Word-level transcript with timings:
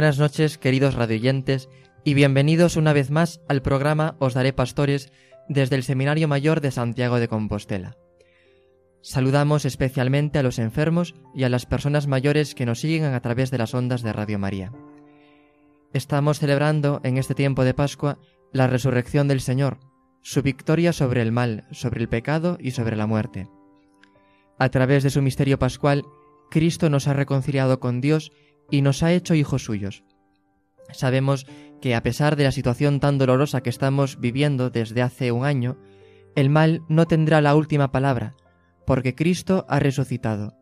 Buenas 0.00 0.18
noches, 0.18 0.56
queridos 0.56 0.94
radioyentes, 0.94 1.68
y 2.04 2.14
bienvenidos 2.14 2.76
una 2.76 2.94
vez 2.94 3.10
más 3.10 3.42
al 3.50 3.60
programa 3.60 4.16
Os 4.18 4.32
Daré 4.32 4.54
Pastores 4.54 5.12
desde 5.46 5.76
el 5.76 5.82
Seminario 5.82 6.26
Mayor 6.26 6.62
de 6.62 6.70
Santiago 6.70 7.20
de 7.20 7.28
Compostela. 7.28 7.98
Saludamos 9.02 9.66
especialmente 9.66 10.38
a 10.38 10.42
los 10.42 10.58
enfermos 10.58 11.14
y 11.34 11.44
a 11.44 11.50
las 11.50 11.66
personas 11.66 12.06
mayores 12.06 12.54
que 12.54 12.64
nos 12.64 12.80
siguen 12.80 13.12
a 13.12 13.20
través 13.20 13.50
de 13.50 13.58
las 13.58 13.74
ondas 13.74 14.00
de 14.00 14.14
Radio 14.14 14.38
María. 14.38 14.72
Estamos 15.92 16.38
celebrando 16.38 17.02
en 17.04 17.18
este 17.18 17.34
tiempo 17.34 17.62
de 17.62 17.74
Pascua 17.74 18.18
la 18.54 18.68
resurrección 18.68 19.28
del 19.28 19.42
Señor, 19.42 19.80
su 20.22 20.40
victoria 20.40 20.94
sobre 20.94 21.20
el 21.20 21.30
mal, 21.30 21.66
sobre 21.72 22.00
el 22.00 22.08
pecado 22.08 22.56
y 22.58 22.70
sobre 22.70 22.96
la 22.96 23.06
muerte. 23.06 23.50
A 24.58 24.70
través 24.70 25.02
de 25.02 25.10
su 25.10 25.20
misterio 25.20 25.58
pascual, 25.58 26.06
Cristo 26.50 26.88
nos 26.88 27.06
ha 27.06 27.12
reconciliado 27.12 27.80
con 27.80 28.00
Dios 28.00 28.32
y 28.70 28.82
nos 28.82 29.02
ha 29.02 29.12
hecho 29.12 29.34
hijos 29.34 29.64
suyos. 29.64 30.04
Sabemos 30.92 31.46
que 31.80 31.94
a 31.94 32.02
pesar 32.02 32.36
de 32.36 32.44
la 32.44 32.52
situación 32.52 33.00
tan 33.00 33.18
dolorosa 33.18 33.62
que 33.62 33.70
estamos 33.70 34.20
viviendo 34.20 34.70
desde 34.70 35.02
hace 35.02 35.32
un 35.32 35.44
año, 35.44 35.78
el 36.36 36.50
mal 36.50 36.82
no 36.88 37.06
tendrá 37.06 37.40
la 37.40 37.54
última 37.54 37.90
palabra, 37.90 38.34
porque 38.86 39.14
Cristo 39.14 39.66
ha 39.68 39.78
resucitado, 39.78 40.54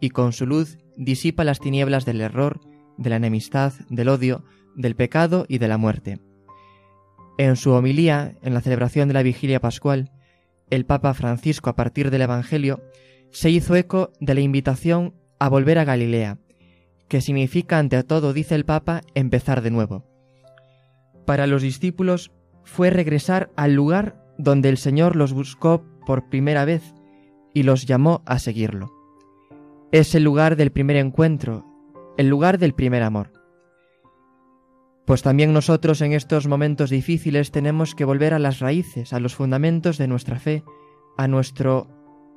y 0.00 0.10
con 0.10 0.32
su 0.32 0.46
luz 0.46 0.78
disipa 0.96 1.44
las 1.44 1.60
tinieblas 1.60 2.04
del 2.04 2.20
error, 2.20 2.60
de 2.96 3.10
la 3.10 3.16
enemistad, 3.16 3.72
del 3.88 4.08
odio, 4.08 4.44
del 4.74 4.96
pecado 4.96 5.46
y 5.48 5.58
de 5.58 5.68
la 5.68 5.78
muerte. 5.78 6.20
En 7.38 7.56
su 7.56 7.72
homilía, 7.72 8.36
en 8.42 8.54
la 8.54 8.60
celebración 8.60 9.08
de 9.08 9.14
la 9.14 9.22
vigilia 9.22 9.60
pascual, 9.60 10.10
el 10.70 10.84
Papa 10.84 11.14
Francisco, 11.14 11.70
a 11.70 11.76
partir 11.76 12.10
del 12.10 12.22
Evangelio, 12.22 12.82
se 13.30 13.50
hizo 13.50 13.76
eco 13.76 14.12
de 14.20 14.34
la 14.34 14.40
invitación 14.40 15.14
a 15.38 15.48
volver 15.48 15.78
a 15.78 15.84
Galilea, 15.84 16.38
que 17.08 17.20
significa 17.20 17.78
ante 17.78 18.02
todo, 18.02 18.32
dice 18.32 18.54
el 18.54 18.64
Papa, 18.64 19.02
empezar 19.14 19.62
de 19.62 19.70
nuevo. 19.70 20.04
Para 21.24 21.46
los 21.46 21.62
discípulos 21.62 22.32
fue 22.64 22.90
regresar 22.90 23.50
al 23.56 23.74
lugar 23.74 24.22
donde 24.38 24.68
el 24.68 24.76
Señor 24.76 25.16
los 25.16 25.32
buscó 25.32 25.84
por 26.04 26.28
primera 26.28 26.64
vez 26.64 26.82
y 27.54 27.62
los 27.62 27.86
llamó 27.86 28.22
a 28.26 28.38
seguirlo. 28.38 28.92
Es 29.92 30.14
el 30.14 30.24
lugar 30.24 30.56
del 30.56 30.72
primer 30.72 30.96
encuentro, 30.96 31.64
el 32.18 32.28
lugar 32.28 32.58
del 32.58 32.74
primer 32.74 33.02
amor. 33.02 33.32
Pues 35.04 35.22
también 35.22 35.52
nosotros 35.52 36.00
en 36.00 36.12
estos 36.12 36.48
momentos 36.48 36.90
difíciles 36.90 37.52
tenemos 37.52 37.94
que 37.94 38.04
volver 38.04 38.34
a 38.34 38.40
las 38.40 38.58
raíces, 38.58 39.12
a 39.12 39.20
los 39.20 39.36
fundamentos 39.36 39.98
de 39.98 40.08
nuestra 40.08 40.38
fe, 40.38 40.64
a 41.16 41.28
nuestro 41.28 41.88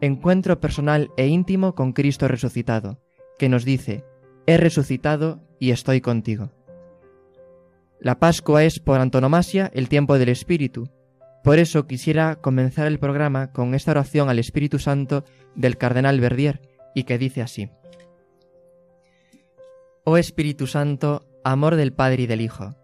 encuentro 0.02 0.59
personal 0.59 1.09
e 1.17 1.28
íntimo 1.28 1.73
con 1.73 1.94
Cristo 1.94 2.28
resucitado, 2.28 3.01
que 3.38 3.50
nos 3.50 3.66
dice, 3.66 4.06
he 4.50 4.58
resucitado 4.58 5.44
y 5.60 5.70
estoy 5.70 6.02
contigo. 6.02 6.50
La 8.00 8.18
Pascua 8.18 8.64
es 8.64 8.80
por 8.80 9.00
antonomasia 9.00 9.70
el 9.76 9.90
tiempo 9.90 10.18
del 10.18 10.30
Espíritu. 10.30 10.90
Por 11.44 11.60
eso 11.60 11.86
quisiera 11.86 12.36
comenzar 12.38 12.88
el 12.88 12.98
programa 12.98 13.52
con 13.52 13.76
esta 13.76 13.92
oración 13.92 14.28
al 14.28 14.40
Espíritu 14.40 14.80
Santo 14.80 15.24
del 15.54 15.78
Cardenal 15.78 16.20
Verdier 16.20 16.62
y 16.96 17.04
que 17.04 17.20
dice 17.20 17.44
así. 17.44 17.70
Oh 20.04 20.18
Espíritu 20.18 20.66
Santo, 20.66 21.28
amor 21.44 21.76
del 21.76 21.94
Padre 21.94 22.24
y 22.24 22.28
del 22.28 22.42
Hijo, 22.42 22.76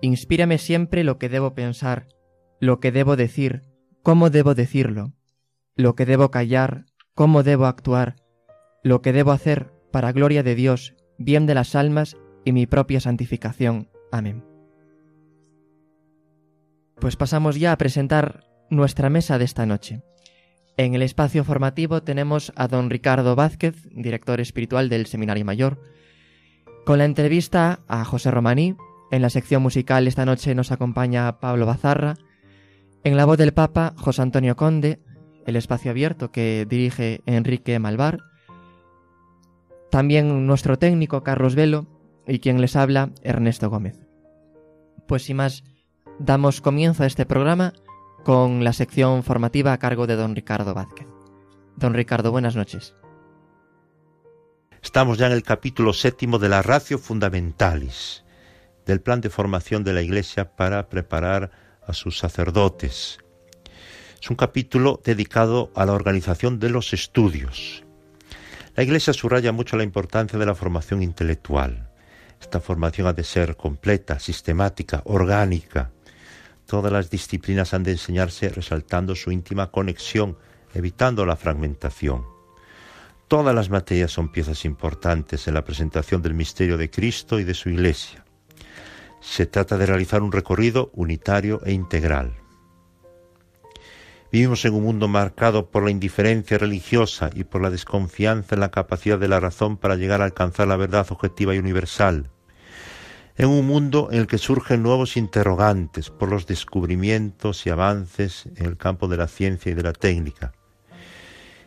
inspírame 0.00 0.58
siempre 0.58 1.02
lo 1.02 1.18
que 1.18 1.28
debo 1.28 1.54
pensar, 1.54 2.06
lo 2.60 2.78
que 2.78 2.92
debo 2.92 3.16
decir, 3.16 3.62
cómo 4.04 4.30
debo 4.30 4.54
decirlo, 4.54 5.12
lo 5.74 5.96
que 5.96 6.06
debo 6.06 6.30
callar, 6.30 6.84
cómo 7.16 7.42
debo 7.42 7.66
actuar, 7.66 8.14
lo 8.84 9.02
que 9.02 9.12
debo 9.12 9.32
hacer, 9.32 9.73
para 9.94 10.10
gloria 10.10 10.42
de 10.42 10.56
Dios, 10.56 10.96
bien 11.18 11.46
de 11.46 11.54
las 11.54 11.76
almas 11.76 12.16
y 12.44 12.50
mi 12.50 12.66
propia 12.66 12.98
santificación. 12.98 13.88
Amén. 14.10 14.42
Pues 16.96 17.14
pasamos 17.14 17.60
ya 17.60 17.70
a 17.70 17.78
presentar 17.78 18.42
nuestra 18.70 19.08
mesa 19.08 19.38
de 19.38 19.44
esta 19.44 19.66
noche. 19.66 20.02
En 20.76 20.96
el 20.96 21.02
espacio 21.02 21.44
formativo 21.44 22.02
tenemos 22.02 22.52
a 22.56 22.66
don 22.66 22.90
Ricardo 22.90 23.36
Vázquez, 23.36 23.88
director 23.92 24.40
espiritual 24.40 24.88
del 24.88 25.06
Seminario 25.06 25.44
Mayor, 25.44 25.80
con 26.84 26.98
la 26.98 27.04
entrevista 27.04 27.78
a 27.86 28.04
José 28.04 28.32
Romaní. 28.32 28.74
En 29.12 29.22
la 29.22 29.30
sección 29.30 29.62
musical 29.62 30.08
esta 30.08 30.26
noche 30.26 30.56
nos 30.56 30.72
acompaña 30.72 31.38
Pablo 31.38 31.66
Bazarra. 31.66 32.16
En 33.04 33.16
la 33.16 33.26
voz 33.26 33.38
del 33.38 33.54
Papa, 33.54 33.94
José 33.96 34.22
Antonio 34.22 34.56
Conde, 34.56 34.98
el 35.46 35.54
espacio 35.54 35.92
abierto 35.92 36.32
que 36.32 36.66
dirige 36.68 37.20
Enrique 37.26 37.78
Malvar 37.78 38.33
también 39.94 40.44
nuestro 40.48 40.76
técnico 40.76 41.22
Carlos 41.22 41.54
Velo 41.54 41.86
y 42.26 42.40
quien 42.40 42.60
les 42.60 42.74
habla 42.74 43.10
Ernesto 43.22 43.70
Gómez. 43.70 43.96
Pues 45.06 45.22
sin 45.22 45.36
más, 45.36 45.62
damos 46.18 46.60
comienzo 46.60 47.04
a 47.04 47.06
este 47.06 47.26
programa 47.26 47.74
con 48.24 48.64
la 48.64 48.72
sección 48.72 49.22
formativa 49.22 49.72
a 49.72 49.78
cargo 49.78 50.08
de 50.08 50.16
don 50.16 50.34
Ricardo 50.34 50.74
Vázquez. 50.74 51.06
Don 51.76 51.94
Ricardo, 51.94 52.32
buenas 52.32 52.56
noches. 52.56 52.96
Estamos 54.82 55.16
ya 55.16 55.28
en 55.28 55.32
el 55.32 55.44
capítulo 55.44 55.92
séptimo 55.92 56.40
de 56.40 56.48
la 56.48 56.62
Ratio 56.62 56.98
Fundamentalis, 56.98 58.24
del 58.86 59.00
plan 59.00 59.20
de 59.20 59.30
formación 59.30 59.84
de 59.84 59.92
la 59.92 60.02
Iglesia 60.02 60.56
para 60.56 60.88
preparar 60.88 61.52
a 61.86 61.92
sus 61.92 62.18
sacerdotes. 62.18 63.18
Es 64.20 64.28
un 64.28 64.34
capítulo 64.34 65.00
dedicado 65.04 65.70
a 65.76 65.86
la 65.86 65.92
organización 65.92 66.58
de 66.58 66.70
los 66.70 66.92
estudios, 66.92 67.83
la 68.76 68.82
Iglesia 68.82 69.12
subraya 69.12 69.52
mucho 69.52 69.76
la 69.76 69.84
importancia 69.84 70.38
de 70.38 70.46
la 70.46 70.54
formación 70.54 71.02
intelectual. 71.02 71.90
Esta 72.40 72.60
formación 72.60 73.06
ha 73.06 73.12
de 73.12 73.22
ser 73.22 73.56
completa, 73.56 74.18
sistemática, 74.18 75.02
orgánica. 75.04 75.92
Todas 76.66 76.92
las 76.92 77.08
disciplinas 77.08 77.72
han 77.72 77.84
de 77.84 77.92
enseñarse 77.92 78.48
resaltando 78.48 79.14
su 79.14 79.30
íntima 79.30 79.70
conexión, 79.70 80.36
evitando 80.74 81.24
la 81.24 81.36
fragmentación. 81.36 82.24
Todas 83.28 83.54
las 83.54 83.70
materias 83.70 84.10
son 84.10 84.30
piezas 84.32 84.64
importantes 84.64 85.46
en 85.46 85.54
la 85.54 85.64
presentación 85.64 86.20
del 86.20 86.34
misterio 86.34 86.76
de 86.76 86.90
Cristo 86.90 87.38
y 87.38 87.44
de 87.44 87.54
su 87.54 87.70
Iglesia. 87.70 88.24
Se 89.20 89.46
trata 89.46 89.78
de 89.78 89.86
realizar 89.86 90.22
un 90.22 90.32
recorrido 90.32 90.90
unitario 90.94 91.60
e 91.64 91.72
integral. 91.72 92.43
Vivimos 94.34 94.64
en 94.64 94.74
un 94.74 94.82
mundo 94.82 95.06
marcado 95.06 95.70
por 95.70 95.84
la 95.84 95.92
indiferencia 95.92 96.58
religiosa 96.58 97.30
y 97.32 97.44
por 97.44 97.62
la 97.62 97.70
desconfianza 97.70 98.56
en 98.56 98.62
la 98.62 98.72
capacidad 98.72 99.16
de 99.16 99.28
la 99.28 99.38
razón 99.38 99.76
para 99.76 99.94
llegar 99.94 100.20
a 100.20 100.24
alcanzar 100.24 100.66
la 100.66 100.74
verdad 100.74 101.06
objetiva 101.10 101.54
y 101.54 101.58
universal. 101.58 102.32
En 103.36 103.48
un 103.48 103.64
mundo 103.64 104.08
en 104.10 104.18
el 104.18 104.26
que 104.26 104.38
surgen 104.38 104.82
nuevos 104.82 105.16
interrogantes 105.16 106.10
por 106.10 106.30
los 106.30 106.48
descubrimientos 106.48 107.64
y 107.64 107.70
avances 107.70 108.48
en 108.56 108.66
el 108.66 108.76
campo 108.76 109.06
de 109.06 109.18
la 109.18 109.28
ciencia 109.28 109.70
y 109.70 109.76
de 109.76 109.84
la 109.84 109.92
técnica. 109.92 110.52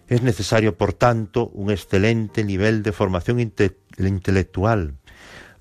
Es 0.10 0.22
necesario, 0.22 0.76
por 0.76 0.92
tanto, 0.92 1.48
un 1.48 1.72
excelente 1.72 2.44
nivel 2.44 2.84
de 2.84 2.92
formación 2.92 3.40
intelectual 3.40 4.98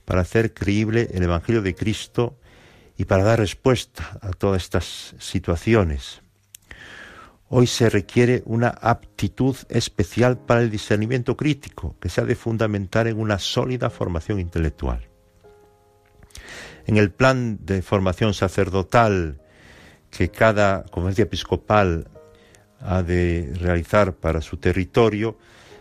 para 0.04 0.22
hacer 0.22 0.52
creíble 0.52 1.08
el 1.12 1.22
Evangelio 1.22 1.62
de 1.62 1.76
Cristo 1.76 2.36
y 2.98 3.04
para 3.04 3.22
dar 3.22 3.38
respuesta 3.38 4.18
a 4.22 4.30
todas 4.30 4.64
estas 4.64 5.14
situaciones. 5.20 6.25
Hoy 7.48 7.68
se 7.68 7.88
requiere 7.88 8.42
una 8.44 8.68
aptitud 8.68 9.56
especial 9.68 10.36
para 10.36 10.62
el 10.62 10.70
discernimiento 10.70 11.36
crítico 11.36 11.94
que 12.00 12.08
se 12.08 12.20
ha 12.20 12.24
de 12.24 12.34
fundamentar 12.34 13.06
en 13.06 13.20
una 13.20 13.38
sólida 13.38 13.88
formación 13.88 14.40
intelectual. 14.40 15.06
En 16.86 16.96
el 16.96 17.12
plan 17.12 17.64
de 17.64 17.82
formación 17.82 18.34
sacerdotal 18.34 19.40
que 20.10 20.28
cada 20.28 20.84
conferencia 20.86 21.22
episcopal 21.22 22.08
ha 22.80 23.04
de 23.04 23.52
realizar 23.60 24.14
para 24.14 24.40
su 24.40 24.56
territorio, 24.56 25.38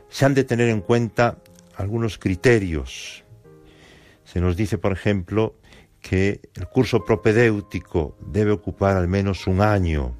se 0.08 0.26
han 0.26 0.36
de 0.36 0.44
tener 0.44 0.70
en 0.70 0.82
cuenta 0.82 1.40
algunos 1.78 2.20
criterios. 2.20 3.24
Se 4.24 4.40
nos 4.40 4.56
dice, 4.56 4.78
por 4.78 4.92
ejemplo, 4.92 5.56
que 6.00 6.42
el 6.54 6.68
curso 6.68 7.04
propedéutico 7.04 8.16
debe 8.20 8.52
ocupar 8.52 8.98
al 8.98 9.08
menos 9.08 9.48
un 9.48 9.62
año 9.62 10.16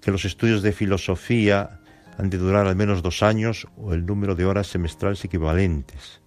que 0.00 0.10
los 0.10 0.24
estudios 0.24 0.62
de 0.62 0.72
filosofía 0.72 1.80
han 2.18 2.30
de 2.30 2.38
durar 2.38 2.66
al 2.66 2.76
menos 2.76 3.02
dos 3.02 3.22
años 3.22 3.66
o 3.76 3.94
el 3.94 4.04
número 4.04 4.34
de 4.34 4.44
horas 4.44 4.66
semestrales 4.66 5.24
equivalentes, 5.24 6.20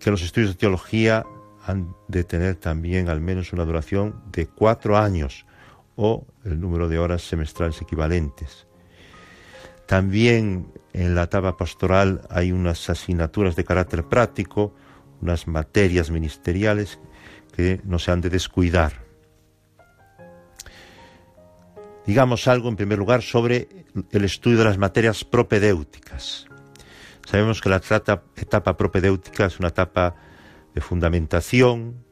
que 0.00 0.10
los 0.10 0.22
estudios 0.22 0.50
de 0.50 0.56
teología 0.56 1.24
han 1.64 1.94
de 2.08 2.24
tener 2.24 2.56
también 2.56 3.08
al 3.08 3.20
menos 3.20 3.52
una 3.52 3.64
duración 3.64 4.22
de 4.32 4.46
cuatro 4.46 4.96
años 4.96 5.46
o 5.96 6.26
el 6.44 6.60
número 6.60 6.88
de 6.88 6.98
horas 6.98 7.22
semestrales 7.22 7.80
equivalentes. 7.82 8.66
También 9.86 10.72
en 10.92 11.14
la 11.14 11.24
etapa 11.24 11.56
pastoral 11.56 12.22
hay 12.30 12.52
unas 12.52 12.90
asignaturas 12.90 13.56
de 13.56 13.64
carácter 13.64 14.04
práctico, 14.04 14.74
unas 15.22 15.46
materias 15.46 16.10
ministeriales 16.10 16.98
que 17.54 17.80
no 17.84 17.98
se 17.98 18.10
han 18.10 18.20
de 18.20 18.30
descuidar. 18.30 19.05
Digamos 22.06 22.46
algo, 22.46 22.68
en 22.68 22.76
primer 22.76 22.98
lugar, 22.98 23.22
sobre 23.22 23.68
el 24.12 24.24
estudio 24.24 24.58
de 24.58 24.64
las 24.64 24.78
materias 24.78 25.24
propedéuticas. 25.24 26.46
Sabemos 27.26 27.60
que 27.60 27.68
la 27.68 27.82
etapa 28.36 28.76
propedéutica 28.76 29.46
es 29.46 29.58
una 29.58 29.68
etapa 29.68 30.14
de 30.72 30.80
fundamentación, 30.80 32.04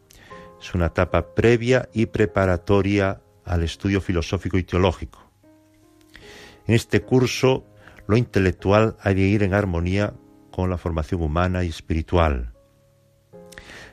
es 0.60 0.74
una 0.74 0.86
etapa 0.86 1.34
previa 1.34 1.88
y 1.92 2.06
preparatoria 2.06 3.20
al 3.44 3.62
estudio 3.62 4.00
filosófico 4.00 4.58
y 4.58 4.64
teológico. 4.64 5.30
En 6.66 6.74
este 6.74 7.02
curso, 7.02 7.64
lo 8.08 8.16
intelectual 8.16 8.96
ha 9.00 9.14
de 9.14 9.20
ir 9.20 9.42
en 9.44 9.54
armonía 9.54 10.14
con 10.50 10.70
la 10.70 10.78
formación 10.78 11.22
humana 11.22 11.62
y 11.62 11.68
espiritual. 11.68 12.52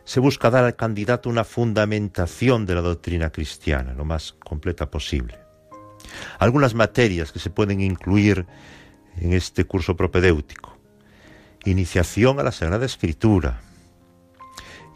Se 0.04 0.20
busca 0.20 0.50
dar 0.50 0.64
al 0.64 0.76
candidato 0.76 1.30
una 1.30 1.44
fundamentación 1.44 2.66
de 2.66 2.76
la 2.76 2.82
doctrina 2.82 3.32
cristiana, 3.32 3.94
lo 3.94 4.06
más 4.06 4.34
completa 4.34 4.90
posible. 4.90 5.41
Algunas 6.40 6.74
materias 6.74 7.32
que 7.32 7.40
se 7.40 7.50
pueden 7.50 7.82
incluir 7.82 8.46
en 9.18 9.34
este 9.34 9.66
curso 9.66 9.96
propedéutico. 9.96 10.78
Iniciación 11.66 12.40
a 12.40 12.44
la 12.44 12.52
Sagrada 12.52 12.86
Escritura. 12.86 13.62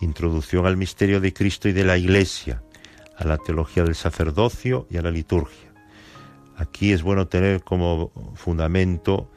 Introducción 0.01 0.65
al 0.65 0.77
misterio 0.77 1.21
de 1.21 1.33
Cristo 1.33 1.69
y 1.69 1.73
de 1.73 1.83
la 1.83 1.97
Iglesia, 1.97 2.63
a 3.17 3.25
la 3.25 3.37
teología 3.37 3.83
del 3.83 3.95
sacerdocio 3.95 4.87
y 4.89 4.97
a 4.97 5.01
la 5.01 5.11
liturgia. 5.11 5.73
Aquí 6.57 6.91
es 6.91 7.03
bueno 7.03 7.27
tener 7.27 7.63
como 7.63 8.11
fundamento 8.35 9.29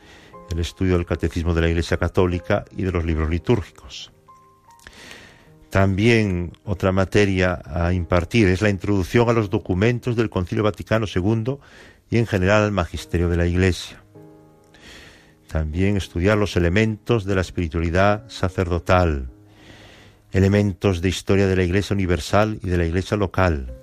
el 0.51 0.61
estudio 0.61 0.95
del 0.97 1.07
catecismo 1.07 1.55
de 1.55 1.61
la 1.61 1.69
Iglesia 1.69 1.97
Católica 1.97 2.65
y 2.77 2.83
de 2.83 2.93
los 2.93 3.05
libros 3.05 3.29
litúrgicos. 3.29 4.13
También 5.71 6.53
otra 6.65 6.93
materia 6.93 7.61
a 7.65 7.93
impartir 7.93 8.49
es 8.49 8.63
la 8.63 8.71
introducción 8.71 9.29
a 9.29 9.35
los 9.35 9.51
documentos 9.51 10.17
del 10.17 10.31
Concilio 10.31 10.65
Vaticano 10.65 11.07
II 11.15 11.59
y 12.11 12.17
en 12.17 12.27
general 12.27 12.63
al 12.63 12.73
magisterio 12.73 13.29
de 13.29 13.37
la 13.37 13.47
Iglesia. 13.47 14.03
También 15.47 15.97
estudiar 15.97 16.39
los 16.39 16.57
elementos 16.57 17.25
de 17.25 17.35
la 17.35 17.43
espiritualidad 17.43 18.29
sacerdotal, 18.29 19.31
elementos 20.33 21.03
de 21.03 21.11
historia 21.11 21.47
de 21.47 21.57
la 21.57 21.65
Iglesia 21.65 21.95
universal 21.95 22.59
y 22.63 22.69
de 22.69 22.79
la 22.79 22.87
Iglesia 22.87 23.19
local. 23.19 23.75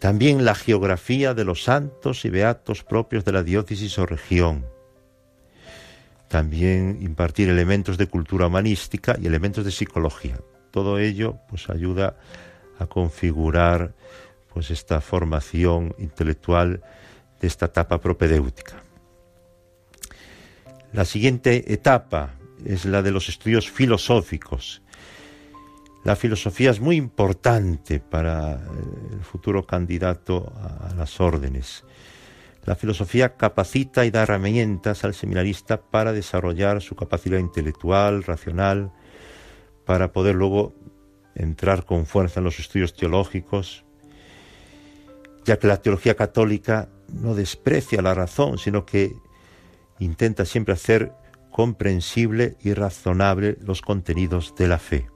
También 0.00 0.44
la 0.44 0.56
geografía 0.56 1.34
de 1.34 1.44
los 1.44 1.62
santos 1.62 2.24
y 2.24 2.30
beatos 2.30 2.82
propios 2.82 3.24
de 3.24 3.32
la 3.32 3.44
diócesis 3.44 3.98
o 3.98 4.06
región 4.06 4.73
también 6.34 6.98
impartir 7.00 7.48
elementos 7.48 7.96
de 7.96 8.08
cultura 8.08 8.48
humanística 8.48 9.16
y 9.22 9.26
elementos 9.28 9.64
de 9.64 9.70
psicología. 9.70 10.40
Todo 10.72 10.98
ello 10.98 11.38
pues 11.48 11.70
ayuda 11.70 12.16
a 12.76 12.86
configurar 12.86 13.94
pues 14.52 14.72
esta 14.72 15.00
formación 15.00 15.94
intelectual 15.96 16.82
de 17.40 17.46
esta 17.46 17.66
etapa 17.66 18.00
propedéutica. 18.00 18.82
La 20.92 21.04
siguiente 21.04 21.72
etapa 21.72 22.34
es 22.64 22.84
la 22.84 23.00
de 23.00 23.12
los 23.12 23.28
estudios 23.28 23.70
filosóficos. 23.70 24.82
La 26.02 26.16
filosofía 26.16 26.72
es 26.72 26.80
muy 26.80 26.96
importante 26.96 28.00
para 28.00 28.54
el 28.54 29.22
futuro 29.22 29.64
candidato 29.64 30.52
a 30.56 30.94
las 30.96 31.20
órdenes. 31.20 31.84
La 32.64 32.74
filosofía 32.76 33.36
capacita 33.36 34.06
y 34.06 34.10
da 34.10 34.22
herramientas 34.22 35.04
al 35.04 35.14
seminarista 35.14 35.82
para 35.82 36.12
desarrollar 36.12 36.80
su 36.80 36.94
capacidad 36.96 37.38
intelectual, 37.38 38.22
racional, 38.24 38.90
para 39.84 40.12
poder 40.12 40.34
luego 40.34 40.74
entrar 41.34 41.84
con 41.84 42.06
fuerza 42.06 42.40
en 42.40 42.44
los 42.44 42.58
estudios 42.58 42.94
teológicos, 42.94 43.84
ya 45.44 45.58
que 45.58 45.66
la 45.66 45.82
teología 45.82 46.14
católica 46.14 46.88
no 47.12 47.34
desprecia 47.34 48.00
la 48.00 48.14
razón, 48.14 48.56
sino 48.56 48.86
que 48.86 49.14
intenta 49.98 50.46
siempre 50.46 50.74
hacer 50.74 51.12
comprensible 51.50 52.56
y 52.60 52.72
razonable 52.72 53.58
los 53.60 53.82
contenidos 53.82 54.54
de 54.56 54.68
la 54.68 54.78
fe. 54.78 55.13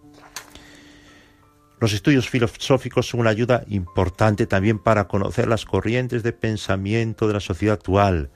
Los 1.81 1.93
estudios 1.93 2.29
filosóficos 2.29 3.09
son 3.09 3.21
una 3.21 3.31
ayuda 3.31 3.63
importante 3.69 4.47
también 4.47 4.81
para 4.81 5.07
conocer 5.07 5.47
las 5.47 5.65
corrientes 5.65 6.25
de 6.25 6.33
pensamiento 6.33 7.29
de 7.29 7.35
la 7.35 7.41
sociedad 7.41 7.75
actual, 7.75 8.31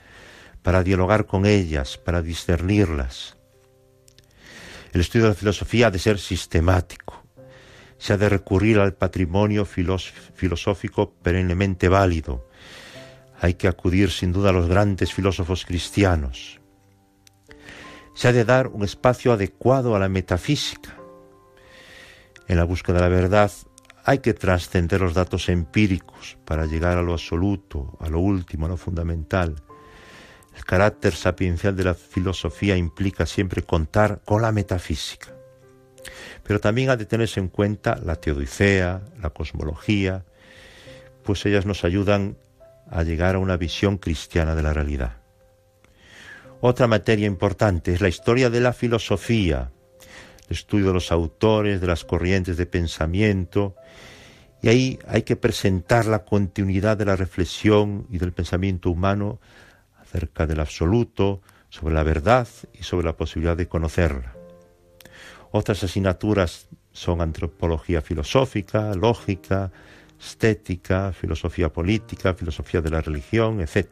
para 0.62 0.84
dialogar 0.84 1.26
con 1.26 1.44
ellas, 1.44 1.98
para 1.98 2.22
discernirlas. 2.22 3.36
El 4.92 5.00
estudio 5.00 5.24
de 5.24 5.30
la 5.30 5.34
filosofía 5.34 5.88
ha 5.88 5.90
de 5.90 5.98
ser 5.98 6.20
sistemático. 6.20 7.24
Se 7.98 8.12
ha 8.12 8.16
de 8.16 8.28
recurrir 8.28 8.78
al 8.78 8.94
patrimonio 8.94 9.64
filosófico 9.64 11.12
perennemente 11.22 11.88
válido. 11.88 12.48
Hay 13.40 13.54
que 13.54 13.66
acudir 13.66 14.12
sin 14.12 14.32
duda 14.32 14.50
a 14.50 14.52
los 14.52 14.68
grandes 14.68 15.12
filósofos 15.12 15.64
cristianos. 15.64 16.60
Se 18.14 18.28
ha 18.28 18.32
de 18.32 18.44
dar 18.44 18.68
un 18.68 18.84
espacio 18.84 19.32
adecuado 19.32 19.96
a 19.96 19.98
la 19.98 20.08
metafísica 20.08 21.01
en 22.48 22.56
la 22.56 22.64
búsqueda 22.64 22.96
de 22.96 23.02
la 23.02 23.08
verdad 23.08 23.50
hay 24.04 24.18
que 24.18 24.34
trascender 24.34 25.00
los 25.00 25.14
datos 25.14 25.48
empíricos 25.48 26.36
para 26.44 26.66
llegar 26.66 26.98
a 26.98 27.02
lo 27.02 27.12
absoluto, 27.12 27.96
a 28.00 28.08
lo 28.08 28.18
último, 28.18 28.66
a 28.66 28.70
lo 28.70 28.76
fundamental. 28.76 29.62
El 30.56 30.64
carácter 30.64 31.14
sapiencial 31.14 31.76
de 31.76 31.84
la 31.84 31.94
filosofía 31.94 32.76
implica 32.76 33.26
siempre 33.26 33.62
contar 33.62 34.20
con 34.24 34.42
la 34.42 34.52
metafísica. 34.52 35.28
Pero 36.42 36.60
también 36.60 36.90
ha 36.90 36.96
de 36.96 37.06
tenerse 37.06 37.38
en 37.38 37.48
cuenta 37.48 37.96
la 38.04 38.16
teodicea, 38.16 39.02
la 39.20 39.30
cosmología, 39.30 40.24
pues 41.22 41.46
ellas 41.46 41.64
nos 41.64 41.84
ayudan 41.84 42.36
a 42.90 43.04
llegar 43.04 43.36
a 43.36 43.38
una 43.38 43.56
visión 43.56 43.98
cristiana 43.98 44.56
de 44.56 44.62
la 44.62 44.72
realidad. 44.72 45.18
Otra 46.60 46.86
materia 46.86 47.26
importante 47.26 47.92
es 47.92 48.00
la 48.00 48.08
historia 48.08 48.50
de 48.50 48.60
la 48.60 48.72
filosofía, 48.72 49.70
estudio 50.48 50.88
de 50.88 50.94
los 50.94 51.12
autores, 51.12 51.80
de 51.80 51.86
las 51.86 52.04
corrientes 52.04 52.56
de 52.56 52.66
pensamiento, 52.66 53.74
y 54.62 54.68
ahí 54.68 54.98
hay 55.08 55.22
que 55.22 55.36
presentar 55.36 56.06
la 56.06 56.24
continuidad 56.24 56.96
de 56.96 57.04
la 57.04 57.16
reflexión 57.16 58.06
y 58.10 58.18
del 58.18 58.32
pensamiento 58.32 58.90
humano 58.90 59.40
acerca 60.00 60.46
del 60.46 60.60
absoluto, 60.60 61.40
sobre 61.72 61.94
la 61.94 62.02
verdad 62.02 62.46
y 62.78 62.82
sobre 62.82 63.06
la 63.06 63.16
posibilidad 63.16 63.56
de 63.56 63.66
conocerla. 63.66 64.34
Otras 65.52 65.82
asignaturas 65.82 66.68
son 66.92 67.22
antropología 67.22 68.02
filosófica, 68.02 68.94
lógica, 68.94 69.72
estética, 70.20 71.12
filosofía 71.14 71.72
política, 71.72 72.34
filosofía 72.34 72.82
de 72.82 72.90
la 72.90 73.00
religión, 73.00 73.62
etc. 73.62 73.86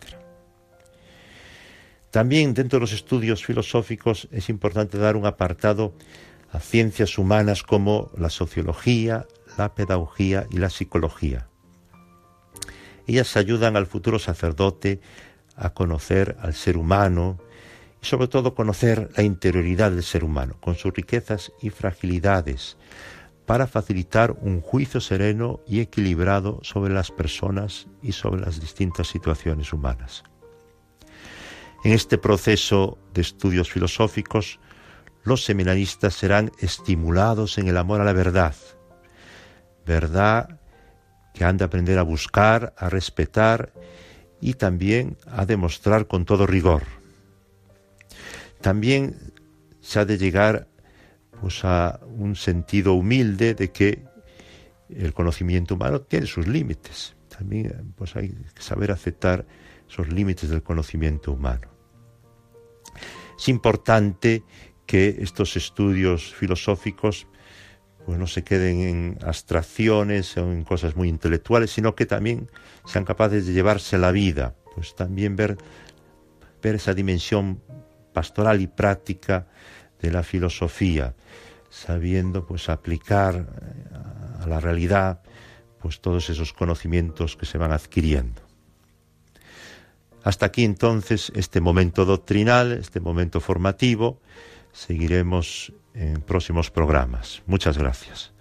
También 2.11 2.53
dentro 2.53 2.79
de 2.79 2.83
los 2.83 2.93
estudios 2.93 3.47
filosóficos 3.47 4.29
es 4.31 4.51
importante 4.51 4.99
dar 4.99 5.17
un 5.17 5.25
apartado 5.25 5.95
a 6.53 6.61
ciencias 6.61 7.19
humanas 7.19 7.63
como 7.63 8.11
la 8.17 8.31
sociología, 8.31 9.27
la 9.57 9.75
pedagogía 9.75 10.47
y 10.51 10.59
la 10.59 10.71
psicología. 10.71 11.49
Ellas 13.07 13.37
ayudan 13.37 13.77
al 13.77 13.87
futuro 13.87 14.19
sacerdote 14.19 15.01
a 15.57 15.71
conocer 15.71 16.37
al 16.41 16.55
ser 16.55 16.77
humano 16.77 17.39
y 18.03 18.07
sobre 18.07 18.29
todo 18.29 18.55
conocer 18.55 19.11
la 19.17 19.23
interioridad 19.23 19.91
del 19.91 20.03
ser 20.03 20.25
humano, 20.25 20.57
con 20.61 20.75
sus 20.75 20.93
riquezas 20.93 21.53
y 21.61 21.71
fragilidades, 21.71 22.77
para 23.47 23.67
facilitar 23.67 24.33
un 24.41 24.61
juicio 24.61 25.01
sereno 25.01 25.61
y 25.67 25.81
equilibrado 25.81 26.61
sobre 26.63 26.95
las 26.95 27.11
personas 27.11 27.89
y 28.01 28.13
sobre 28.13 28.43
las 28.43 28.61
distintas 28.61 29.09
situaciones 29.09 29.73
humanas. 29.73 30.23
En 31.83 31.93
este 31.93 32.17
proceso 32.17 32.99
de 33.13 33.23
estudios 33.23 33.71
filosóficos, 33.71 34.61
los 35.23 35.45
seminaristas 35.45 36.15
serán 36.15 36.51
estimulados 36.59 37.59
en 37.59 37.69
el 37.69 37.77
amor 37.77 38.01
a 38.01 38.05
la 38.05 38.13
verdad, 38.13 38.55
verdad 39.87 40.61
que 41.35 41.45
han 41.45 41.57
de 41.57 41.65
aprender 41.65 41.99
a 41.99 42.03
buscar, 42.03 42.75
a 42.77 42.89
respetar 42.89 43.73
y 44.41 44.55
también 44.55 45.17
a 45.27 45.47
demostrar 45.47 46.07
con 46.07 46.25
todo 46.25 46.47
rigor. 46.47 46.83
También 48.61 49.33
se 49.81 49.99
ha 49.99 50.05
de 50.05 50.19
llegar 50.19 50.69
pues, 51.41 51.65
a 51.65 52.01
un 52.07 52.37
sentido 52.37 52.95
humilde 52.95 53.55
de 53.55 53.71
que 53.71 54.05
el 54.89 55.15
conocimiento 55.15 55.75
humano 55.75 56.01
tiene 56.01 56.27
sus 56.27 56.47
límites. 56.47 57.15
También 57.29 57.95
pues, 57.97 58.17
hay 58.17 58.31
que 58.55 58.63
saber 58.63 58.91
aceptar 58.91 59.47
esos 59.89 60.09
límites 60.09 60.51
del 60.51 60.63
conocimiento 60.63 61.33
humano. 61.33 61.69
Es 63.39 63.49
importante 63.49 64.45
que 64.91 65.19
estos 65.21 65.57
estudios 65.57 66.35
filosóficos 66.35 67.29
pues 68.05 68.19
no 68.19 68.27
se 68.27 68.43
queden 68.43 68.81
en 68.81 69.19
abstracciones 69.25 70.37
o 70.37 70.51
en 70.51 70.65
cosas 70.65 70.97
muy 70.97 71.09
intelectuales, 71.09 71.71
sino 71.71 71.95
que 71.95 72.07
también 72.07 72.51
sean 72.87 73.05
capaces 73.05 73.47
de 73.47 73.53
llevarse 73.53 73.99
la 73.99 74.11
vida, 74.11 74.57
pues 74.75 74.97
también 74.97 75.37
ver, 75.37 75.59
ver 76.61 76.75
esa 76.75 76.93
dimensión 76.93 77.63
pastoral 78.13 78.61
y 78.61 78.67
práctica 78.67 79.47
de 80.03 80.11
la 80.11 80.25
filosofía, 80.25 81.15
sabiendo 81.69 82.45
pues 82.45 82.69
aplicar 82.69 83.47
a 84.41 84.47
la 84.49 84.59
realidad 84.59 85.23
pues 85.79 86.01
todos 86.01 86.31
esos 86.31 86.53
conocimientos 86.53 87.37
que 87.37 87.47
se 87.47 87.59
van 87.59 87.71
adquiriendo. 87.71 88.43
Hasta 90.25 90.47
aquí 90.47 90.65
entonces 90.65 91.31
este 91.37 91.61
momento 91.61 92.05
doctrinal, 92.05 92.73
este 92.73 92.99
momento 92.99 93.39
formativo. 93.39 94.21
Seguiremos 94.73 95.73
en 95.95 96.23
próximos 96.23 96.71
programas. 96.71 97.43
Muchas 97.47 97.77
gracias. 97.77 98.33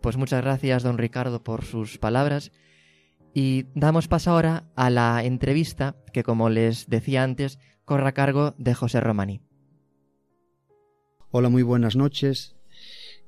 Pues 0.00 0.16
muchas 0.16 0.42
gracias, 0.42 0.82
don 0.82 0.98
Ricardo, 0.98 1.42
por 1.42 1.64
sus 1.64 1.98
palabras. 1.98 2.52
Y 3.34 3.66
damos 3.74 4.08
paso 4.08 4.30
ahora 4.30 4.64
a 4.74 4.90
la 4.90 5.22
entrevista 5.24 5.96
que, 6.12 6.22
como 6.22 6.48
les 6.48 6.88
decía 6.88 7.22
antes, 7.22 7.58
corre 7.84 8.08
a 8.08 8.12
cargo 8.12 8.54
de 8.58 8.74
José 8.74 9.00
Romani. 9.00 9.42
Hola, 11.30 11.48
muy 11.48 11.62
buenas 11.62 11.94
noches. 11.94 12.56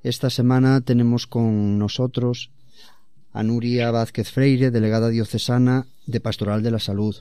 Esta 0.03 0.31
semana 0.31 0.81
tenemos 0.81 1.29
con 1.29 1.79
nosotros 1.79 2.51
a 3.33 3.43
Nuria 3.43 3.91
Vázquez 3.91 4.31
Freire, 4.33 4.71
delegada 4.71 5.09
diocesana 5.09 5.87
de 6.07 6.21
Pastoral 6.21 6.63
de 6.63 6.71
la 6.73 6.81
Salud. 6.81 7.17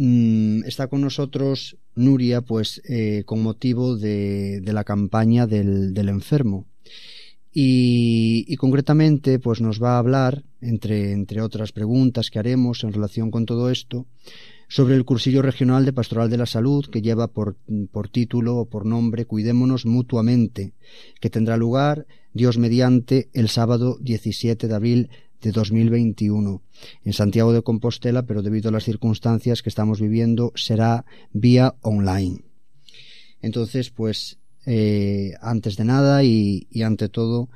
Mm, 0.00 0.62
está 0.64 0.86
con 0.86 1.00
nosotros 1.00 1.76
Nuria, 1.96 2.40
pues 2.40 2.80
eh, 2.88 3.24
con 3.26 3.42
motivo 3.42 3.96
de, 3.96 4.62
la 4.64 4.84
campaña 4.84 5.48
del, 5.48 6.08
enfermo. 6.08 6.66
Y, 7.52 8.54
concretamente, 8.56 9.40
pues 9.40 9.60
nos 9.60 9.82
va 9.82 9.96
a 9.96 9.98
hablar, 9.98 10.44
entre, 10.60 11.10
entre 11.10 11.40
otras 11.40 11.72
preguntas 11.72 12.30
que 12.30 12.38
haremos 12.38 12.84
en 12.84 12.92
relación 12.92 13.32
con 13.32 13.44
todo 13.44 13.70
esto, 13.70 14.06
sobre 14.68 14.94
el 14.94 15.04
cursillo 15.04 15.42
regional 15.42 15.84
de 15.84 15.92
Pastoral 15.92 16.30
de 16.30 16.36
la 16.36 16.46
Salud 16.46 16.86
que 16.86 17.02
lleva 17.02 17.26
por, 17.26 17.56
por 17.90 18.08
título 18.08 18.56
o 18.56 18.66
por 18.66 18.86
nombre 18.86 19.24
Cuidémonos 19.24 19.84
mutuamente, 19.84 20.74
que 21.20 21.30
tendrá 21.30 21.56
lugar, 21.56 22.06
Dios 22.32 22.56
mediante, 22.56 23.30
el 23.32 23.48
sábado 23.48 23.98
17 24.00 24.68
de 24.68 24.74
abril 24.76 25.10
de 25.40 25.52
2021 25.52 26.62
en 27.04 27.12
Santiago 27.12 27.52
de 27.52 27.62
Compostela, 27.62 28.24
pero 28.24 28.42
debido 28.42 28.68
a 28.68 28.72
las 28.72 28.84
circunstancias 28.84 29.62
que 29.62 29.68
estamos 29.68 30.00
viviendo 30.00 30.52
será 30.54 31.04
vía 31.32 31.74
online. 31.82 32.42
Entonces, 33.40 33.90
pues, 33.90 34.38
eh, 34.66 35.34
antes 35.40 35.76
de 35.76 35.84
nada 35.84 36.24
y, 36.24 36.66
y 36.70 36.82
ante 36.82 37.08
todo, 37.08 37.48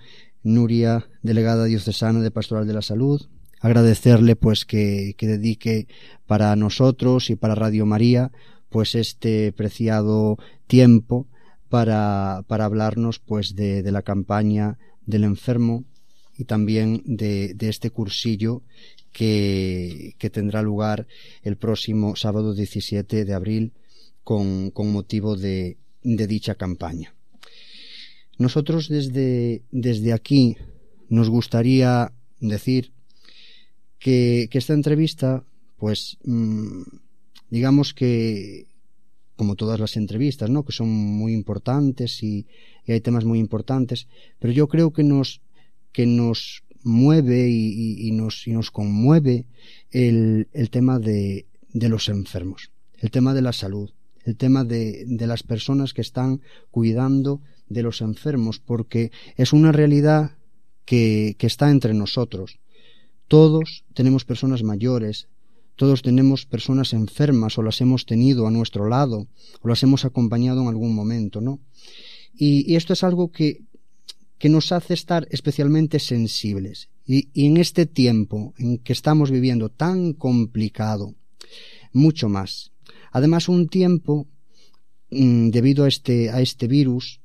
Nuria, 0.43 1.09
delegada 1.23 1.67
diocesana 1.67 2.21
de 2.21 2.31
Pastoral 2.31 2.67
de 2.67 2.75
la 2.75 2.83
Salud, 2.83 3.23
agradecerle 3.63 4.37
pues 4.37 4.65
que, 4.65 5.15
dedique 5.19 5.87
para 6.27 6.55
nosotros 6.57 7.31
y 7.31 7.37
para 7.37 7.55
Radio 7.55 7.87
María 7.87 8.33
pues 8.69 8.95
este 8.95 9.53
preciado 9.53 10.37
tiempo 10.67 11.29
para, 11.69 12.45
para 12.49 12.65
hablarnos 12.65 13.21
pues 13.21 13.55
de, 13.55 13.83
la 13.91 14.03
campaña 14.03 14.79
del 15.07 15.25
enfermo 15.25 15.85
y 16.43 16.45
también 16.45 17.03
de, 17.05 17.55
este 17.61 17.91
cursillo 17.91 18.63
que, 19.13 20.17
que, 20.19 20.29
tendrá 20.29 20.61
lugar 20.61 21.07
el 21.45 21.57
próximo 21.57 22.17
sábado 22.17 22.53
17 22.53 23.25
de 23.25 23.33
abril 23.33 23.73
con, 24.25 24.73
con 24.73 24.91
motivo 24.91 25.37
de, 25.37 25.77
de, 26.03 26.27
dicha 26.27 26.57
campaña. 26.57 27.15
Nosotros 28.39 28.89
desde, 28.89 29.63
desde 29.71 30.13
aquí 30.13 30.57
nos 31.09 31.29
gustaría 31.29 32.13
decir 32.41 32.93
que, 34.01 34.49
esta 34.51 34.75
entrevista, 34.75 35.45
pues, 35.79 36.19
mm, 36.25 36.83
digamos 37.51 37.95
que, 37.95 38.67
como 39.37 39.55
todas 39.55 39.79
las 39.79 39.97
entrevistas, 39.97 40.51
¿no? 40.51 40.65
Que 40.65 40.73
son 40.73 40.89
muy 40.89 41.35
importantes 41.35 42.21
y, 42.25 42.47
hay 42.89 43.01
temas 43.01 43.25
muy 43.25 43.39
importantes, 43.39 44.09
pero 44.41 44.53
yo 44.53 44.67
creo 44.67 44.93
que 44.93 45.05
nos, 45.05 45.42
que 45.93 46.07
nos 46.07 46.65
mueve 46.83 47.49
y, 47.49 48.11
nos, 48.13 48.47
y 48.47 48.53
nos 48.53 48.71
conmueve 48.71 49.47
el, 49.91 50.49
el 50.53 50.71
tema 50.71 50.99
de, 50.99 51.47
de, 51.73 51.89
los 51.89 52.09
enfermos, 52.09 52.71
el 52.99 53.11
tema 53.11 53.35
de 53.35 53.43
la 53.43 53.53
salud, 53.53 53.91
el 54.25 54.37
tema 54.37 54.65
de, 54.65 55.05
de 55.07 55.27
las 55.27 55.43
personas 55.43 55.95
que 55.95 56.01
están 56.01 56.41
cuidando 56.71 57.41
de 57.69 57.83
los 57.83 58.01
enfermos, 58.01 58.59
porque 58.59 59.13
es 59.37 59.53
una 59.53 59.73
realidad 59.73 60.33
que, 60.85 61.37
que 61.39 61.47
está 61.47 61.71
entre 61.71 61.95
nosotros. 61.95 62.59
Todos 63.29 63.85
tenemos 63.95 64.25
personas 64.25 64.63
mayores, 64.63 65.29
todos 65.77 66.03
tenemos 66.03 66.47
personas 66.47 66.93
enfermas 66.93 67.57
o 67.59 67.63
las 67.63 67.81
hemos 67.81 68.07
tenido 68.07 68.47
a 68.47 68.51
nuestro 68.51 68.89
lado 68.89 69.27
o 69.63 69.69
las 69.69 69.83
hemos 69.83 70.05
acompañado 70.05 70.63
en 70.63 70.69
algún 70.69 70.95
momento, 70.95 71.41
¿no? 71.41 71.61
Y, 72.35 72.77
esto 72.77 72.93
es 72.93 73.05
algo 73.05 73.31
que, 73.31 73.63
que, 74.43 74.49
nos 74.49 74.73
hace 74.73 74.95
estar 74.95 75.27
especialmente 75.31 75.99
sensibles. 75.99 76.89
Y, 77.07 77.29
en 77.35 77.57
este 77.57 77.87
tiempo 77.87 78.55
en 78.59 78.79
que 78.79 78.93
estamos 78.93 79.31
viviendo 79.31 79.69
tan 79.69 80.13
complicado, 80.13 81.15
mucho 81.93 82.29
más. 82.29 82.73
Además, 83.13 83.49
un 83.49 83.69
tiempo 83.69 84.27
mm, 85.11 85.51
debido 85.51 85.85
a 85.85 85.89
este, 85.89 86.31
a 86.31 86.41
este 86.41 86.67
virus 86.67 87.21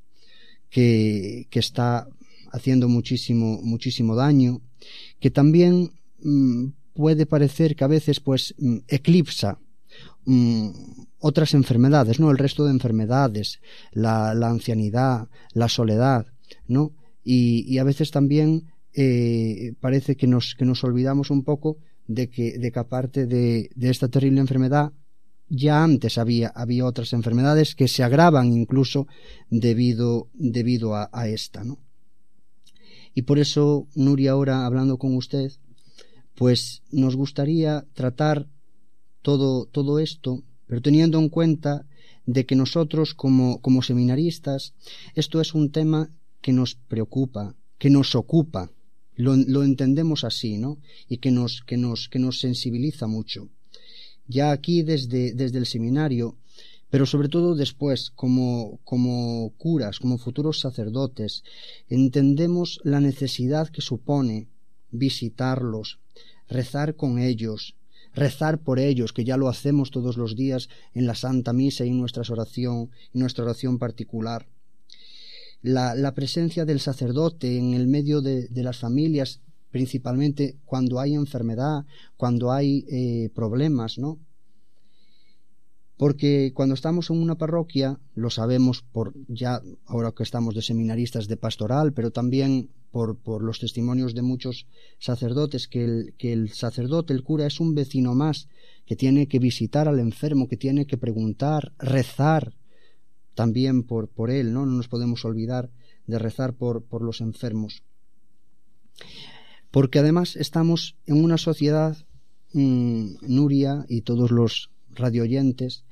que, 0.69 1.47
que 1.49 1.59
está 1.59 2.07
haciendo 2.51 2.87
muchísimo, 2.87 3.61
muchísimo 3.63 4.15
daño, 4.15 4.61
que 5.19 5.31
también 5.31 5.91
Mm, 6.19 6.69
puede 6.93 7.25
parecer 7.27 7.75
que 7.75 7.83
a 7.83 7.87
veces 7.87 8.19
pues 8.19 8.55
mm, 8.57 8.77
eclipsa 8.87 9.59
otras 11.19 11.53
enfermedades, 11.53 12.19
¿no? 12.19 12.31
El 12.31 12.37
resto 12.37 12.65
de 12.65 12.71
enfermedades, 12.71 13.61
la, 13.91 14.31
ancianidad, 14.31 15.29
la 15.53 15.69
soledad, 15.69 16.25
¿no? 16.67 16.91
Y, 17.29 17.77
a 17.77 17.83
veces 17.83 18.09
también 18.09 18.71
eh, 18.93 19.73
parece 19.81 20.15
que 20.15 20.27
nos, 20.27 20.55
que 20.55 20.63
nos 20.63 20.85
olvidamos 20.85 21.29
un 21.29 21.43
poco 21.43 21.77
de 22.07 22.29
que, 22.29 22.57
de 22.57 22.71
que 22.71 22.79
aparte 22.79 23.25
de, 23.25 23.69
de 23.75 23.89
esta 23.89 24.07
terrible 24.07 24.39
enfermedad, 24.39 24.93
ya 25.49 25.83
antes 25.83 26.17
había, 26.17 26.47
había 26.55 26.85
otras 26.85 27.11
enfermedades 27.11 27.75
que 27.75 27.89
se 27.89 28.01
agravan 28.01 28.53
incluso 28.53 29.07
debido, 29.49 30.29
debido 30.33 30.95
a, 30.95 31.09
a 31.11 31.27
esta, 31.27 31.65
¿no? 31.65 31.79
Y 33.13 33.23
por 33.23 33.39
eso, 33.39 33.89
Nuria, 33.93 34.31
ahora 34.31 34.65
hablando 34.65 34.97
con 34.97 35.13
usted, 35.13 35.51
pues 36.33 36.81
nos 36.91 37.17
gustaría 37.17 37.85
tratar 37.93 38.47
todo, 39.21 39.65
todo 39.65 39.99
esto, 39.99 40.43
pero 40.65 40.81
teniendo 40.81 41.19
en 41.19 41.27
cuenta 41.27 41.85
de 42.25 42.45
que 42.45 42.55
nosotros 42.55 43.13
como, 43.13 43.59
como 43.61 43.81
seminaristas, 43.81 44.75
esto 45.13 45.41
es 45.41 45.53
un 45.53 45.71
tema 45.71 46.11
que 46.41 46.53
nos 46.53 46.75
preocupa, 46.75 47.55
que 47.77 47.89
nos 47.89 48.15
ocupa, 48.15 48.71
lo, 49.15 49.63
entendemos 49.63 50.23
así, 50.23 50.57
¿no? 50.57 50.79
Y 51.09 51.17
que 51.17 51.31
nos, 51.31 51.63
que 51.63 51.77
nos, 51.77 52.07
que 52.07 52.19
nos 52.19 52.39
sensibiliza 52.39 53.07
mucho. 53.07 53.49
Ya 54.27 54.51
aquí 54.51 54.83
desde, 54.83 55.33
desde 55.33 55.57
el 55.57 55.65
seminario, 55.65 56.37
pero 56.89 57.05
sobre 57.05 57.27
todo 57.27 57.55
después, 57.55 58.11
como, 58.11 58.79
como 58.83 59.53
curas, 59.57 59.99
como 59.99 60.17
futuros 60.17 60.59
sacerdotes, 60.59 61.43
entendemos 61.89 62.79
la 62.83 62.99
necesidad 62.99 63.69
que 63.69 63.81
supone 63.81 64.47
visitarlos, 64.91 65.99
rezar 66.47 66.95
con 66.95 67.19
ellos, 67.19 67.75
rezar 68.13 68.59
por 68.59 68.79
ellos, 68.79 69.13
que 69.13 69.25
ya 69.25 69.37
lo 69.37 69.49
hacemos 69.49 69.91
todos 69.91 70.17
los 70.17 70.35
días 70.35 70.69
en 70.93 71.07
la 71.07 71.15
Santa 71.15 71.53
Misa 71.53 71.85
y 71.85 71.89
en 71.89 71.99
nuestra 71.99 72.23
oración, 72.29 72.89
en 73.13 73.19
nuestra 73.21 73.43
oración 73.43 73.79
particular. 73.79 74.47
La, 75.61 75.95
la 75.95 76.13
presencia 76.13 76.65
del 76.65 76.79
sacerdote 76.79 77.57
en 77.57 77.73
el 77.73 77.87
medio 77.87 78.21
de, 78.21 78.47
de, 78.47 78.63
las 78.63 78.77
familias, 78.77 79.41
principalmente 79.71 80.57
cuando 80.65 80.99
hay 80.99 81.15
enfermedad, 81.15 81.85
cuando 82.15 82.51
hay 82.51 82.85
eh, 82.89 83.29
problemas, 83.33 83.97
¿no? 83.97 84.19
Porque 85.97 86.51
cuando 86.53 86.75
estamos 86.75 87.09
en 87.09 87.17
una 87.17 87.39
parroquia, 87.39 87.99
lo 88.13 88.29
sabemos 88.29 88.83
por 88.83 89.13
ya 89.27 89.61
ahora 89.87 90.11
que 90.11 90.21
estamos 90.21 90.53
de 90.53 90.61
seminaristas 90.61 91.27
de 91.27 91.37
pastoral, 91.37 91.91
pero 91.91 92.11
también 92.11 92.69
por, 92.91 93.17
por 93.17 93.43
los 93.43 93.59
testimonios 93.59 94.13
de 94.13 94.21
muchos 94.21 94.67
sacerdotes, 94.99 95.67
que 95.67 95.83
el, 95.83 96.13
que 96.17 96.33
el 96.33 96.53
sacerdote, 96.53 97.13
el 97.13 97.23
cura, 97.23 97.47
es 97.47 97.59
un 97.59 97.73
vecino 97.73 98.13
más, 98.13 98.47
que 98.85 98.95
tiene 98.95 99.27
que 99.27 99.39
visitar 99.39 99.87
al 99.87 99.99
enfermo, 99.99 100.47
que 100.47 100.55
tiene 100.55 100.85
que 100.85 100.97
preguntar, 100.97 101.73
rezar 101.79 102.53
también 103.37 103.83
por, 103.83 104.09
por 104.09 104.31
él, 104.31 104.51
¿no? 104.51 104.65
No 104.65 104.71
nos 104.71 104.87
podemos 104.87 105.23
olvidar 105.23 105.69
de 106.07 106.17
rezar 106.17 106.55
por, 106.55 106.83
por 106.83 107.03
los 107.03 107.21
enfermos. 107.21 107.83
Porque 109.69 109.99
además 109.99 110.35
estamos 110.35 110.97
en 111.05 111.23
una 111.23 111.37
sociedad 111.37 111.95
mm, 112.53 113.17
Nuria 113.21 113.85
y 113.87 114.01
todos 114.01 114.31
los 114.31 114.71
radioyentes, 114.89 115.85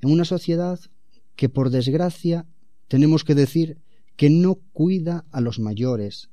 en 0.00 0.12
una 0.12 0.24
sociedad 0.24 0.78
que 1.34 1.48
por 1.48 1.70
desgracia 1.70 2.46
tenemos 2.86 3.24
que 3.24 3.34
decir 3.34 3.78
que 4.14 4.30
no 4.30 4.60
cuida 4.72 5.24
a 5.32 5.40
los 5.40 5.58
mayores, 5.58 6.30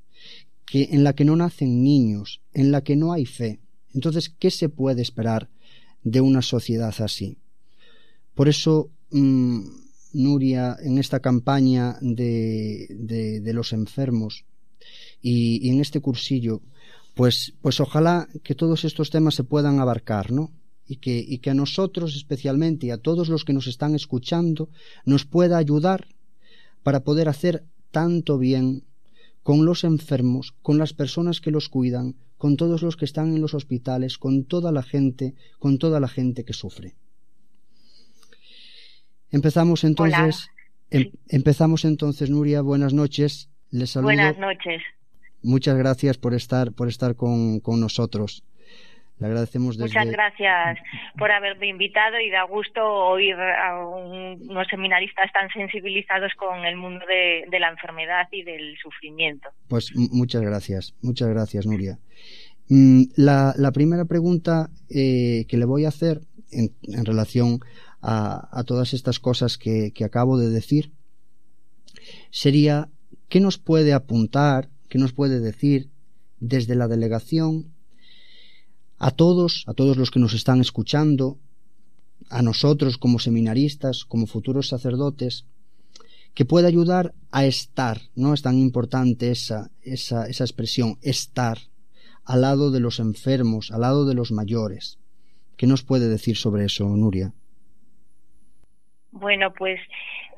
que 0.68 0.90
en 0.92 1.04
la 1.04 1.14
que 1.14 1.26
no 1.26 1.36
nacen 1.36 1.84
niños, 1.84 2.42
en 2.54 2.72
la 2.72 2.84
que 2.84 2.96
no 2.96 3.12
hay 3.12 3.26
fe. 3.26 3.60
Entonces, 3.96 4.30
¿qué 4.30 4.52
se 4.52 4.70
puede 4.70 5.02
esperar 5.02 5.50
de 6.04 6.22
una 6.22 6.44
sociedad 6.44 6.94
así? 7.00 7.40
Por 8.36 8.48
eso, 8.50 8.92
mm, 9.10 9.89
Nuria, 10.14 10.78
en 10.82 10.98
esta 10.98 11.20
campaña 11.20 11.98
de, 12.02 12.88
de, 12.90 13.54
los 13.54 13.74
enfermos 13.74 14.46
y, 15.22 15.66
y, 15.66 15.70
en 15.70 15.82
este 15.82 16.00
cursillo, 16.00 16.62
pues, 17.16 17.54
pues 17.62 17.80
ojalá 17.80 18.28
que 18.44 18.56
todos 18.56 18.86
estos 18.86 19.10
temas 19.10 19.36
se 19.36 19.44
puedan 19.44 19.80
abarcar, 19.80 20.32
¿no? 20.32 20.52
Y 20.88 20.98
que, 20.98 21.24
y 21.26 21.40
que 21.40 21.52
a 21.52 21.54
nosotros 21.54 22.16
especialmente 22.16 22.88
y 22.88 22.92
a 22.92 22.98
todos 22.98 23.30
los 23.30 23.46
que 23.46 23.54
nos 23.54 23.68
están 23.68 23.94
escuchando 23.94 24.70
nos 25.06 25.26
pueda 25.26 25.58
ayudar 25.58 26.08
para 26.82 27.04
poder 27.04 27.30
hacer 27.30 27.64
tanto 27.92 28.38
bien 28.38 28.84
con 29.44 29.66
los 29.66 29.84
enfermos, 29.84 30.54
con 30.62 30.78
las 30.78 30.94
personas 30.94 31.42
que 31.42 31.52
los 31.52 31.70
cuidan, 31.70 32.16
con 32.38 32.56
todos 32.56 32.82
los 32.82 32.96
que 32.96 33.06
están 33.06 33.36
en 33.36 33.42
los 33.42 33.54
hospitales, 33.54 34.18
con 34.18 34.46
toda 34.46 34.72
la 34.72 34.82
gente, 34.82 35.36
con 35.60 35.78
toda 35.78 36.00
la 36.00 36.08
gente 36.08 36.46
que 36.46 36.54
sufre. 36.54 36.96
Empezamos 39.32 39.84
entonces, 39.84 40.50
em, 40.90 41.12
empezamos 41.30 41.86
entonces, 41.86 42.30
Nuria, 42.30 42.62
buenas 42.62 42.94
noches. 42.94 43.50
Les 43.72 43.92
saludo. 43.92 44.08
Buenas 44.08 44.38
noches. 44.38 44.82
Muchas 45.44 45.78
gracias 45.78 46.18
por 46.18 46.34
estar, 46.34 46.74
por 46.74 46.88
estar 46.88 47.16
con, 47.16 47.60
con 47.60 47.80
nosotros. 47.80 48.44
Le 49.20 49.28
agradecemos 49.28 49.78
desde... 49.78 50.00
Muchas 50.00 50.12
gracias 50.12 50.80
por 51.18 51.32
haberme 51.32 51.68
invitado 51.68 52.20
y 52.20 52.30
da 52.30 52.44
gusto 52.44 52.82
oír 52.82 53.36
a 53.36 53.86
unos 53.86 54.68
seminaristas 54.70 55.32
tan 55.34 55.50
sensibilizados 55.50 56.32
con 56.38 56.66
el 56.66 56.78
mundo 56.78 57.06
de, 57.06 57.60
la 57.60 57.70
enfermedad 57.70 58.28
y 58.32 58.44
del 58.44 58.78
sufrimiento. 58.82 59.50
Pues 59.68 59.92
muchas 59.96 60.42
gracias, 60.42 60.96
muchas 61.02 61.28
gracias, 61.30 61.66
Nuria. 61.66 62.00
Mm, 62.70 63.04
la, 63.18 63.54
la 63.58 63.72
primera 63.74 64.06
pregunta 64.06 64.70
eh, 64.90 65.46
que 65.50 65.58
le 65.58 65.66
voy 65.66 65.84
a 65.84 65.90
hacer 65.90 66.22
en, 66.52 66.70
en 66.84 67.06
relación 67.06 67.60
a, 68.02 68.64
todas 68.66 68.94
estas 68.94 69.20
cosas 69.20 69.58
que, 69.58 69.92
que 69.94 70.06
acabo 70.06 70.38
de 70.38 70.50
decir 70.50 70.94
sería 72.32 72.90
¿qué 73.28 73.40
nos 73.40 73.58
puede 73.58 73.94
apuntar, 73.94 74.70
qué 74.88 74.98
nos 74.98 75.14
puede 75.14 75.40
decir 75.40 75.90
desde 76.40 76.76
la 76.76 76.88
delegación 76.88 77.74
a 78.98 79.12
todos, 79.12 79.64
a 79.68 79.74
todos 79.74 79.98
los 79.98 80.12
que 80.12 80.20
nos 80.20 80.34
están 80.34 80.60
escuchando, 80.60 81.40
a 82.30 82.42
nosotros 82.42 82.98
como 82.98 83.20
seminaristas, 83.20 84.04
como 84.06 84.28
futuros 84.28 84.68
sacerdotes, 84.68 85.46
que 86.34 86.46
pueda 86.46 86.68
ayudar 86.68 87.14
a 87.32 87.46
estar, 87.46 88.02
¿no? 88.16 88.34
Es 88.34 88.42
tan 88.42 88.58
importante 88.58 89.32
esa, 89.32 89.72
esa, 89.82 90.28
esa 90.28 90.44
expresión, 90.44 90.98
estar 91.02 91.60
al 92.24 92.42
lado 92.42 92.72
de 92.72 92.80
los 92.80 93.00
enfermos, 93.00 93.72
al 93.72 93.82
lado 93.82 94.06
de 94.06 94.14
los 94.14 94.32
mayores. 94.32 95.00
¿Qué 95.58 95.66
nos 95.66 95.84
puede 95.84 96.08
decir 96.08 96.38
sobre 96.38 96.66
eso, 96.66 96.86
Nuria? 96.86 97.34
Bueno, 99.12 99.54
pues 99.54 99.80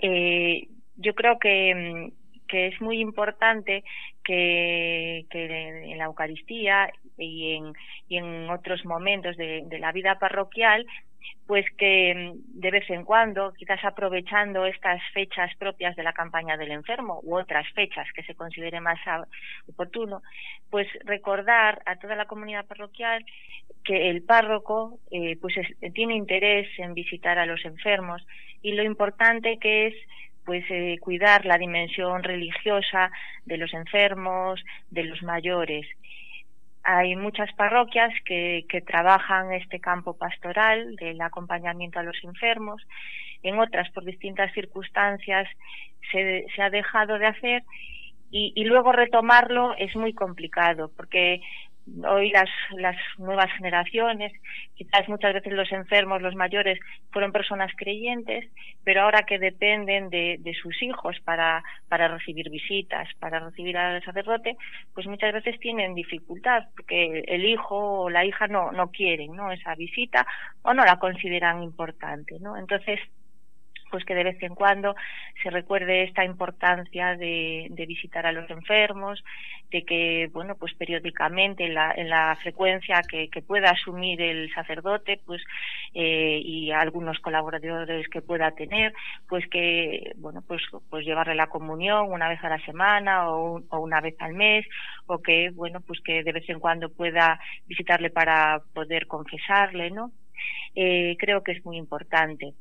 eh, 0.02 0.68
yo 0.96 1.14
creo 1.16 1.40
que, 1.40 2.14
que 2.48 2.68
es 2.68 2.82
muy 2.82 3.00
importante 3.00 3.84
que, 4.24 5.26
que 5.30 5.92
en 5.92 5.98
la 5.98 6.06
Eucaristía 6.06 6.92
y 7.18 7.58
en, 8.10 8.50
otros 8.50 8.86
momentos 8.86 9.38
de, 9.38 9.64
de 9.66 9.80
la 9.80 9.92
vida 9.92 10.20
parroquial 10.20 10.86
pues 11.48 11.66
que 11.78 12.34
de 12.36 12.72
vez 12.72 12.90
en 12.90 13.04
cuando, 13.04 13.54
quizás 13.54 13.84
aprovechando 13.84 14.66
estas 14.66 15.02
fechas 15.14 15.52
propias 15.58 15.96
de 15.96 16.04
la 16.04 16.14
campaña 16.14 16.56
del 16.58 16.72
enfermo 16.72 17.20
u 17.24 17.36
otras 17.36 17.68
fechas 17.74 18.08
que 18.14 18.24
se 18.24 18.36
considere 18.36 18.80
más 18.80 19.00
oportuno, 19.68 20.22
pues 20.70 20.88
recordar 21.04 21.82
a 21.86 21.98
toda 21.98 22.16
la 22.16 22.26
comunidad 22.26 22.66
parroquial 22.66 23.26
que 23.84 24.10
el 24.10 24.24
párroco 24.24 25.00
eh, 25.12 25.38
pues 25.42 25.56
tiene 25.94 26.16
interés 26.16 26.68
en 26.78 26.94
visitar 26.94 27.38
a 27.38 27.46
los 27.46 27.64
enfermos 27.66 28.26
y 28.62 28.74
lo 28.74 28.84
importante 28.84 29.58
que 29.58 29.88
es 29.88 29.96
pues 30.52 30.66
eh, 30.70 30.98
cuidar 31.00 31.46
la 31.46 31.58
dimensión 31.58 32.24
religiosa 32.24 33.10
de 33.46 33.56
los 33.56 33.74
enfermos, 33.74 34.62
de 34.90 35.06
los 35.06 35.24
mayores. 35.24 35.88
Hay 36.84 37.16
muchas 37.16 37.50
parroquias 37.54 38.12
que, 38.26 38.66
que 38.68 38.82
trabajan 38.82 39.54
este 39.54 39.80
campo 39.80 40.18
pastoral 40.18 40.98
del 40.98 41.22
acompañamiento 41.22 42.00
a 42.00 42.04
los 42.04 42.22
enfermos. 42.26 42.86
En 43.44 43.60
otras, 43.60 43.90
por 43.92 44.04
distintas 44.04 44.52
circunstancias, 44.52 45.48
se, 46.12 46.46
se 46.54 46.62
ha 46.62 46.70
dejado 46.70 47.18
de 47.18 47.28
hacer 47.28 47.64
y, 48.30 48.52
y, 48.54 48.66
luego 48.66 48.92
retomarlo 48.92 49.74
es 49.78 49.96
muy 49.96 50.12
complicado 50.12 50.92
porque 50.98 51.40
hoy 52.08 52.32
las, 52.32 52.50
las 52.78 52.96
nuevas 53.18 53.52
generaciones, 53.58 54.32
quizás 54.76 55.08
muchas 55.10 55.34
veces 55.34 55.54
los 55.54 55.72
enfermos, 55.72 56.22
los 56.22 56.36
mayores, 56.36 56.80
fueron 57.12 57.32
personas 57.32 57.72
creyentes, 57.76 58.46
pero 58.84 59.02
ahora 59.02 59.24
que 59.24 59.40
dependen 59.40 60.10
de, 60.10 60.38
de 60.40 60.54
sus 60.54 60.82
hijos 60.82 61.20
para, 61.24 61.64
para 61.90 62.08
recibir 62.08 62.50
visitas, 62.50 63.08
para 63.20 63.40
recibir 63.40 63.78
al 63.78 64.04
sacerdote, 64.04 64.56
pues 64.94 65.08
muchas 65.08 65.34
veces 65.34 65.60
tienen 65.60 65.96
dificultad, 65.96 66.66
porque 66.76 67.24
el 67.28 67.46
hijo 67.46 68.02
o 68.04 68.10
la 68.10 68.26
hija 68.26 68.48
no, 68.48 68.72
no 68.72 68.92
quieren, 68.92 69.36
¿no? 69.36 69.52
Esa 69.52 69.76
visita 69.76 70.26
o 70.62 70.74
no 70.74 70.84
la 70.84 70.98
consideran 71.00 71.64
importante, 71.64 72.38
¿no? 72.40 72.58
Entonces, 72.58 73.00
pues 73.92 74.06
que 74.06 74.16
de 74.16 74.24
vez 74.24 74.42
en 74.42 74.56
cuando 74.56 74.96
se 75.44 75.50
recuerde 75.50 76.04
esta 76.04 76.26
importancia 76.26 77.16
de, 77.16 77.68
visitar 77.88 78.26
a 78.26 78.32
los 78.32 78.50
enfermos, 78.50 79.24
de 79.70 79.84
que, 79.84 80.30
bueno, 80.32 80.56
pues 80.56 80.74
periódicamente 80.76 81.66
en 81.66 81.74
la, 81.74 81.92
en 81.96 82.10
la 82.10 82.38
frecuencia 82.42 83.02
que, 83.10 83.30
que 83.30 83.42
pueda 83.42 83.72
asumir 83.72 84.22
el 84.22 84.52
sacerdote, 84.54 85.20
pues, 85.26 85.42
eh, 85.94 86.40
y 86.44 86.72
algunos 86.72 87.20
colaboradores 87.20 88.08
que 88.08 88.22
pueda 88.22 88.52
tener, 88.52 88.94
pues 89.28 89.48
que, 89.50 90.14
bueno, 90.18 90.42
pues, 90.48 90.62
pues 90.90 91.06
llevarle 91.06 91.36
la 91.36 91.48
comunión 91.48 92.12
una 92.12 92.30
vez 92.30 92.44
a 92.44 92.50
la 92.50 92.64
semana 92.66 93.30
o, 93.30 93.62
o 93.70 93.80
una 93.80 94.00
vez 94.00 94.16
al 94.20 94.34
mes, 94.34 94.66
o 95.08 95.22
que, 95.22 95.52
bueno, 95.52 95.82
pues 95.82 96.00
que 96.02 96.24
de 96.24 96.32
vez 96.32 96.48
en 96.50 96.60
cuando 96.60 96.90
pueda 96.90 97.40
visitarle 97.68 98.10
para 98.10 98.62
poder 98.74 99.08
confesarle, 99.08 99.92
¿no? 99.92 100.12
Eh, 100.76 101.16
creo 101.20 101.44
que 101.44 101.52
es 101.54 101.66
muy 101.66 101.78
importante. 101.78 102.54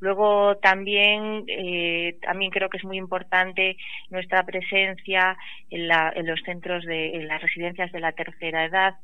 Luego 0.00 0.56
también, 0.58 1.44
eh, 1.48 2.18
también 2.22 2.50
creo 2.50 2.68
que 2.68 2.78
es 2.78 2.84
muy 2.84 2.98
importante 2.98 3.76
nuestra 4.10 4.44
presencia 4.44 5.36
en, 5.70 5.88
la, 5.88 6.12
en 6.14 6.26
los 6.26 6.40
centros 6.42 6.84
de, 6.84 7.16
en 7.16 7.26
las 7.26 7.42
residencias 7.42 7.90
de 7.90 8.00
la 8.00 8.12
tercera 8.12 8.64
edad, 8.64 8.94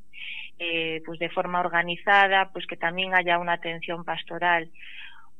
eh, 0.59 1.02
pues 1.04 1.18
de 1.18 1.30
forma 1.30 1.61
organizada, 1.61 2.50
pues 2.52 2.66
que 2.66 2.76
también 2.76 3.14
haya 3.14 3.38
una 3.38 3.54
atención 3.54 4.04
pastoral. 4.04 4.70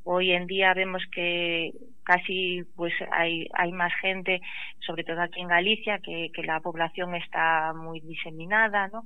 Hoy 0.03 0.33
en 0.33 0.47
día 0.47 0.75
vemos 0.75 1.03
que 1.11 1.73
casi 2.03 2.63
pues 2.77 2.93
hay, 3.11 3.49
hay 3.55 3.73
más 3.73 3.93
gente, 4.03 4.43
sobre 4.81 5.05
todo 5.05 5.23
aquí 5.23 5.41
en 5.41 5.49
Galicia, 5.49 5.99
que, 6.01 6.31
que 6.35 6.43
la 6.43 6.61
población 6.61 7.15
está 7.15 7.73
muy 7.73 8.01
diseminada, 8.01 8.89
¿no? 8.89 9.05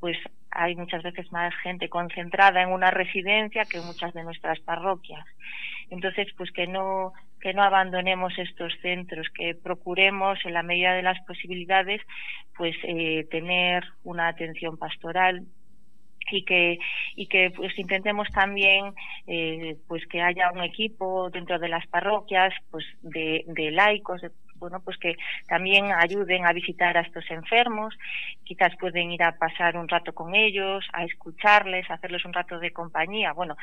Pues 0.00 0.16
hay 0.50 0.74
muchas 0.74 1.02
veces 1.04 1.30
más 1.30 1.54
gente 1.62 1.88
concentrada 1.88 2.62
en 2.62 2.70
una 2.70 2.90
residencia 2.90 3.64
que 3.64 3.78
en 3.78 3.86
muchas 3.86 4.12
de 4.12 4.24
nuestras 4.24 4.58
parroquias. 4.60 5.24
Entonces, 5.90 6.28
pues 6.36 6.50
que 6.52 6.66
no, 6.66 7.12
que 7.40 7.52
no 7.52 7.62
abandonemos 7.62 8.32
estos 8.38 8.72
centros, 8.80 9.28
que 9.34 9.54
procuremos 9.54 10.38
en 10.44 10.54
la 10.54 10.62
medida 10.62 10.94
de 10.94 11.02
las 11.02 11.20
posibilidades, 11.26 12.00
pues 12.56 12.76
eh, 12.84 13.26
tener 13.30 13.84
una 14.04 14.28
atención 14.28 14.76
pastoral 14.76 15.46
y 16.30 16.44
que 16.44 16.78
y 17.16 17.26
que 17.26 17.50
pues 17.50 17.76
intentemos 17.78 18.28
también 18.28 18.94
eh, 19.26 19.76
pues 19.88 20.06
que 20.06 20.22
haya 20.22 20.52
un 20.52 20.62
equipo 20.62 21.30
dentro 21.30 21.58
de 21.58 21.68
las 21.68 21.86
parroquias 21.88 22.54
pues 22.70 22.84
de, 23.02 23.44
de 23.46 23.70
laicos 23.70 24.20
de 24.20 24.30
bueno, 24.60 24.80
pues 24.80 24.98
que 24.98 25.16
también 25.48 25.92
ayuden 25.92 26.46
a 26.46 26.52
visitar 26.52 26.96
a 26.96 27.00
estos 27.00 27.28
enfermos, 27.30 27.96
quizás 28.44 28.76
pueden 28.76 29.10
ir 29.10 29.22
a 29.22 29.32
pasar 29.32 29.76
un 29.76 29.88
rato 29.88 30.12
con 30.12 30.34
ellos, 30.34 30.86
a 30.92 31.04
escucharles, 31.04 31.90
a 31.90 31.94
hacerles 31.94 32.24
un 32.24 32.32
rato 32.32 32.58
de 32.58 32.70
compañía. 32.70 33.32
Bueno, 33.32 33.56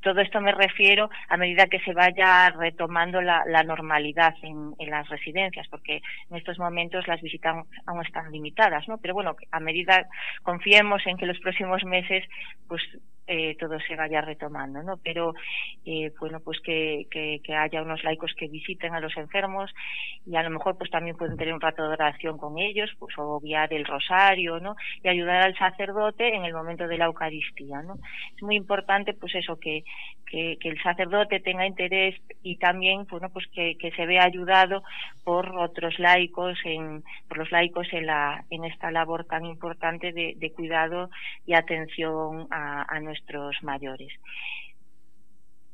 todo 0.00 0.20
esto 0.20 0.40
me 0.40 0.52
refiero 0.52 1.10
a 1.28 1.36
medida 1.36 1.66
que 1.66 1.80
se 1.80 1.92
vaya 1.92 2.50
retomando 2.50 3.20
la, 3.20 3.42
normalidad 3.64 4.34
en, 4.42 4.74
en, 4.78 4.90
las 4.90 5.08
residencias, 5.08 5.66
porque 5.68 6.02
en 6.30 6.36
estos 6.36 6.58
momentos 6.58 7.08
las 7.08 7.20
visitas 7.20 7.66
aún 7.86 8.04
están 8.04 8.30
limitadas, 8.30 8.86
¿no? 8.86 8.98
Pero 8.98 9.14
bueno, 9.14 9.34
a 9.50 9.60
medida 9.60 10.06
confiemos 10.42 11.06
en 11.06 11.16
que 11.16 11.26
los 11.26 11.38
próximos 11.40 11.84
meses, 11.84 12.24
pues 12.68 12.82
eh, 13.26 13.56
todo 13.58 13.78
se 13.80 13.96
vaya 13.96 14.20
retomando, 14.20 14.82
¿no? 14.82 14.98
Pero, 14.98 15.34
eh, 15.86 16.12
bueno, 16.20 16.40
pues 16.40 16.60
que, 16.60 17.06
haya 17.56 17.82
unos 17.82 18.04
laicos 18.04 18.34
que 18.34 18.48
visiten 18.48 18.94
a 18.94 19.00
los 19.00 19.16
enfermos 19.16 19.72
y 20.26 20.36
a 20.36 20.42
lo 20.42 20.50
mejor 20.50 20.76
pues 20.76 20.90
también 20.90 21.16
pueden 21.16 21.36
tener 21.36 21.54
un 21.54 21.60
rato 21.60 21.82
de 21.82 21.94
oración 21.94 22.36
con 22.36 22.58
ellos, 22.58 22.90
pues 22.98 23.14
o 23.18 23.40
guiar 23.40 23.72
el 23.72 23.84
rosario, 23.84 24.60
¿no? 24.60 24.76
Y 25.02 25.08
ayudar 25.08 25.42
al 25.42 25.56
sacerdote 25.56 26.34
en 26.34 26.44
el 26.44 26.52
momento 26.52 26.86
de 26.86 26.98
la 26.98 27.06
Eucaristía, 27.06 27.82
¿no? 27.82 27.94
Es 28.36 28.42
muy 28.42 28.56
importante, 28.56 29.14
pues 29.14 29.34
eso, 29.34 29.58
que, 29.58 29.84
que, 30.26 30.58
el 30.60 30.82
sacerdote 30.82 31.40
tenga 31.40 31.66
interés 31.66 32.20
y 32.42 32.56
también, 32.56 33.06
bueno, 33.08 33.30
pues 33.30 33.46
que, 33.48 33.76
se 33.96 34.06
vea 34.06 34.24
ayudado 34.24 34.82
por 35.22 35.56
otros 35.56 35.98
laicos, 35.98 36.58
en, 36.64 37.04
por 37.28 37.38
los 37.38 37.50
laicos 37.52 37.86
en, 37.92 38.06
la, 38.06 38.44
en 38.50 38.64
esta 38.64 38.90
labor 38.90 39.24
tan 39.24 39.44
importante 39.44 40.12
de, 40.12 40.34
de 40.36 40.52
cuidado 40.52 41.10
y 41.46 41.54
atención 41.54 42.48
a, 42.50 42.82
a 42.82 43.00
mayores. 43.62 44.12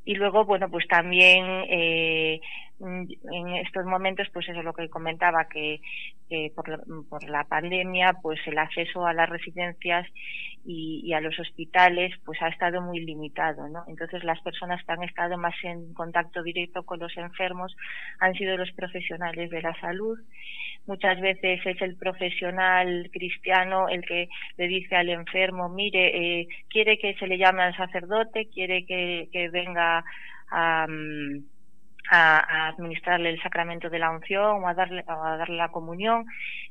Y 0.04 0.14
luego, 0.14 0.44
bueno, 0.44 0.70
pues 0.70 0.86
también 0.88 1.44
eh, 1.68 2.40
en 2.80 3.48
estos 3.56 3.84
momentos, 3.84 4.28
pues 4.32 4.48
eso 4.48 4.58
es 4.58 4.64
lo 4.64 4.72
que 4.72 4.88
comentaba, 4.88 5.46
que, 5.48 5.80
por, 6.54 6.68
la, 6.68 6.78
por, 7.08 7.28
la, 7.28 7.44
pandemia, 7.44 8.14
pues 8.22 8.40
el 8.46 8.58
acceso 8.58 9.06
a 9.06 9.12
las 9.12 9.28
residencias 9.28 10.06
y, 10.64 11.12
a 11.12 11.20
los 11.20 11.38
hospitales, 11.38 12.12
pues 12.24 12.40
ha 12.42 12.48
estado 12.48 12.80
muy 12.80 13.00
limitado, 13.00 13.68
¿no? 13.68 13.84
Entonces 13.88 14.24
las 14.24 14.40
personas 14.40 14.82
que 14.84 14.92
han 14.92 15.02
estado 15.02 15.36
más 15.38 15.54
en 15.62 15.92
contacto 15.94 16.42
directo 16.42 16.84
con 16.84 16.98
los 17.00 17.16
enfermos 17.16 17.74
han 18.18 18.34
sido 18.34 18.56
los 18.56 18.70
profesionales 18.72 19.50
de 19.50 19.62
la 19.62 19.78
salud. 19.80 20.18
Muchas 20.86 21.20
veces 21.20 21.60
es 21.64 21.82
el 21.82 21.96
profesional 21.96 23.10
cristiano 23.12 23.88
el 23.88 24.02
que 24.02 24.28
le 24.56 24.68
dice 24.68 24.96
al 24.96 25.08
enfermo, 25.10 25.68
mire, 25.68 26.40
eh, 26.40 26.48
quiere 26.68 26.98
que 26.98 27.14
se 27.14 27.26
le 27.26 27.38
llame 27.38 27.62
al 27.62 27.76
sacerdote, 27.76 28.48
quiere 28.52 28.84
que, 28.86 29.28
que 29.32 29.48
venga 29.50 30.04
a... 30.50 30.86
Um, 30.88 31.44
a, 32.10 32.68
administrarle 32.68 33.30
el 33.30 33.42
sacramento 33.42 33.90
de 33.90 33.98
la 33.98 34.10
unción 34.10 34.62
o 34.62 34.68
a 34.68 34.74
darle, 34.74 35.04
a 35.06 35.36
darle 35.36 35.56
la 35.56 35.68
comunión. 35.68 36.26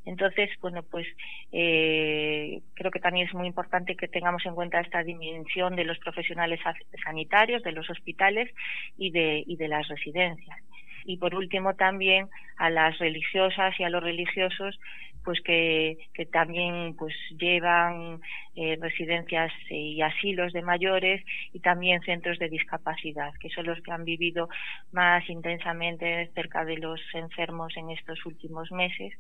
Entonces, 0.06 0.50
bueno, 0.62 0.84
pues 0.84 1.08
eh, 1.52 2.62
creo 2.74 2.92
que 2.92 3.00
también 3.00 3.28
es 3.28 3.34
muy 3.34 3.48
importante 3.48 3.96
que 3.96 4.08
tengamos 4.08 4.46
en 4.46 4.56
cuenta 4.56 4.80
esta 4.80 5.04
dimensión 5.04 5.76
de 5.76 5.86
los 5.86 6.00
profesionales 6.00 6.60
sanitarios, 7.04 7.63
de 7.63 7.72
los 7.72 7.89
hospitales 7.89 8.50
y 8.98 9.12
de, 9.12 9.44
y 9.46 9.56
de 9.56 9.68
las 9.68 9.88
residencias. 9.88 10.58
Y 11.06 11.18
por 11.18 11.34
último 11.34 11.76
también 11.76 12.28
a 12.58 12.70
las 12.70 12.98
religiosas 13.00 13.74
y 13.80 13.84
a 13.84 13.89
los 13.89 14.04
religiosos 14.04 14.80
pues 15.23 15.39
que, 15.41 15.97
que 16.13 16.25
también 16.25 16.95
pues 16.97 17.13
llevan 17.38 18.19
eh, 18.55 18.77
residencias 18.82 19.51
y 19.69 20.01
asilos 20.01 20.53
de 20.53 20.62
mayores 20.62 21.23
y 21.53 21.60
también 21.60 22.01
centros 22.01 22.39
de 22.39 22.49
discapacidad, 22.49 23.32
que 23.39 23.49
son 23.49 23.65
los 23.65 23.82
que 23.82 23.91
han 23.91 24.05
vivido 24.05 24.49
más 24.91 25.27
intensamente 25.29 26.32
cerca 26.36 26.65
de 26.65 26.77
los 26.77 26.99
enfermos 27.13 27.75
en 27.77 27.89
estos 27.91 28.25
últimos 28.25 28.71
meses 28.71 29.13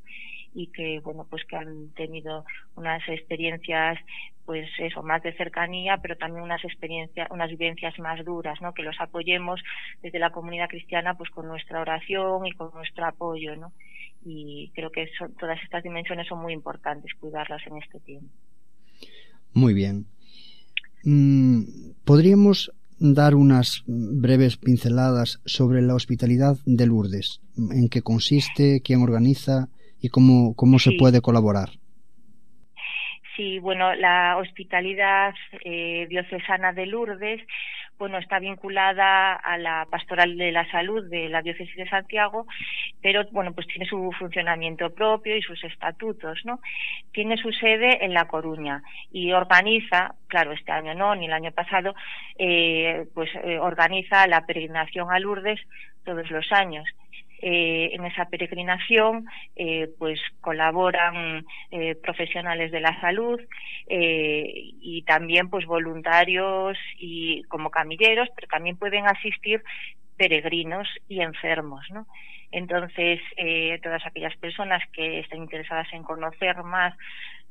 y 0.53 0.71
que 0.71 0.99
bueno 1.03 1.27
pues 1.29 1.43
que 1.45 1.55
han 1.55 1.91
tenido 1.93 2.43
unas 2.75 3.07
experiencias 3.07 3.99
pues 4.45 4.67
eso 4.79 5.03
más 5.03 5.21
de 5.21 5.33
cercanía 5.33 5.97
pero 6.01 6.15
también 6.17 6.43
unas 6.43 6.63
experiencias 6.63 7.27
unas 7.31 7.49
vivencias 7.49 7.97
más 7.99 8.23
duras 8.25 8.59
no 8.61 8.73
que 8.73 8.83
los 8.83 8.99
apoyemos 8.99 9.61
desde 10.01 10.19
la 10.19 10.31
comunidad 10.31 10.69
cristiana 10.69 11.15
pues 11.15 11.29
con 11.29 11.47
nuestra 11.47 11.81
oración 11.81 12.45
y 12.47 12.53
con 12.53 12.71
nuestro 12.73 13.05
apoyo 13.05 13.55
no 13.55 13.73
y 14.23 14.71
creo 14.75 14.91
que 14.91 15.07
son, 15.17 15.33
todas 15.35 15.57
estas 15.63 15.83
dimensiones 15.83 16.27
son 16.27 16.39
muy 16.41 16.53
importantes 16.53 17.11
cuidarlas 17.19 17.61
en 17.67 17.77
este 17.77 17.99
tiempo. 17.99 18.29
Muy 19.53 19.73
bien. 19.73 20.05
Mm, 21.03 21.63
¿Podríamos 22.03 22.71
dar 22.99 23.35
unas 23.35 23.83
breves 23.87 24.57
pinceladas 24.57 25.39
sobre 25.45 25.81
la 25.81 25.95
hospitalidad 25.95 26.57
de 26.65 26.85
Lourdes? 26.85 27.41
¿En 27.57 27.89
qué 27.89 28.01
consiste? 28.01 28.81
¿Quién 28.81 29.01
organiza? 29.01 29.69
¿Y 30.01 30.09
cómo, 30.09 30.53
cómo 30.55 30.79
se 30.79 30.91
puede 30.97 31.21
colaborar? 31.21 31.69
Sí, 33.39 33.57
bueno, 33.59 33.95
la 33.95 34.35
hospitalidad 34.35 35.33
eh, 35.63 36.07
diocesana 36.09 36.73
de 36.73 36.85
Lourdes 36.85 37.41
bueno, 37.97 38.17
está 38.17 38.37
vinculada 38.39 39.33
a 39.33 39.57
la 39.57 39.87
pastoral 39.89 40.37
de 40.37 40.51
la 40.51 40.69
salud 40.69 41.09
de 41.09 41.29
la 41.29 41.41
diócesis 41.41 41.73
de 41.77 41.89
Santiago, 41.89 42.47
pero 43.01 43.23
bueno, 43.31 43.53
pues 43.53 43.65
tiene 43.67 43.85
su 43.85 44.11
funcionamiento 44.19 44.89
propio 44.93 45.37
y 45.37 45.41
sus 45.41 45.63
estatutos, 45.63 46.39
¿no? 46.43 46.59
Tiene 47.13 47.37
su 47.37 47.53
sede 47.53 48.03
en 48.03 48.13
La 48.13 48.27
Coruña 48.27 48.83
y 49.09 49.31
organiza, 49.31 50.15
claro, 50.27 50.51
este 50.51 50.73
año 50.73 50.93
no, 50.93 51.15
ni 51.15 51.27
el 51.27 51.33
año 51.33 51.53
pasado, 51.53 51.95
eh, 52.37 53.05
pues 53.13 53.29
eh, 53.35 53.57
organiza 53.57 54.27
la 54.27 54.45
peregrinación 54.45 55.13
a 55.13 55.19
Lourdes 55.19 55.61
todos 56.03 56.29
los 56.29 56.51
años. 56.51 56.85
Eh, 57.41 57.91
en 57.93 58.03
esa 58.03 58.25
peregrinación 58.25 59.25
eh, 59.55 59.89
pues 59.97 60.19
colaboran 60.41 61.45
eh, 61.71 61.95
profesionales 61.95 62.69
de 62.69 62.81
la 62.81 62.99
salud 62.99 63.39
eh, 63.87 64.51
y 64.81 65.03
también 65.03 65.49
pues 65.49 65.65
voluntarios 65.65 66.77
y 66.97 67.43
como 67.43 67.71
camilleros 67.71 68.27
pero 68.35 68.47
también 68.49 68.75
pueden 68.77 69.07
asistir 69.07 69.63
peregrinos 70.17 70.89
y 71.07 71.21
enfermos 71.21 71.85
¿no? 71.91 72.07
Entonces, 72.51 73.19
eh, 73.37 73.79
todas 73.83 74.05
aquellas 74.05 74.35
personas 74.37 74.81
que 74.91 75.19
estén 75.19 75.43
interesadas 75.43 75.87
en 75.93 76.03
conocer 76.03 76.63
más 76.63 76.95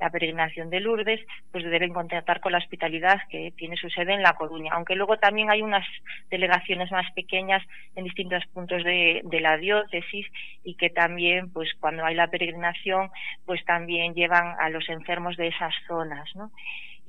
la 0.00 0.10
peregrinación 0.10 0.70
de 0.70 0.80
Lourdes, 0.80 1.20
pues 1.50 1.64
deben 1.64 1.92
contactar 1.92 2.40
con 2.40 2.52
la 2.52 2.58
hospitalidad 2.58 3.20
que 3.30 3.52
tiene 3.56 3.76
su 3.76 3.90
sede 3.90 4.14
en 4.14 4.22
La 4.22 4.34
Coruña. 4.34 4.72
Aunque 4.74 4.94
luego 4.94 5.18
también 5.18 5.50
hay 5.50 5.62
unas 5.62 5.84
delegaciones 6.30 6.90
más 6.92 7.10
pequeñas 7.12 7.64
en 7.96 8.04
distintos 8.04 8.44
puntos 8.54 8.84
de, 8.84 9.22
de 9.24 9.40
la 9.40 9.56
diócesis 9.56 10.26
y 10.62 10.74
que 10.74 10.90
también, 10.90 11.52
pues 11.52 11.70
cuando 11.80 12.04
hay 12.04 12.14
la 12.14 12.28
peregrinación, 12.28 13.10
pues 13.44 13.64
también 13.64 14.14
llevan 14.14 14.54
a 14.60 14.68
los 14.70 14.88
enfermos 14.88 15.36
de 15.36 15.48
esas 15.48 15.74
zonas, 15.88 16.28
¿no? 16.36 16.52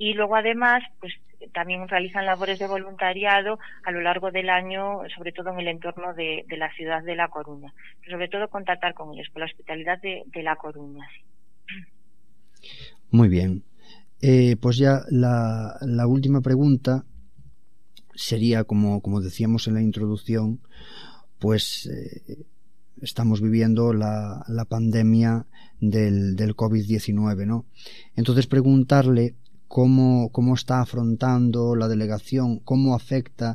Y 0.00 0.14
luego 0.14 0.34
además 0.34 0.82
pues 0.98 1.12
también 1.52 1.86
realizan 1.86 2.24
labores 2.24 2.58
de 2.58 2.66
voluntariado 2.66 3.58
a 3.84 3.92
lo 3.92 4.00
largo 4.00 4.30
del 4.30 4.48
año, 4.48 5.00
sobre 5.14 5.30
todo 5.30 5.50
en 5.50 5.60
el 5.60 5.68
entorno 5.68 6.14
de, 6.14 6.44
la 6.56 6.72
ciudad 6.74 7.02
de 7.02 7.14
La 7.16 7.28
Coruña. 7.28 7.72
Sobre 8.08 8.28
todo 8.28 8.48
contactar 8.48 8.94
con 8.94 9.12
ellos, 9.12 9.28
con 9.30 9.40
la 9.40 9.46
hospitalidad 9.46 10.00
de, 10.00 10.24
La 10.42 10.56
Coruña. 10.56 11.06
Muy 13.10 13.28
bien. 13.28 13.62
Eh, 14.22 14.56
pues 14.58 14.78
ya 14.78 15.02
la, 15.10 15.76
la, 15.82 16.06
última 16.06 16.40
pregunta 16.40 17.04
sería, 18.14 18.64
como, 18.64 19.02
como 19.02 19.20
decíamos 19.20 19.68
en 19.68 19.74
la 19.74 19.82
introducción, 19.82 20.60
pues 21.38 21.86
eh, 21.86 22.44
estamos 23.02 23.42
viviendo 23.42 23.92
la, 23.92 24.44
la 24.48 24.64
pandemia 24.64 25.46
del, 25.78 26.36
del 26.36 26.56
COVID-19, 26.56 27.46
¿no? 27.46 27.66
Entonces 28.16 28.46
preguntarle 28.46 29.34
cómo, 29.70 30.32
cómo 30.32 30.54
está 30.54 30.80
afrontando 30.80 31.76
la 31.76 31.86
delegación, 31.86 32.58
cómo 32.64 32.96
afecta 32.96 33.54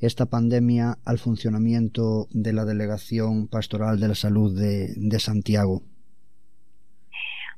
esta 0.00 0.26
pandemia 0.26 0.96
al 1.06 1.18
funcionamiento 1.18 2.26
de 2.32 2.52
la 2.52 2.64
Delegación 2.64 3.46
Pastoral 3.48 4.00
de 4.00 4.08
la 4.08 4.16
Salud 4.16 4.50
de, 4.58 5.18
Santiago. 5.20 5.82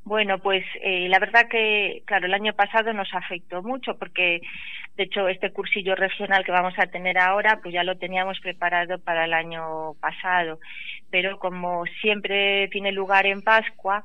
Bueno, 0.05 0.39
pues 0.39 0.63
eh, 0.83 1.09
la 1.09 1.19
verdad 1.19 1.49
que, 1.49 2.03
claro, 2.05 2.27
el 2.27 2.35
año 2.35 2.53
pasado 2.53 2.93
nos 2.93 3.09
afectó 3.15 3.63
mucho 3.63 3.97
porque, 3.99 4.43
de 4.97 5.05
hecho, 5.05 5.27
este 5.29 5.51
cursillo 5.51 5.95
regional 5.95 6.45
que 6.45 6.53
vamos 6.53 6.75
a 6.77 6.89
tener 6.89 7.17
ahora, 7.17 7.61
pues 7.63 7.73
ya 7.73 7.85
lo 7.85 7.97
teníamos 7.97 8.39
preparado 8.41 8.99
para 8.99 9.25
el 9.25 9.33
año 9.33 9.95
pasado. 9.99 10.61
Pero 11.11 11.39
como 11.39 11.87
siempre 12.03 12.69
tiene 12.69 12.93
lugar 12.93 13.25
en 13.25 13.41
Pascua, 13.41 14.05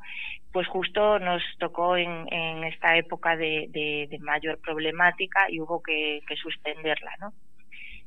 pues 0.51 0.67
justo 0.67 1.19
nos 1.19 1.43
tocó 1.59 1.95
en, 1.97 2.63
esta 2.63 2.97
época 2.97 3.35
de, 3.37 4.09
mayor 4.21 4.59
problemática 4.59 5.49
y 5.49 5.59
hubo 5.59 5.81
que, 5.81 6.21
que 6.27 6.35
suspenderla, 6.35 7.11
¿no? 7.19 7.33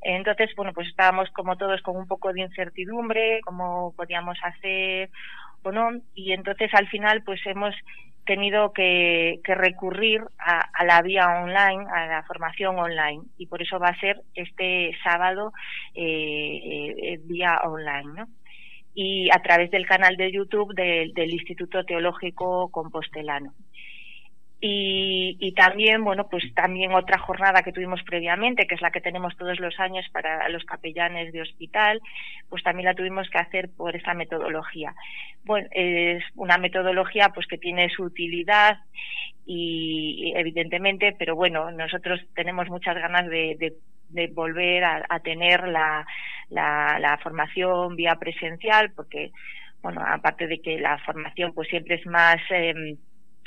Entonces, 0.02 0.50
bueno, 0.56 0.72
pues 0.72 0.88
estábamos 0.88 1.30
como 1.30 1.56
todos 1.56 1.80
con 1.82 1.96
un 1.96 2.08
poco 2.08 2.32
de 2.32 2.40
incertidumbre, 2.40 3.40
cómo 3.44 3.94
podíamos 3.96 4.36
hacer 4.42 5.10
o 5.62 5.70
no, 5.70 5.90
y 6.14 6.32
entonces 6.32 6.70
al 6.74 6.88
final 6.88 7.22
pues 7.22 7.40
hemos 7.46 7.72
tenido 8.24 8.72
que, 8.72 9.40
que 9.44 9.54
recurrir 9.54 10.22
a, 10.38 10.60
a, 10.72 10.84
la 10.84 11.02
vía 11.02 11.26
online, 11.42 11.86
a 11.92 12.06
la 12.06 12.22
formación 12.24 12.78
online, 12.78 13.22
y 13.38 13.46
por 13.46 13.62
eso 13.62 13.78
va 13.78 13.88
a 13.88 14.00
ser 14.00 14.20
este 14.34 14.96
sábado 15.02 15.52
eh, 15.94 16.94
eh, 17.02 17.20
vía 17.24 17.60
online, 17.64 18.12
¿no? 18.14 18.26
Y 18.94 19.30
a 19.30 19.40
través 19.42 19.70
del 19.70 19.86
canal 19.86 20.16
de 20.16 20.32
YouTube 20.32 20.74
de, 20.74 21.10
del 21.14 21.32
Instituto 21.32 21.84
Teológico 21.84 22.68
Compostelano. 22.70 23.54
Y, 24.64 25.36
y, 25.40 25.54
también, 25.54 26.04
bueno, 26.04 26.28
pues 26.28 26.44
también 26.54 26.94
otra 26.94 27.18
jornada 27.18 27.64
que 27.64 27.72
tuvimos 27.72 28.00
previamente, 28.04 28.68
que 28.68 28.76
es 28.76 28.80
la 28.80 28.92
que 28.92 29.00
tenemos 29.00 29.36
todos 29.36 29.58
los 29.58 29.80
años 29.80 30.06
para 30.12 30.48
los 30.50 30.64
capellanes 30.64 31.32
de 31.32 31.42
hospital, 31.42 32.00
pues 32.48 32.62
también 32.62 32.86
la 32.86 32.94
tuvimos 32.94 33.28
que 33.28 33.38
hacer 33.38 33.70
por 33.76 33.96
esta 33.96 34.14
metodología. 34.14 34.94
Bueno, 35.42 35.66
es 35.72 36.22
una 36.36 36.58
metodología 36.58 37.30
pues 37.30 37.48
que 37.48 37.58
tiene 37.58 37.90
su 37.90 38.04
utilidad 38.04 38.78
y 39.44 40.32
evidentemente, 40.36 41.14
pero 41.18 41.34
bueno, 41.34 41.72
nosotros 41.72 42.20
tenemos 42.34 42.68
muchas 42.68 42.94
ganas 42.94 43.28
de, 43.28 43.74
volver 44.32 44.84
a, 44.84 45.20
tener 45.20 45.66
la, 45.68 46.06
la, 46.50 47.18
formación 47.22 47.96
vía 47.96 48.16
presencial, 48.16 48.92
porque, 48.92 49.32
bueno, 49.82 50.02
aparte 50.06 50.46
de 50.46 50.60
que 50.60 50.78
la 50.78 50.98
formación 50.98 51.52
pues 51.54 51.68
siempre 51.68 51.96
es 51.96 52.06
más... 52.06 52.38
Eh, 52.50 52.96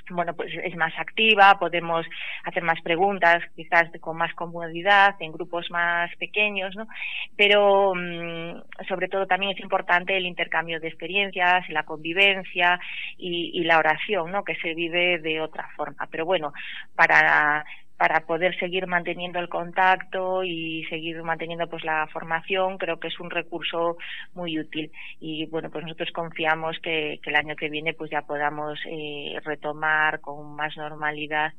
bueno, 0.10 0.36
pues 0.36 0.52
es 0.64 0.76
más 0.76 0.94
activa, 0.98 1.58
podemos 1.60 2.06
hacer 2.44 2.64
más 2.64 2.80
preguntas, 2.82 3.44
quizás 3.56 3.90
con 4.00 4.18
más 4.18 4.34
comodidad, 4.34 5.16
en 5.20 5.32
grupos 5.32 5.72
más 5.72 6.16
pequeños, 6.18 6.76
¿no? 6.76 6.88
Pero 7.36 7.94
mm, 7.96 8.86
sobre 8.88 9.08
todo 9.08 9.26
también 9.26 9.54
es 9.54 9.60
importante 9.62 10.16
el 10.16 10.26
intercambio 10.26 10.80
de 10.80 10.88
experiencias, 10.88 11.68
la 11.70 11.84
convivencia 11.84 12.80
y 13.18 13.64
la 13.64 13.80
oración, 13.80 14.32
¿no? 14.32 14.44
Que 14.44 14.56
se 14.58 14.74
vive 14.74 15.20
de 15.20 15.42
otra 15.42 15.70
forma. 15.76 16.08
Pero 16.12 16.26
bueno, 16.26 16.54
para 16.96 17.66
para 17.98 18.26
poder 18.26 18.58
seguir 18.60 18.88
manteniendo 18.88 19.40
el 19.40 19.48
contacto 19.48 20.44
y 20.44 20.84
seguir 20.90 21.22
manteniendo 21.24 21.68
pues 21.68 21.84
la 21.86 22.08
formación 22.08 22.78
creo 22.78 23.00
que 23.00 23.08
es 23.08 23.20
un 23.20 23.30
recurso 23.30 23.98
muy 24.34 24.60
útil. 24.60 24.92
Y 25.20 25.46
bueno 25.46 25.70
pues 25.70 25.84
nosotros 25.86 26.12
confiamos 26.12 26.78
que, 26.80 27.20
el 27.24 27.36
año 27.36 27.56
que 27.56 27.70
viene 27.70 27.94
pues 27.94 28.12
ya 28.12 28.22
podamos 28.22 28.80
eh, 28.90 29.40
retomar 29.44 30.20
con 30.20 30.56
más 30.56 30.76
normalidad 30.76 31.54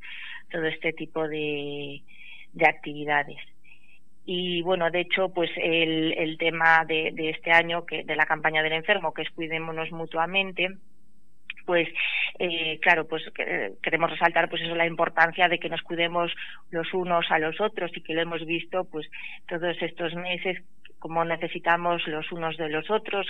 todo 0.50 0.66
este 0.66 0.92
tipo 0.92 1.26
de, 1.26 2.02
de 2.52 2.66
actividades. 2.66 3.38
Y 4.26 4.60
bueno 4.62 4.90
de 4.90 5.00
hecho 5.00 5.30
pues 5.30 5.50
el, 5.56 6.12
el 6.18 6.36
tema 6.36 6.84
de, 6.84 7.12
de 7.14 7.30
este 7.30 7.50
año 7.50 7.86
que 7.86 8.04
de 8.04 8.16
la 8.16 8.26
campaña 8.26 8.62
del 8.62 8.72
enfermo 8.72 9.14
que 9.14 9.22
es 9.22 9.30
cuidémonos 9.30 9.90
mutuamente 9.90 10.76
pues 11.66 11.88
eh, 12.38 12.78
claro, 12.80 13.06
pues 13.06 13.22
queremos 13.82 14.10
resaltar 14.10 14.48
pues 14.48 14.62
eso 14.62 14.74
la 14.74 14.86
importancia 14.86 15.48
de 15.48 15.58
que 15.58 15.68
nos 15.68 15.82
cuidemos 15.82 16.32
los 16.70 16.94
unos 16.94 17.26
a 17.30 17.38
los 17.38 17.60
otros 17.60 17.90
y 17.94 18.00
que 18.00 18.14
lo 18.14 18.22
hemos 18.22 18.46
visto 18.46 18.84
pues 18.84 19.06
todos 19.48 19.76
estos 19.82 20.14
meses 20.14 20.62
como 21.06 21.24
necesitamos 21.24 22.04
los 22.08 22.32
unos 22.32 22.56
de 22.56 22.68
los 22.68 22.90
otros, 22.90 23.28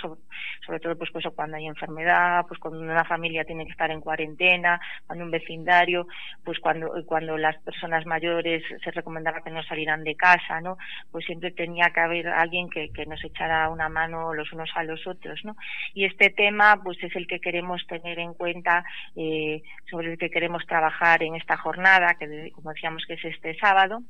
sobre, 0.65 0.79
todo 0.79 0.97
pues, 0.97 1.11
pues 1.11 1.25
cuando 1.35 1.57
hay 1.57 1.67
enfermedad, 1.67 2.43
pues 2.47 2.59
cuando 2.59 2.79
una 2.79 3.05
familia 3.05 3.45
tiene 3.45 3.65
que 3.65 3.71
estar 3.71 3.91
en 3.91 4.01
cuarentena, 4.01 4.81
cuando 5.05 5.25
un 5.25 5.29
vecindario, 5.29 6.07
pues 6.43 6.59
cuando 6.59 6.89
cuando 7.05 7.37
las 7.37 7.55
personas 7.59 8.03
mayores 8.07 8.63
se 8.83 8.89
recomendaba 8.89 9.41
que 9.41 9.51
no 9.51 9.61
salieran 9.61 10.03
de 10.03 10.15
casa, 10.15 10.59
¿no? 10.59 10.79
Pues 11.11 11.23
siempre 11.25 11.51
tenía 11.51 11.91
que 11.91 11.99
haber 11.99 12.29
alguien 12.29 12.67
que, 12.67 12.89
que 12.89 13.05
nos 13.05 13.23
echara 13.23 13.69
una 13.69 13.89
mano 13.89 14.33
los 14.33 14.51
unos 14.53 14.71
a 14.73 14.83
los 14.83 15.05
otros, 15.05 15.39
¿no? 15.45 15.55
Y 15.93 16.05
este 16.05 16.31
tema 16.31 16.81
pues 16.83 16.97
es 17.03 17.15
el 17.15 17.27
que 17.27 17.39
queremos 17.39 17.85
tener 17.85 18.17
en 18.17 18.33
cuenta, 18.33 18.83
eh, 19.15 19.61
sobre 19.91 20.13
el 20.13 20.17
que 20.17 20.31
queremos 20.31 20.65
trabajar 20.65 21.21
en 21.21 21.35
esta 21.35 21.57
jornada, 21.57 22.15
que 22.15 22.49
como 22.53 22.73
decíamos 22.73 23.05
que 23.05 23.13
es 23.13 23.25
este 23.25 23.55
sábado, 23.59 24.01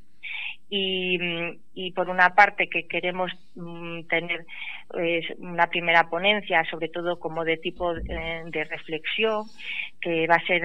y, 0.70 1.18
y 1.74 1.92
por 1.92 2.10
una 2.10 2.36
parte 2.36 2.70
que 2.70 2.88
queremos 2.88 3.32
mm, 3.56 4.02
tener 4.04 4.46
pues, 4.90 5.26
una 5.38 5.68
primera 5.68 6.10
ponencia, 6.10 6.66
sobre 6.70 6.90
todo 6.90 7.20
como 7.20 7.46
de 7.46 7.58
tipo 7.58 7.96
eh, 7.96 8.44
de 8.46 8.64
reflexión, 8.66 9.44
que 10.02 10.28
va 10.28 10.36
a 10.36 10.46
ser 10.46 10.62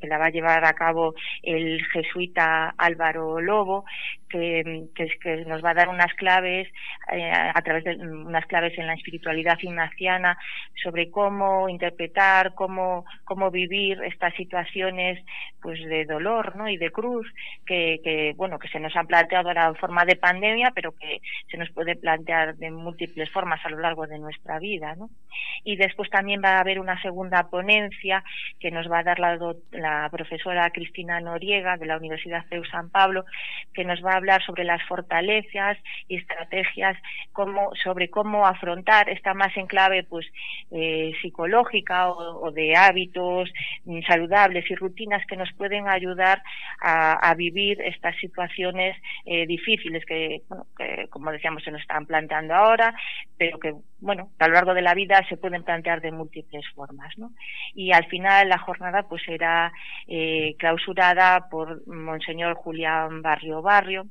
que 0.00 0.06
la 0.06 0.18
va 0.18 0.26
a 0.26 0.30
llevar 0.30 0.64
a 0.64 0.72
cabo 0.72 1.14
el 1.42 1.84
jesuita 1.92 2.74
Álvaro 2.78 3.40
Lobo, 3.40 3.84
que, 4.28 5.44
nos 5.46 5.64
va 5.64 5.70
a 5.70 5.74
dar 5.74 5.88
unas 5.88 6.12
claves 6.14 6.68
eh, 7.12 7.30
a 7.30 7.60
través 7.62 7.84
de 7.84 7.96
unas 7.96 8.46
claves 8.46 8.78
en 8.78 8.86
la 8.86 8.94
espiritualidad 8.94 9.58
ignaciana 9.60 10.38
sobre 10.82 11.10
cómo 11.10 11.68
interpretar, 11.68 12.54
cómo, 12.54 13.04
cómo 13.24 13.50
vivir 13.50 14.02
estas 14.04 14.34
situaciones 14.34 15.24
pues 15.60 15.80
de 15.84 16.04
dolor 16.04 16.56
¿no? 16.56 16.68
y 16.68 16.76
de 16.76 16.90
cruz 16.90 17.26
que, 17.66 18.34
bueno 18.36 18.58
que 18.58 18.68
se 18.68 18.80
nos 18.80 18.94
han 18.96 19.06
planteado 19.06 19.48
ahora 19.48 19.68
en 19.68 19.76
forma 19.76 20.04
de 20.04 20.16
pandemia, 20.16 20.72
pero 20.74 20.92
que 20.92 21.20
se 21.50 21.56
nos 21.56 21.70
puede 21.70 21.96
plantear 21.96 22.56
de 22.56 22.70
múltiples 22.70 23.30
formas 23.30 23.64
a 23.64 23.70
lo 23.70 23.78
largo 23.78 24.06
de 24.06 24.18
nuestra 24.18 24.58
vida. 24.58 24.94
¿no? 24.96 25.10
Y 25.64 25.76
después 25.76 26.10
también 26.10 26.42
va 26.42 26.56
a 26.56 26.60
haber 26.60 26.80
una 26.80 27.00
segunda 27.02 27.48
ponencia 27.48 28.22
que 28.60 28.70
nos 28.70 28.90
va 28.90 29.00
a 29.00 29.04
dar 29.04 29.18
la, 29.18 29.38
la 29.72 30.08
profesora 30.10 30.70
Cristina 30.70 31.20
Noriega 31.20 31.76
de 31.76 31.86
la 31.86 31.96
Universidad 31.96 32.44
de 32.46 32.62
San 32.70 32.90
Pablo, 32.90 33.24
que 33.74 33.84
nos 33.84 34.04
va 34.04 34.12
a 34.12 34.17
hablar 34.18 34.42
sobre 34.44 34.64
las 34.64 34.82
fortalezas 34.86 35.78
y 36.08 36.16
estrategias 36.16 36.96
como, 37.32 37.74
sobre 37.82 38.10
cómo 38.10 38.46
afrontar, 38.46 39.08
está 39.08 39.34
más 39.34 39.56
en 39.56 39.66
clave 39.66 40.04
pues 40.04 40.26
eh, 40.70 41.12
psicológica 41.22 42.10
o, 42.10 42.50
de 42.50 42.76
hábitos 42.76 43.50
mm, 43.84 44.00
saludables 44.06 44.70
y 44.70 44.74
rutinas 44.74 45.24
que 45.26 45.36
nos 45.36 45.52
pueden 45.54 45.88
ayudar 45.88 46.42
a, 46.80 47.34
vivir 47.34 47.80
estas 47.82 48.16
situaciones 48.16 48.96
eh, 49.24 49.46
difíciles 49.46 50.04
que, 50.06 50.42
como 51.10 51.30
decíamos, 51.30 51.62
se 51.62 51.70
nos 51.70 51.80
están 51.80 52.06
planteando 52.06 52.54
ahora, 52.54 52.94
pero 53.36 53.58
que, 53.58 53.74
bueno, 54.00 54.30
a 54.38 54.48
lo 54.48 54.54
largo 54.54 54.74
de 54.74 54.82
la 54.82 54.94
vida 54.94 55.24
se 55.28 55.36
pueden 55.36 55.62
plantear 55.62 56.00
de 56.00 56.10
múltiples 56.10 56.64
formas, 56.74 57.16
¿no? 57.16 57.30
Y 57.74 57.92
al 57.92 58.06
final 58.06 58.48
la 58.48 58.58
jornada 58.58 59.04
pues 59.04 59.22
será 59.24 59.72
eh, 60.06 60.54
clausurada 60.58 61.48
por 61.48 61.86
Monseñor 61.86 62.54
Julián 62.54 63.22
Barrio 63.22 63.62
Barrio, 63.62 64.06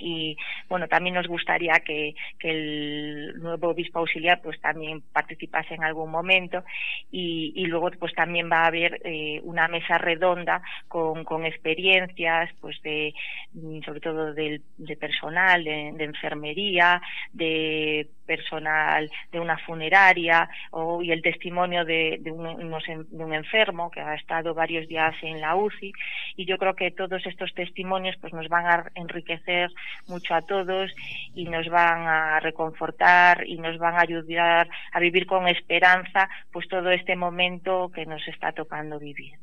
y 0.00 0.36
bueno 0.68 0.88
también 0.88 1.14
nos 1.14 1.26
gustaría 1.26 1.80
que, 1.80 2.14
que, 2.38 2.50
el 2.50 3.34
nuevo 3.40 3.70
obispo 3.70 4.00
auxiliar 4.00 4.40
pues 4.42 4.60
también 4.60 5.02
participase 5.12 5.74
en 5.74 5.84
algún 5.84 6.10
momento. 6.10 6.64
Y, 7.10 7.52
y 7.54 7.66
luego 7.66 7.90
pues 7.98 8.14
también 8.14 8.50
va 8.50 8.64
a 8.64 8.66
haber 8.66 9.00
eh, 9.04 9.40
una 9.44 9.68
mesa 9.68 9.98
redonda 9.98 10.62
con, 10.88 11.24
con 11.24 11.44
experiencias 11.44 12.50
pues 12.60 12.80
de 12.82 13.14
mm, 13.54 13.82
sobre 13.82 14.00
todo 14.00 14.34
de, 14.34 14.60
de 14.76 14.96
personal 14.96 15.64
de, 15.64 16.04
enfermería 16.04 17.00
de 17.32 18.08
personal 18.26 19.10
de 19.32 19.40
una 19.40 19.58
funeraria 19.58 20.48
o 20.70 21.02
y 21.02 21.12
el 21.12 21.22
testimonio 21.22 21.84
de, 21.84 22.18
de, 22.20 22.30
un, 22.30 22.46
de 22.46 23.24
un 23.24 23.34
enfermo 23.34 23.90
que 23.90 24.00
ha 24.00 24.14
estado 24.14 24.54
varios 24.54 24.88
días 24.88 25.14
en 25.22 25.40
la 25.40 25.54
UCI 25.54 25.92
y 26.36 26.44
yo 26.44 26.58
creo 26.58 26.74
que 26.74 26.90
todos 26.90 27.24
estos 27.26 27.54
testimonios 27.54 28.16
pues 28.20 28.32
nos 28.32 28.48
van 28.48 28.66
a 28.66 28.90
enriquecer 28.94 29.70
mucho 30.06 30.34
a 30.34 30.42
todos 30.42 30.90
y 31.34 31.44
nos 31.44 31.68
van 31.68 32.06
a 32.06 32.40
reconfortar 32.40 33.46
y 33.46 33.58
nos 33.58 33.78
van 33.78 33.94
a 33.94 34.00
ayudar 34.00 34.68
a 34.92 35.00
vivir 35.00 35.26
con 35.26 35.48
esperanza 35.48 36.28
pues 36.52 36.68
todo 36.68 36.90
este 36.90 37.16
momento 37.16 37.90
que 37.94 38.06
nos 38.06 38.26
está 38.28 38.52
tocando 38.52 38.98
vivir. 38.98 39.34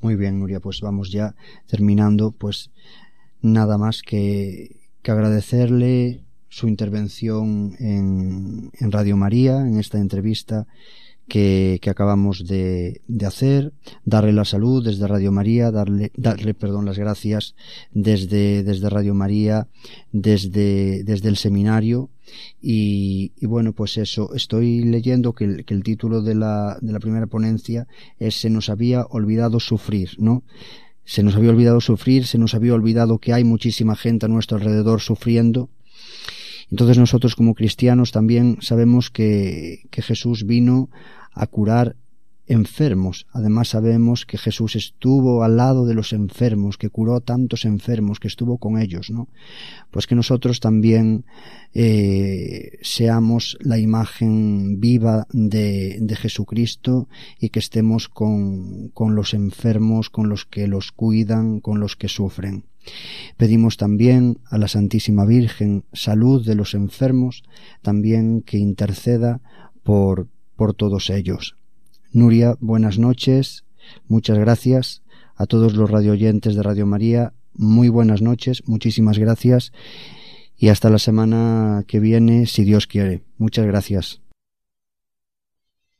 Muy 0.00 0.16
bien, 0.16 0.38
Nuria, 0.38 0.60
pues 0.60 0.80
vamos 0.80 1.10
ya 1.10 1.34
terminando, 1.66 2.32
pues 2.32 2.70
nada 3.40 3.78
más 3.78 4.02
que, 4.02 4.76
que 5.02 5.10
agradecerle 5.10 6.20
su 6.48 6.68
intervención 6.68 7.74
en, 7.78 8.70
en 8.78 8.92
Radio 8.92 9.16
María, 9.16 9.58
en 9.60 9.78
esta 9.78 9.98
entrevista 9.98 10.66
que, 11.28 11.78
que 11.80 11.90
acabamos 11.90 12.46
de, 12.46 13.00
de, 13.08 13.26
hacer, 13.26 13.72
darle 14.04 14.32
la 14.32 14.44
salud 14.44 14.84
desde 14.84 15.06
Radio 15.06 15.32
María, 15.32 15.70
darle, 15.70 16.12
darle 16.16 16.54
perdón, 16.54 16.84
las 16.84 16.98
gracias 16.98 17.54
desde, 17.92 18.62
desde 18.62 18.90
Radio 18.90 19.14
María, 19.14 19.68
desde, 20.12 21.02
desde 21.04 21.28
el 21.28 21.36
seminario. 21.36 22.10
Y, 22.60 23.32
y 23.36 23.46
bueno, 23.46 23.72
pues 23.72 23.96
eso, 23.98 24.34
estoy 24.34 24.82
leyendo 24.82 25.32
que 25.32 25.44
el, 25.44 25.64
que 25.64 25.74
el 25.74 25.82
título 25.82 26.22
de 26.22 26.34
la, 26.34 26.78
de 26.80 26.92
la 26.92 27.00
primera 27.00 27.26
ponencia 27.26 27.86
es 28.18 28.40
Se 28.40 28.50
nos 28.50 28.68
había 28.68 29.04
olvidado 29.04 29.60
sufrir, 29.60 30.10
¿no? 30.18 30.42
Se 31.04 31.22
nos 31.22 31.36
había 31.36 31.50
olvidado 31.50 31.80
sufrir, 31.80 32.26
se 32.26 32.38
nos 32.38 32.54
había 32.54 32.74
olvidado 32.74 33.18
que 33.18 33.34
hay 33.34 33.44
muchísima 33.44 33.94
gente 33.94 34.26
a 34.26 34.30
nuestro 34.30 34.56
alrededor 34.56 35.00
sufriendo 35.00 35.68
entonces 36.70 36.98
nosotros 36.98 37.36
como 37.36 37.54
cristianos 37.54 38.12
también 38.12 38.58
sabemos 38.60 39.10
que, 39.10 39.84
que 39.90 40.02
Jesús 40.02 40.46
vino 40.46 40.90
a 41.32 41.46
curar 41.46 41.96
enfermos. 42.46 43.26
Además 43.32 43.68
sabemos 43.68 44.26
que 44.26 44.38
Jesús 44.38 44.76
estuvo 44.76 45.42
al 45.42 45.56
lado 45.56 45.86
de 45.86 45.94
los 45.94 46.12
enfermos, 46.12 46.76
que 46.76 46.90
curó 46.90 47.20
tantos 47.20 47.64
enfermos, 47.64 48.20
que 48.20 48.28
estuvo 48.28 48.58
con 48.58 48.78
ellos, 48.78 49.10
¿no? 49.10 49.28
Pues 49.90 50.06
que 50.06 50.14
nosotros 50.14 50.60
también 50.60 51.24
eh, 51.72 52.78
seamos 52.82 53.56
la 53.60 53.78
imagen 53.78 54.78
viva 54.80 55.26
de, 55.32 55.98
de, 56.00 56.16
Jesucristo 56.16 57.08
y 57.40 57.48
que 57.48 57.60
estemos 57.60 58.08
con, 58.08 58.88
con 58.90 59.14
los 59.14 59.32
enfermos, 59.34 60.10
con 60.10 60.28
los 60.28 60.44
que 60.44 60.66
los 60.66 60.92
cuidan, 60.92 61.60
con 61.60 61.80
los 61.80 61.96
que 61.96 62.08
sufren. 62.08 62.66
Pedimos 63.38 63.78
también 63.78 64.38
a 64.50 64.58
la 64.58 64.68
Santísima 64.68 65.24
Virgen 65.24 65.84
salud 65.92 66.44
de 66.44 66.54
los 66.54 66.74
enfermos, 66.74 67.42
también 67.80 68.42
que 68.42 68.58
interceda 68.58 69.40
por, 69.82 70.28
por 70.56 70.74
todos 70.74 71.08
ellos. 71.08 71.56
Nuria, 72.14 72.54
buenas 72.60 72.96
noches, 72.96 73.64
muchas 74.06 74.38
gracias 74.38 75.02
a 75.34 75.46
todos 75.46 75.74
los 75.74 75.90
radioyentes 75.90 76.54
de 76.54 76.62
Radio 76.62 76.86
María, 76.86 77.32
muy 77.54 77.88
buenas 77.88 78.22
noches, 78.22 78.62
muchísimas 78.66 79.18
gracias 79.18 79.72
y 80.56 80.68
hasta 80.68 80.90
la 80.90 81.00
semana 81.00 81.82
que 81.88 81.98
viene, 81.98 82.46
si 82.46 82.62
Dios 82.62 82.86
quiere. 82.86 83.24
Muchas 83.36 83.66
gracias. 83.66 84.22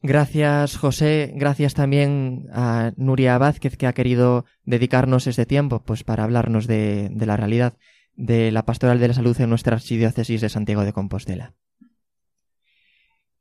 Gracias, 0.03 0.77
José. 0.77 1.33
Gracias 1.35 1.75
también 1.75 2.47
a 2.53 2.93
Nuria 2.97 3.37
Vázquez, 3.39 3.77
que 3.77 3.89
ha 3.89 3.93
querido 3.93 4.45
dedicarnos 4.65 5.27
este 5.27 5.47
tiempo 5.47 5.83
pues, 5.83 6.05
para 6.05 6.23
hablarnos 6.23 6.69
de, 6.69 7.09
de 7.11 7.27
la 7.27 7.37
realidad 7.37 7.75
de 8.15 8.53
la 8.53 8.65
pastoral 8.65 9.01
de 9.01 9.09
la 9.09 9.15
salud 9.15 9.41
en 9.41 9.51
nuestra 9.51 9.75
archidiócesis 9.75 10.41
de 10.41 10.49
Santiago 10.49 10.85
de 10.85 10.93
Compostela. 10.93 11.55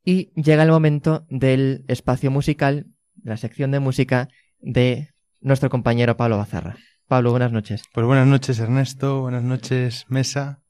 Y 0.04 0.32
llega 0.34 0.62
el 0.62 0.70
momento 0.70 1.26
del 1.30 1.84
espacio 1.88 2.30
musical, 2.30 2.86
la 3.22 3.38
sección 3.38 3.70
de 3.70 3.80
música 3.80 4.28
de 4.60 5.08
nuestro 5.40 5.70
compañero 5.70 6.18
Pablo 6.18 6.36
Bazarra. 6.36 6.76
Pablo, 7.08 7.30
buenas 7.30 7.52
noches. 7.52 7.84
Pues 7.92 8.06
buenas 8.06 8.26
noches, 8.26 8.58
Ernesto. 8.58 9.22
Buenas 9.22 9.42
noches, 9.42 10.04
Mesa. 10.08 10.62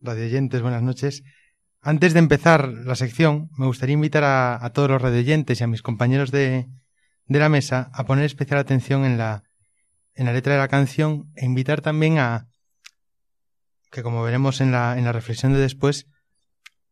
Radioyentes, 0.00 0.62
buenas 0.62 0.82
noches. 0.82 1.24
Antes 1.80 2.12
de 2.12 2.20
empezar 2.20 2.68
la 2.68 2.94
sección, 2.94 3.50
me 3.56 3.66
gustaría 3.66 3.94
invitar 3.94 4.22
a, 4.24 4.70
todos 4.72 4.90
los 4.90 5.02
radioyentes 5.02 5.60
y 5.60 5.64
a 5.64 5.68
mis 5.68 5.82
compañeros 5.82 6.30
de, 6.30 6.68
de, 7.26 7.38
la 7.38 7.48
mesa 7.48 7.90
a 7.92 8.04
poner 8.04 8.24
especial 8.24 8.60
atención 8.60 9.04
en 9.04 9.18
la, 9.18 9.42
en 10.14 10.26
la 10.26 10.32
letra 10.32 10.52
de 10.52 10.58
la 10.60 10.68
canción 10.68 11.32
e 11.34 11.46
invitar 11.46 11.80
también 11.80 12.18
a, 12.18 12.48
que 13.90 14.02
como 14.02 14.22
veremos 14.22 14.60
en 14.60 14.70
la, 14.70 14.98
en 14.98 15.04
la 15.04 15.12
reflexión 15.12 15.52
de 15.52 15.60
después, 15.60 16.06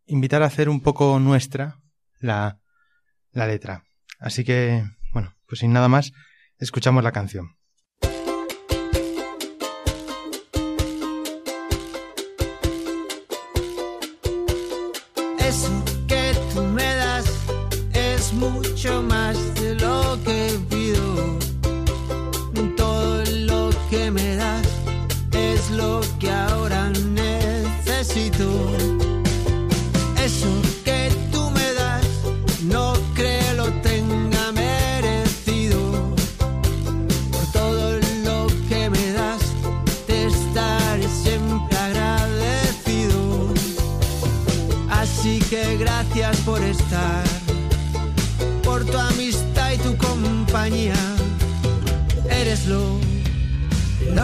invitar 0.07 0.43
a 0.43 0.47
hacer 0.47 0.69
un 0.69 0.81
poco 0.81 1.19
nuestra 1.19 1.81
la, 2.19 2.61
la 3.33 3.47
letra. 3.47 3.85
Así 4.19 4.45
que, 4.45 4.85
bueno, 5.13 5.35
pues 5.47 5.61
sin 5.61 5.73
nada 5.73 5.89
más, 5.89 6.13
escuchamos 6.59 7.05
la 7.05 7.13
canción. 7.13 7.56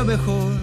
Pues 0.04 0.61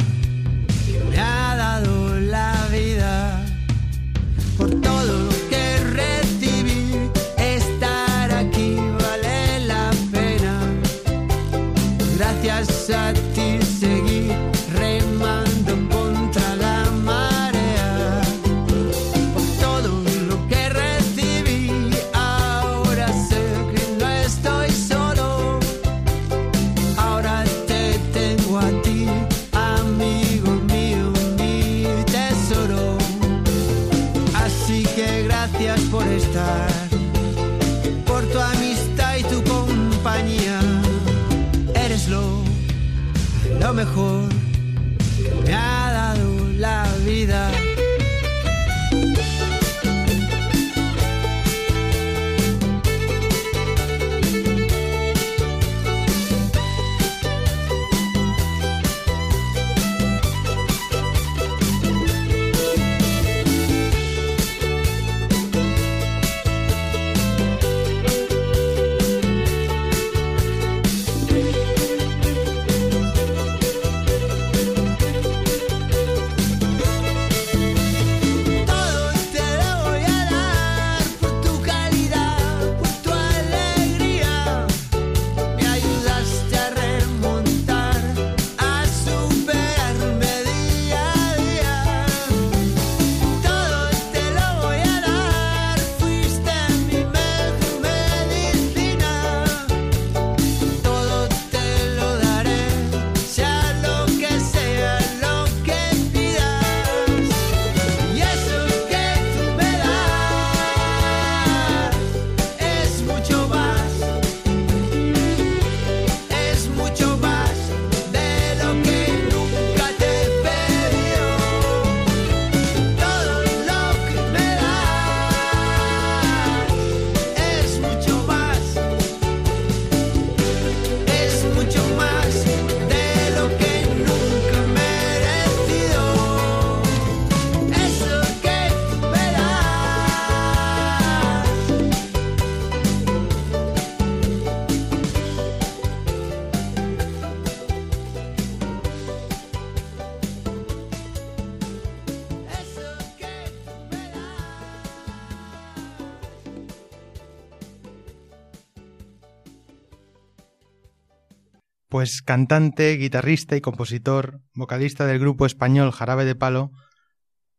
cantante, 162.29 162.95
guitarrista 162.97 163.55
y 163.55 163.61
compositor, 163.61 164.39
vocalista 164.53 165.07
del 165.07 165.17
grupo 165.17 165.47
español 165.47 165.91
Jarabe 165.91 166.25
de 166.25 166.35
Palo, 166.35 166.69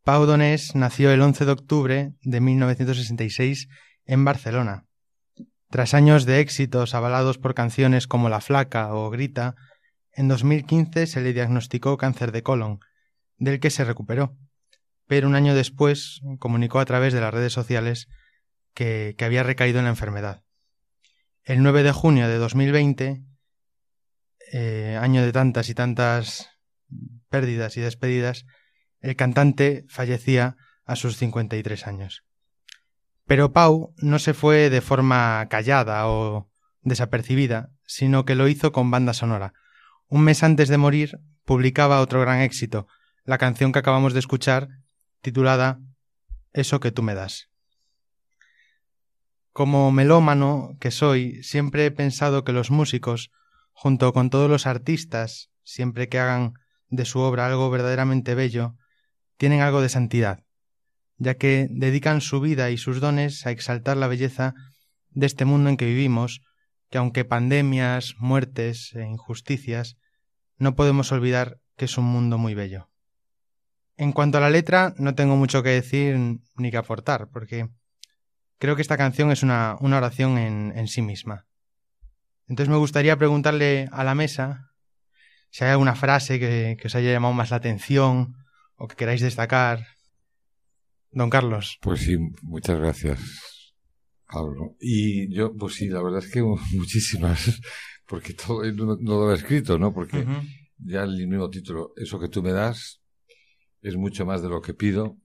Pau 0.04 0.26
Donés 0.26 0.76
nació 0.76 1.10
el 1.10 1.22
11 1.22 1.44
de 1.44 1.50
octubre 1.50 2.12
de 2.22 2.40
1966 2.40 3.66
en 4.04 4.24
Barcelona. 4.24 4.86
Tras 5.70 5.92
años 5.92 6.24
de 6.24 6.38
éxitos 6.38 6.94
avalados 6.94 7.36
por 7.36 7.52
canciones 7.52 8.06
como 8.06 8.28
La 8.28 8.40
Flaca 8.40 8.94
o 8.94 9.10
Grita, 9.10 9.56
en 10.12 10.28
2015 10.28 11.08
se 11.08 11.20
le 11.20 11.32
diagnosticó 11.32 11.96
cáncer 11.96 12.30
de 12.30 12.44
colon, 12.44 12.78
del 13.38 13.58
que 13.58 13.70
se 13.70 13.84
recuperó, 13.84 14.36
pero 15.08 15.26
un 15.26 15.34
año 15.34 15.56
después 15.56 16.20
comunicó 16.38 16.78
a 16.78 16.84
través 16.84 17.12
de 17.12 17.20
las 17.20 17.34
redes 17.34 17.52
sociales 17.52 18.06
que, 18.72 19.16
que 19.18 19.24
había 19.24 19.42
recaído 19.42 19.80
en 19.80 19.86
la 19.86 19.90
enfermedad. 19.90 20.44
El 21.42 21.60
9 21.64 21.82
de 21.82 21.90
junio 21.90 22.28
de 22.28 22.36
2020 22.36 23.29
eh, 24.52 24.98
año 25.00 25.22
de 25.24 25.32
tantas 25.32 25.68
y 25.68 25.74
tantas 25.74 26.50
pérdidas 27.28 27.76
y 27.76 27.80
despedidas, 27.80 28.46
el 29.00 29.16
cantante 29.16 29.84
fallecía 29.88 30.56
a 30.84 30.96
sus 30.96 31.16
53 31.16 31.86
años. 31.86 32.24
Pero 33.26 33.52
Pau 33.52 33.94
no 33.98 34.18
se 34.18 34.34
fue 34.34 34.70
de 34.70 34.80
forma 34.80 35.46
callada 35.48 36.08
o 36.08 36.50
desapercibida, 36.82 37.70
sino 37.86 38.24
que 38.24 38.34
lo 38.34 38.48
hizo 38.48 38.72
con 38.72 38.90
banda 38.90 39.14
sonora. 39.14 39.52
Un 40.08 40.22
mes 40.22 40.42
antes 40.42 40.68
de 40.68 40.78
morir 40.78 41.20
publicaba 41.44 42.00
otro 42.00 42.20
gran 42.20 42.40
éxito, 42.40 42.88
la 43.24 43.38
canción 43.38 43.70
que 43.70 43.78
acabamos 43.78 44.12
de 44.12 44.18
escuchar, 44.18 44.68
titulada 45.20 45.80
Eso 46.52 46.80
que 46.80 46.90
tú 46.90 47.02
me 47.02 47.14
das. 47.14 47.48
Como 49.52 49.92
melómano 49.92 50.76
que 50.80 50.90
soy, 50.90 51.42
siempre 51.42 51.86
he 51.86 51.90
pensado 51.90 52.44
que 52.44 52.52
los 52.52 52.70
músicos, 52.70 53.30
junto 53.80 54.12
con 54.12 54.28
todos 54.28 54.50
los 54.50 54.66
artistas, 54.66 55.48
siempre 55.62 56.10
que 56.10 56.18
hagan 56.18 56.52
de 56.88 57.06
su 57.06 57.20
obra 57.20 57.46
algo 57.46 57.70
verdaderamente 57.70 58.34
bello, 58.34 58.74
tienen 59.38 59.62
algo 59.62 59.80
de 59.80 59.88
santidad, 59.88 60.44
ya 61.16 61.38
que 61.38 61.66
dedican 61.70 62.20
su 62.20 62.42
vida 62.42 62.68
y 62.68 62.76
sus 62.76 63.00
dones 63.00 63.46
a 63.46 63.52
exaltar 63.52 63.96
la 63.96 64.06
belleza 64.06 64.52
de 65.08 65.24
este 65.24 65.46
mundo 65.46 65.70
en 65.70 65.78
que 65.78 65.86
vivimos, 65.86 66.42
que 66.90 66.98
aunque 66.98 67.24
pandemias, 67.24 68.16
muertes 68.18 68.94
e 68.94 69.06
injusticias, 69.06 69.96
no 70.58 70.76
podemos 70.76 71.10
olvidar 71.10 71.56
que 71.78 71.86
es 71.86 71.96
un 71.96 72.04
mundo 72.04 72.36
muy 72.36 72.54
bello. 72.54 72.90
En 73.96 74.12
cuanto 74.12 74.36
a 74.36 74.42
la 74.42 74.50
letra, 74.50 74.92
no 74.98 75.14
tengo 75.14 75.36
mucho 75.36 75.62
que 75.62 75.70
decir 75.70 76.18
ni 76.18 76.70
que 76.70 76.76
aportar, 76.76 77.30
porque 77.30 77.70
creo 78.58 78.76
que 78.76 78.82
esta 78.82 78.98
canción 78.98 79.30
es 79.30 79.42
una, 79.42 79.76
oración 79.80 80.36
en, 80.36 80.86
sí 80.86 81.00
misma. 81.00 81.46
Entonces 82.50 82.68
me 82.68 82.78
gustaría 82.78 83.16
preguntarle 83.16 83.88
a 83.92 84.02
la 84.02 84.16
mesa 84.16 84.72
si 85.50 85.62
hay 85.62 85.70
alguna 85.70 85.94
frase 85.94 86.40
que, 86.40 86.76
que 86.80 86.88
os 86.88 86.94
haya 86.96 87.12
llamado 87.12 87.32
más 87.32 87.50
la 87.50 87.58
atención 87.58 88.34
o 88.74 88.88
que 88.88 88.96
queráis 88.96 89.20
destacar. 89.20 89.86
Don 91.12 91.30
Carlos. 91.30 91.78
Pues 91.80 92.00
sí, 92.00 92.18
muchas 92.42 92.76
gracias, 92.76 93.20
Pablo. 94.26 94.76
Y 94.80 95.32
yo, 95.32 95.54
pues 95.56 95.74
sí, 95.74 95.88
la 95.88 96.02
verdad 96.02 96.24
es 96.24 96.32
que 96.32 96.42
muchísimas, 96.72 97.60
porque 98.06 98.34
todo 98.34 98.64
no, 98.72 98.96
lo 98.96 99.32
he 99.32 99.36
escrito, 99.36 99.78
¿no? 99.78 99.94
Porque 99.94 100.26
ya 100.78 101.04
el 101.04 101.28
mismo 101.28 101.48
título, 101.50 101.92
eso 101.96 102.18
que 102.18 102.28
tú 102.28 102.42
me 102.42 102.50
das, 102.50 103.00
es 103.80 103.96
mucho 103.96 104.26
más 104.26 104.42
de 104.42 104.48
lo 104.48 104.60
que 104.60 104.74
pido. 104.74 105.16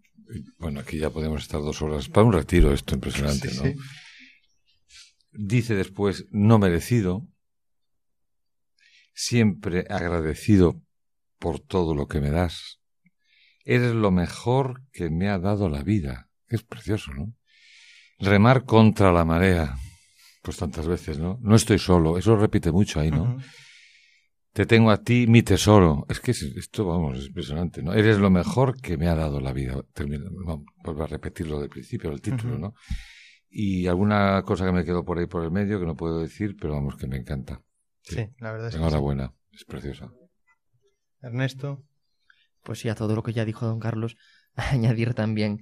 Bueno, 0.59 0.80
aquí 0.80 0.99
ya 0.99 1.09
podemos 1.09 1.41
estar 1.41 1.59
dos 1.59 1.82
horas 1.82 2.07
para 2.07 2.28
un 2.28 2.34
retiro, 2.34 2.71
esto 2.71 2.93
impresionante, 2.93 3.49
¿no? 3.55 3.63
Dice 5.38 5.75
después, 5.75 6.25
no 6.31 6.59
merecido, 6.59 7.27
siempre 9.13 9.86
agradecido 9.89 10.81
por 11.39 11.59
todo 11.59 11.93
lo 11.93 12.07
que 12.07 12.21
me 12.21 12.31
das, 12.31 12.79
Eres 13.65 13.95
lo 13.95 14.11
mejor 14.11 14.83
que 14.91 15.09
me 15.09 15.27
ha 15.27 15.39
dado 15.39 15.69
la 15.69 15.81
vida. 15.81 16.29
Es 16.47 16.61
precioso, 16.61 17.11
¿no? 17.13 17.33
Remar 18.19 18.63
contra 18.63 19.11
la 19.11 19.25
marea. 19.25 19.75
Pues 20.43 20.57
tantas 20.57 20.88
veces, 20.88 21.17
¿no? 21.17 21.39
No 21.41 21.55
estoy 21.55 21.79
solo. 21.79 22.19
Eso 22.19 22.36
repite 22.36 22.71
mucho 22.71 22.99
ahí, 22.99 23.09
¿no? 23.09 23.38
Te 24.53 24.67
tengo 24.67 24.91
a 24.91 25.01
ti, 25.01 25.25
mi 25.27 25.41
tesoro. 25.41 26.05
Es 26.07 26.19
que 26.19 26.31
esto, 26.31 26.86
vamos, 26.86 27.17
es 27.17 27.25
impresionante, 27.25 27.81
¿no? 27.81 27.93
Eres 27.93 28.19
lo 28.19 28.29
mejor 28.29 28.79
que 28.79 28.97
me 28.97 29.07
ha 29.07 29.15
dado 29.15 29.41
la 29.41 29.51
vida. 29.51 29.81
Termino, 29.93 30.29
vamos, 30.45 30.67
vuelvo 30.83 31.03
a 31.03 31.07
repetirlo 31.07 31.59
del 31.59 31.69
principio, 31.69 32.11
el 32.11 32.21
título, 32.21 32.59
¿no? 32.59 32.75
Y 33.58 33.88
alguna 33.88 34.43
cosa 34.43 34.66
que 34.66 34.74
me 34.74 34.84
quedó 34.84 35.06
por 35.06 35.18
ahí 35.18 35.28
por 35.28 35.41
el 35.41 35.49
medio 35.49 35.80
que 35.80 35.86
no 35.86 35.95
puedo 35.95 36.20
decir, 36.20 36.58
pero 36.60 36.74
vamos, 36.74 36.97
que 36.97 37.08
me 37.08 37.16
encanta. 37.16 37.62
Sí, 38.01 38.28
la 38.39 38.51
verdad 38.51 38.68
es 38.68 38.76
Enhorabuena, 38.76 39.34
es 39.53 39.64
preciosa. 39.64 40.12
Ernesto. 41.22 41.82
Pues 42.64 42.80
sí, 42.80 42.89
a 42.89 42.95
todo 42.95 43.16
lo 43.16 43.24
que 43.24 43.32
ya 43.32 43.45
dijo 43.45 43.66
don 43.66 43.80
Carlos, 43.80 44.18
añadir 44.56 45.14
también, 45.14 45.62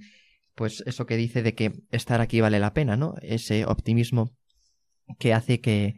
pues 0.56 0.82
eso 0.86 1.06
que 1.06 1.16
dice 1.16 1.44
de 1.44 1.54
que 1.54 1.84
estar 1.92 2.20
aquí 2.20 2.40
vale 2.40 2.58
la 2.58 2.74
pena, 2.74 2.96
¿no? 2.96 3.14
Ese 3.22 3.64
optimismo 3.64 4.34
que 5.20 5.32
hace 5.32 5.60
que, 5.60 5.94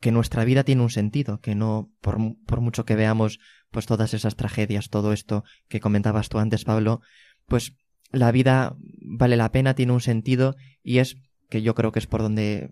que 0.00 0.10
nuestra 0.10 0.44
vida 0.44 0.64
tiene 0.64 0.82
un 0.82 0.90
sentido, 0.90 1.38
que 1.38 1.54
no, 1.54 1.92
por, 2.00 2.18
por 2.44 2.60
mucho 2.60 2.84
que 2.84 2.96
veamos, 2.96 3.38
pues 3.70 3.86
todas 3.86 4.14
esas 4.14 4.34
tragedias, 4.34 4.90
todo 4.90 5.12
esto 5.12 5.44
que 5.68 5.78
comentabas 5.78 6.28
tú 6.28 6.40
antes, 6.40 6.64
Pablo, 6.64 7.02
pues 7.46 7.76
la 8.14 8.32
vida 8.32 8.76
vale 9.00 9.36
la 9.36 9.52
pena, 9.52 9.74
tiene 9.74 9.92
un 9.92 10.00
sentido 10.00 10.56
y 10.82 10.98
es 10.98 11.16
que 11.50 11.62
yo 11.62 11.74
creo 11.74 11.92
que 11.92 11.98
es 11.98 12.06
por 12.06 12.22
donde 12.22 12.70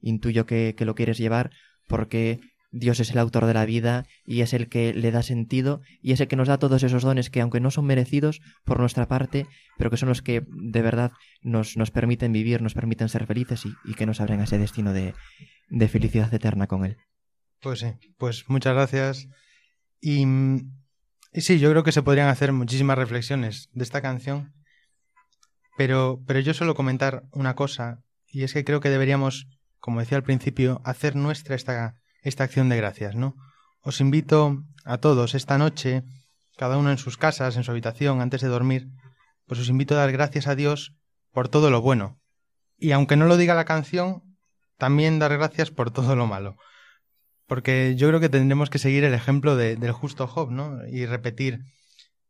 intuyo 0.00 0.46
que, 0.46 0.74
que 0.76 0.84
lo 0.84 0.94
quieres 0.94 1.18
llevar, 1.18 1.50
porque 1.88 2.40
Dios 2.72 3.00
es 3.00 3.10
el 3.10 3.18
autor 3.18 3.46
de 3.46 3.54
la 3.54 3.66
vida 3.66 4.06
y 4.24 4.42
es 4.42 4.54
el 4.54 4.68
que 4.68 4.94
le 4.94 5.10
da 5.10 5.22
sentido 5.22 5.80
y 6.00 6.12
es 6.12 6.20
el 6.20 6.28
que 6.28 6.36
nos 6.36 6.48
da 6.48 6.58
todos 6.58 6.82
esos 6.82 7.02
dones 7.02 7.28
que 7.28 7.40
aunque 7.40 7.60
no 7.60 7.70
son 7.70 7.84
merecidos 7.84 8.40
por 8.64 8.78
nuestra 8.78 9.08
parte, 9.08 9.46
pero 9.76 9.90
que 9.90 9.96
son 9.96 10.08
los 10.08 10.22
que 10.22 10.44
de 10.46 10.82
verdad 10.82 11.12
nos, 11.42 11.76
nos 11.76 11.90
permiten 11.90 12.32
vivir, 12.32 12.62
nos 12.62 12.74
permiten 12.74 13.08
ser 13.08 13.26
felices 13.26 13.64
y, 13.66 13.94
que 13.94 14.06
nos 14.06 14.20
abren 14.20 14.40
ese 14.40 14.58
destino 14.58 14.92
de, 14.92 15.14
de, 15.68 15.88
felicidad 15.88 16.32
eterna 16.32 16.68
con 16.68 16.84
Él. 16.84 16.96
Pues 17.60 17.80
sí, 17.80 17.88
pues 18.16 18.48
muchas 18.48 18.74
gracias. 18.74 19.28
Y, 20.00 20.24
y, 21.32 21.40
sí, 21.40 21.58
yo 21.58 21.70
creo 21.70 21.82
que 21.82 21.92
se 21.92 22.02
podrían 22.02 22.28
hacer 22.28 22.52
muchísimas 22.52 22.96
reflexiones 22.96 23.68
de 23.72 23.82
esta 23.82 24.00
canción, 24.00 24.54
pero, 25.80 26.20
pero 26.26 26.40
yo 26.40 26.52
suelo 26.52 26.74
comentar 26.74 27.22
una 27.32 27.54
cosa 27.54 28.02
y 28.26 28.42
es 28.42 28.52
que 28.52 28.66
creo 28.66 28.80
que 28.80 28.90
deberíamos, 28.90 29.46
como 29.78 30.00
decía 30.00 30.18
al 30.18 30.22
principio, 30.22 30.82
hacer 30.84 31.16
nuestra 31.16 31.54
esta 31.54 31.94
esta 32.20 32.44
acción 32.44 32.68
de 32.68 32.76
gracias, 32.76 33.14
¿no? 33.14 33.34
Os 33.80 34.02
invito 34.02 34.62
a 34.84 34.98
todos 34.98 35.34
esta 35.34 35.56
noche, 35.56 36.02
cada 36.58 36.76
uno 36.76 36.90
en 36.90 36.98
sus 36.98 37.16
casas, 37.16 37.56
en 37.56 37.64
su 37.64 37.70
habitación, 37.70 38.20
antes 38.20 38.42
de 38.42 38.48
dormir, 38.48 38.88
pues 39.46 39.58
os 39.58 39.70
invito 39.70 39.94
a 39.94 40.00
dar 40.00 40.12
gracias 40.12 40.48
a 40.48 40.54
Dios 40.54 40.92
por 41.32 41.48
todo 41.48 41.70
lo 41.70 41.80
bueno. 41.80 42.20
Y 42.76 42.92
aunque 42.92 43.16
no 43.16 43.24
lo 43.24 43.38
diga 43.38 43.54
la 43.54 43.64
canción, 43.64 44.36
también 44.76 45.18
dar 45.18 45.34
gracias 45.38 45.70
por 45.70 45.90
todo 45.90 46.14
lo 46.14 46.26
malo. 46.26 46.56
Porque 47.46 47.94
yo 47.96 48.08
creo 48.08 48.20
que 48.20 48.28
tendremos 48.28 48.68
que 48.68 48.78
seguir 48.78 49.04
el 49.04 49.14
ejemplo 49.14 49.56
del 49.56 49.92
justo 49.92 50.26
Job, 50.26 50.50
¿no? 50.50 50.86
Y 50.88 51.06
repetir, 51.06 51.60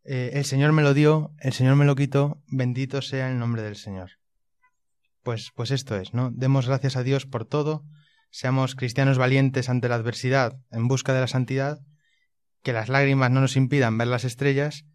eh, 0.04 0.30
el 0.34 0.44
Señor 0.44 0.72
me 0.72 0.82
lo 0.82 0.94
dio, 0.94 1.34
el 1.40 1.52
Señor 1.52 1.76
me 1.76 1.84
lo 1.84 1.94
quitó, 1.94 2.42
bendito 2.46 3.02
sea 3.02 3.30
el 3.30 3.38
nombre 3.38 3.62
del 3.62 3.76
Señor. 3.76 4.12
Pues, 5.22 5.50
pues 5.54 5.70
esto 5.70 5.96
es, 5.96 6.14
¿no? 6.14 6.30
Demos 6.30 6.66
gracias 6.66 6.96
a 6.96 7.02
Dios 7.02 7.26
por 7.26 7.44
todo, 7.44 7.84
seamos 8.30 8.74
cristianos 8.74 9.18
valientes 9.18 9.68
ante 9.68 9.88
la 9.88 9.96
adversidad 9.96 10.58
en 10.70 10.88
busca 10.88 11.12
de 11.12 11.20
la 11.20 11.26
santidad, 11.26 11.80
que 12.62 12.72
las 12.72 12.88
lágrimas 12.88 13.30
no 13.30 13.40
nos 13.40 13.56
impidan 13.56 13.98
ver 13.98 14.08
las 14.08 14.24
estrellas 14.24 14.86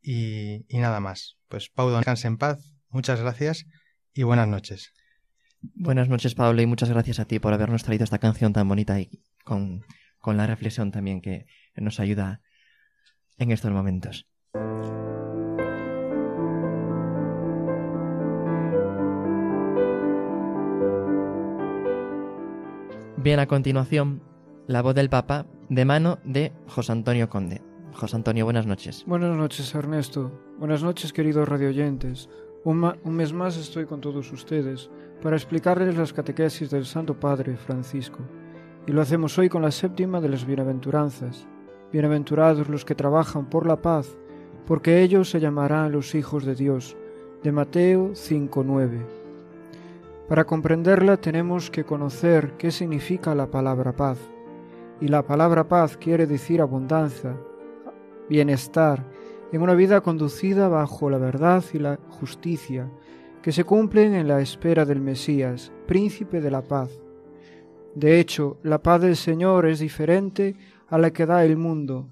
y, 0.00 0.64
nada 0.70 1.00
más. 1.00 1.36
Pues 1.48 1.68
Pablo, 1.70 1.96
descanse 1.96 2.28
en 2.28 2.38
paz, 2.38 2.58
muchas 2.88 3.20
gracias 3.20 3.66
y 4.12 4.22
buenas 4.22 4.48
noches. 4.48 4.92
Buenas 5.60 6.08
noches, 6.08 6.34
Pablo, 6.34 6.60
y 6.62 6.66
muchas 6.66 6.90
gracias 6.90 7.18
a 7.18 7.24
ti 7.24 7.38
por 7.38 7.54
habernos 7.54 7.84
traído 7.84 8.04
esta 8.04 8.18
canción 8.18 8.52
tan 8.52 8.68
bonita 8.68 9.00
y 9.00 9.22
con, 9.44 9.84
con 10.18 10.36
la 10.36 10.46
reflexión 10.46 10.92
también 10.92 11.20
que 11.22 11.46
nos 11.74 12.00
ayuda 12.00 12.42
en 13.38 13.50
estos 13.50 13.72
momentos. 13.72 14.26
Bien, 14.54 14.62
a 23.40 23.48
continuación, 23.48 24.22
la 24.68 24.82
voz 24.82 24.94
del 24.94 25.10
Papa 25.10 25.46
de 25.68 25.84
mano 25.84 26.20
de 26.24 26.52
José 26.68 26.92
Antonio 26.92 27.28
Conde. 27.28 27.62
José 27.94 28.14
Antonio, 28.14 28.44
buenas 28.44 28.66
noches. 28.66 29.02
Buenas 29.08 29.36
noches, 29.36 29.74
Ernesto. 29.74 30.30
Buenas 30.58 30.84
noches, 30.84 31.12
queridos 31.12 31.48
radioyentes. 31.48 32.28
Un, 32.62 32.94
un 33.02 33.16
mes 33.16 33.32
más 33.32 33.56
estoy 33.56 33.86
con 33.86 34.00
todos 34.00 34.30
ustedes 34.30 34.88
para 35.20 35.34
explicarles 35.34 35.96
las 35.96 36.12
catequesis 36.12 36.70
del 36.70 36.84
Santo 36.84 37.18
Padre 37.18 37.56
Francisco. 37.56 38.20
Y 38.86 38.92
lo 38.92 39.02
hacemos 39.02 39.36
hoy 39.36 39.48
con 39.48 39.62
la 39.62 39.72
séptima 39.72 40.20
de 40.20 40.28
las 40.28 40.46
bienaventuranzas. 40.46 41.48
Bienaventurados 41.90 42.68
los 42.68 42.84
que 42.84 42.94
trabajan 42.94 43.50
por 43.50 43.66
la 43.66 43.82
paz, 43.82 44.16
porque 44.66 45.02
ellos 45.02 45.30
se 45.30 45.40
llamarán 45.40 45.92
los 45.92 46.14
hijos 46.14 46.44
de 46.44 46.54
Dios. 46.54 46.96
De 47.42 47.52
Mateo 47.52 48.12
5.9. 48.12 49.04
Para 50.28 50.44
comprenderla 50.44 51.18
tenemos 51.18 51.70
que 51.70 51.84
conocer 51.84 52.52
qué 52.56 52.70
significa 52.70 53.34
la 53.34 53.50
palabra 53.50 53.92
paz. 53.92 54.18
Y 55.00 55.08
la 55.08 55.22
palabra 55.26 55.68
paz 55.68 55.98
quiere 55.98 56.26
decir 56.26 56.62
abundancia, 56.62 57.36
bienestar, 58.30 59.04
en 59.52 59.60
una 59.60 59.74
vida 59.74 60.00
conducida 60.00 60.68
bajo 60.68 61.10
la 61.10 61.18
verdad 61.18 61.62
y 61.74 61.78
la 61.78 61.98
justicia, 62.08 62.90
que 63.42 63.52
se 63.52 63.64
cumplen 63.64 64.14
en 64.14 64.26
la 64.26 64.40
espera 64.40 64.86
del 64.86 65.02
Mesías, 65.02 65.70
príncipe 65.86 66.40
de 66.40 66.50
la 66.50 66.62
paz. 66.62 66.88
De 67.94 68.18
hecho, 68.18 68.56
la 68.62 68.82
paz 68.82 69.02
del 69.02 69.16
Señor 69.16 69.66
es 69.66 69.80
diferente 69.80 70.56
a 70.88 70.96
la 70.96 71.12
que 71.12 71.26
da 71.26 71.44
el 71.44 71.58
mundo, 71.58 72.08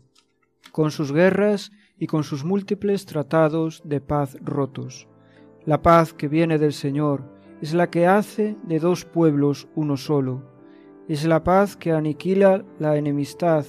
con 0.71 0.91
sus 0.91 1.13
guerras 1.13 1.73
y 1.99 2.07
con 2.07 2.25
sus 2.25 2.45
múltiples 2.45 3.07
tratados 3.07 3.83
de 3.85 4.01
paz 4.01 4.37
rotos. 4.43 5.09
La 5.65 5.83
paz 5.83 6.13
que 6.13 6.29
viene 6.29 6.59
del 6.59 6.73
Señor, 6.73 7.23
es 7.63 7.75
la 7.75 7.91
que 7.91 8.09
hace 8.09 8.57
de 8.65 8.81
dos 8.81 9.05
pueblos 9.05 9.69
uno 9.77 9.97
solo. 9.97 10.43
Es 11.09 11.25
la 11.25 11.45
paz 11.45 11.77
que 11.77 11.93
aniquila 11.93 12.65
la 12.81 12.97
enemistad 12.97 13.65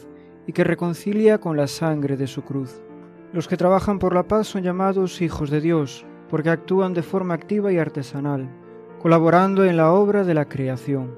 y 0.48 0.52
que 0.52 0.64
reconcilia 0.64 1.38
con 1.38 1.56
la 1.56 1.68
sangre 1.68 2.18
de 2.18 2.26
su 2.26 2.42
cruz. 2.42 2.82
Los 3.32 3.48
que 3.48 3.56
trabajan 3.56 4.00
por 4.00 4.16
la 4.16 4.28
paz 4.28 4.48
son 4.48 4.64
llamados 4.64 5.22
hijos 5.22 5.52
de 5.52 5.62
Dios, 5.62 6.08
porque 6.28 6.50
actúan 6.50 6.96
de 6.96 7.04
forma 7.04 7.36
activa 7.36 7.72
y 7.72 7.78
artesanal, 7.78 8.50
colaborando 9.00 9.64
en 9.64 9.78
la 9.78 9.92
obra 9.92 10.24
de 10.24 10.34
la 10.34 10.50
creación. 10.50 11.16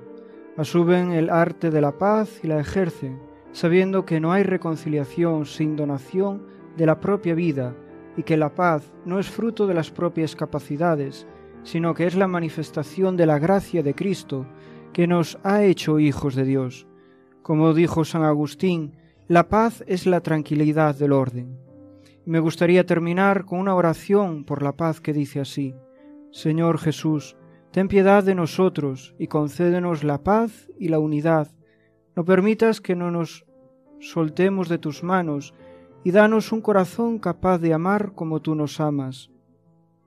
Asumen 0.57 1.13
el 1.13 1.29
arte 1.29 1.71
de 1.71 1.79
la 1.79 1.97
paz 1.97 2.41
y 2.43 2.47
la 2.47 2.59
ejercen, 2.59 3.21
sabiendo 3.53 4.05
que 4.05 4.19
no 4.19 4.33
hay 4.33 4.43
reconciliación 4.43 5.45
sin 5.45 5.77
donación 5.77 6.45
de 6.77 6.85
la 6.85 6.99
propia 6.99 7.33
vida 7.35 7.75
y 8.17 8.23
que 8.23 8.37
la 8.37 8.53
paz 8.53 8.93
no 9.05 9.19
es 9.19 9.29
fruto 9.29 9.67
de 9.67 9.73
las 9.73 9.91
propias 9.91 10.35
capacidades, 10.35 11.27
sino 11.63 11.93
que 11.93 12.05
es 12.05 12.15
la 12.15 12.27
manifestación 12.27 13.17
de 13.17 13.25
la 13.25 13.39
gracia 13.39 13.83
de 13.83 13.95
Cristo, 13.95 14.45
que 14.93 15.07
nos 15.07 15.37
ha 15.43 15.63
hecho 15.63 15.99
hijos 15.99 16.35
de 16.35 16.45
Dios. 16.45 16.87
Como 17.41 17.73
dijo 17.73 18.05
San 18.05 18.23
Agustín, 18.23 18.97
la 19.27 19.49
paz 19.49 19.83
es 19.87 20.05
la 20.05 20.21
tranquilidad 20.21 20.95
del 20.95 21.11
orden. 21.11 21.57
Me 22.25 22.39
gustaría 22.39 22.85
terminar 22.85 23.45
con 23.45 23.59
una 23.59 23.75
oración 23.75 24.45
por 24.45 24.63
la 24.63 24.73
paz 24.73 25.01
que 25.01 25.13
dice 25.13 25.39
así, 25.39 25.75
Señor 26.31 26.79
Jesús, 26.79 27.35
Ten 27.75 27.89
piedad 27.89 28.23
de 28.23 28.35
nosotros 28.35 29.13
y 29.19 29.27
concédenos 29.27 30.05
la 30.05 30.23
paz 30.23 30.71
y 30.79 30.87
la 30.87 30.97
unidad. 30.97 31.49
No 32.15 32.23
permitas 32.23 32.79
que 32.79 32.95
no 32.95 33.11
nos 33.11 33.45
soltemos 33.99 34.69
de 34.69 34.77
tus 34.77 35.03
manos 35.03 35.53
y 36.05 36.11
danos 36.11 36.51
un 36.51 36.61
corazón 36.61 37.17
capaz 37.17 37.57
de 37.57 37.73
amar 37.73 38.13
como 38.13 38.39
tú 38.39 38.53
nos 38.53 38.79
amas. 38.79 39.31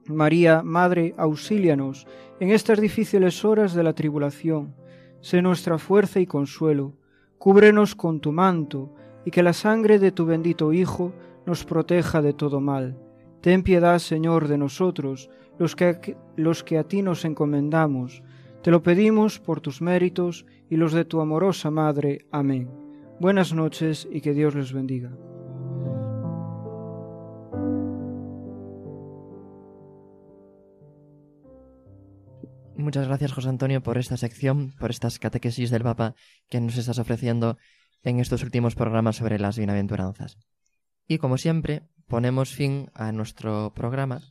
María, 0.07 0.62
Madre, 0.62 1.12
auxílianos 1.18 2.07
en 2.38 2.51
estas 2.51 2.80
difíciles 2.80 3.44
horas 3.44 3.74
de 3.74 3.82
la 3.82 3.94
tribulación. 3.94 4.76
Sé 5.20 5.42
nuestra 5.42 5.76
fuerza 5.76 6.20
y 6.20 6.26
consuelo. 6.26 6.94
Cúbrenos 7.38 7.96
con 7.96 8.20
tu 8.20 8.30
manto 8.30 8.94
y 9.24 9.32
que 9.32 9.42
la 9.42 9.53
sangre 9.53 9.99
de 9.99 10.12
tu 10.12 10.24
bendito 10.24 10.72
Hijo 10.72 11.12
nos 11.46 11.64
proteja 11.64 12.22
de 12.22 12.32
todo 12.32 12.61
mal. 12.61 12.96
Ten 13.40 13.64
piedad, 13.64 13.99
Señor, 13.99 14.46
de 14.46 14.57
nosotros, 14.57 15.30
los 15.59 15.74
que, 15.74 16.16
los 16.36 16.62
que 16.62 16.78
a 16.78 16.84
ti 16.84 17.03
nos 17.03 17.24
encomendamos. 17.24 18.22
Te 18.62 18.70
lo 18.70 18.84
pedimos 18.84 19.40
por 19.40 19.61
tus 19.61 19.82
méritos 19.82 20.46
y 20.70 20.76
los 20.76 20.92
de 20.92 21.05
tu 21.05 21.20
amorosa 21.20 21.72
Madre. 21.72 22.26
Amén. 22.30 22.70
Buenas 23.18 23.53
noches 23.53 24.07
y 24.12 24.20
que 24.20 24.32
Dios 24.32 24.55
les 24.55 24.72
bendiga. 24.72 25.11
Muchas 32.79 33.09
gracias, 33.09 33.33
José 33.33 33.49
Antonio, 33.49 33.83
por 33.83 33.99
esta 33.99 34.16
sección, 34.16 34.72
por 34.79 34.91
estas 34.91 35.18
catequesis 35.18 35.70
del 35.70 35.83
Papa 35.83 36.14
que 36.49 36.61
nos 36.61 36.76
estás 36.76 37.01
ofreciendo 37.01 37.59
en 38.05 38.20
estos 38.20 38.45
últimos 38.45 38.76
programas 38.76 39.16
sobre 39.16 39.41
las 39.41 39.59
bienaventuranzas. 39.59 40.39
Y 41.09 41.18
como 41.18 41.39
siempre, 41.39 41.83
ponemos 42.07 42.55
fin 42.55 42.89
a 42.95 43.11
nuestro 43.11 43.72
programa 43.74 44.22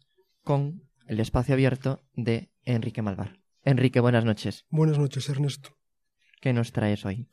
con 0.45 0.89
el 1.07 1.19
espacio 1.19 1.55
abierto 1.55 1.99
de 2.13 2.49
Enrique 2.63 3.01
Malvar. 3.01 3.37
Enrique, 3.65 3.99
buenas 3.99 4.23
noches. 4.23 4.63
Buenas 4.69 4.97
noches, 4.97 5.27
Ernesto. 5.27 5.71
¿Qué 6.39 6.53
nos 6.53 6.71
traes 6.71 7.05
hoy? 7.05 7.27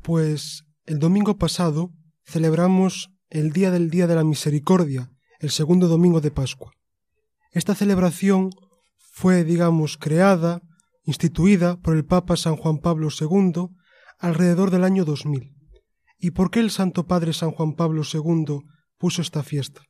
Pues 0.00 0.64
el 0.86 1.00
domingo 1.00 1.36
pasado 1.36 1.92
celebramos 2.24 3.10
el 3.28 3.52
Día 3.52 3.70
del 3.70 3.90
Día 3.90 4.06
de 4.06 4.14
la 4.14 4.24
Misericordia, 4.24 5.12
el 5.38 5.50
segundo 5.50 5.86
domingo 5.86 6.22
de 6.22 6.30
Pascua. 6.30 6.72
Esta 7.52 7.74
celebración 7.74 8.48
fue, 9.20 9.44
digamos, 9.44 9.98
creada, 9.98 10.62
instituida 11.04 11.80
por 11.80 11.96
el 11.96 12.04
Papa 12.04 12.36
San 12.36 12.56
Juan 12.56 12.78
Pablo 12.78 13.08
II 13.08 13.68
alrededor 14.18 14.70
del 14.70 14.84
año 14.84 15.04
2000. 15.04 15.54
¿Y 16.18 16.30
por 16.30 16.50
qué 16.50 16.60
el 16.60 16.70
Santo 16.70 17.06
Padre 17.06 17.32
San 17.32 17.50
Juan 17.50 17.74
Pablo 17.74 18.02
II 18.02 18.60
puso 18.98 19.22
esta 19.22 19.42
fiesta? 19.42 19.82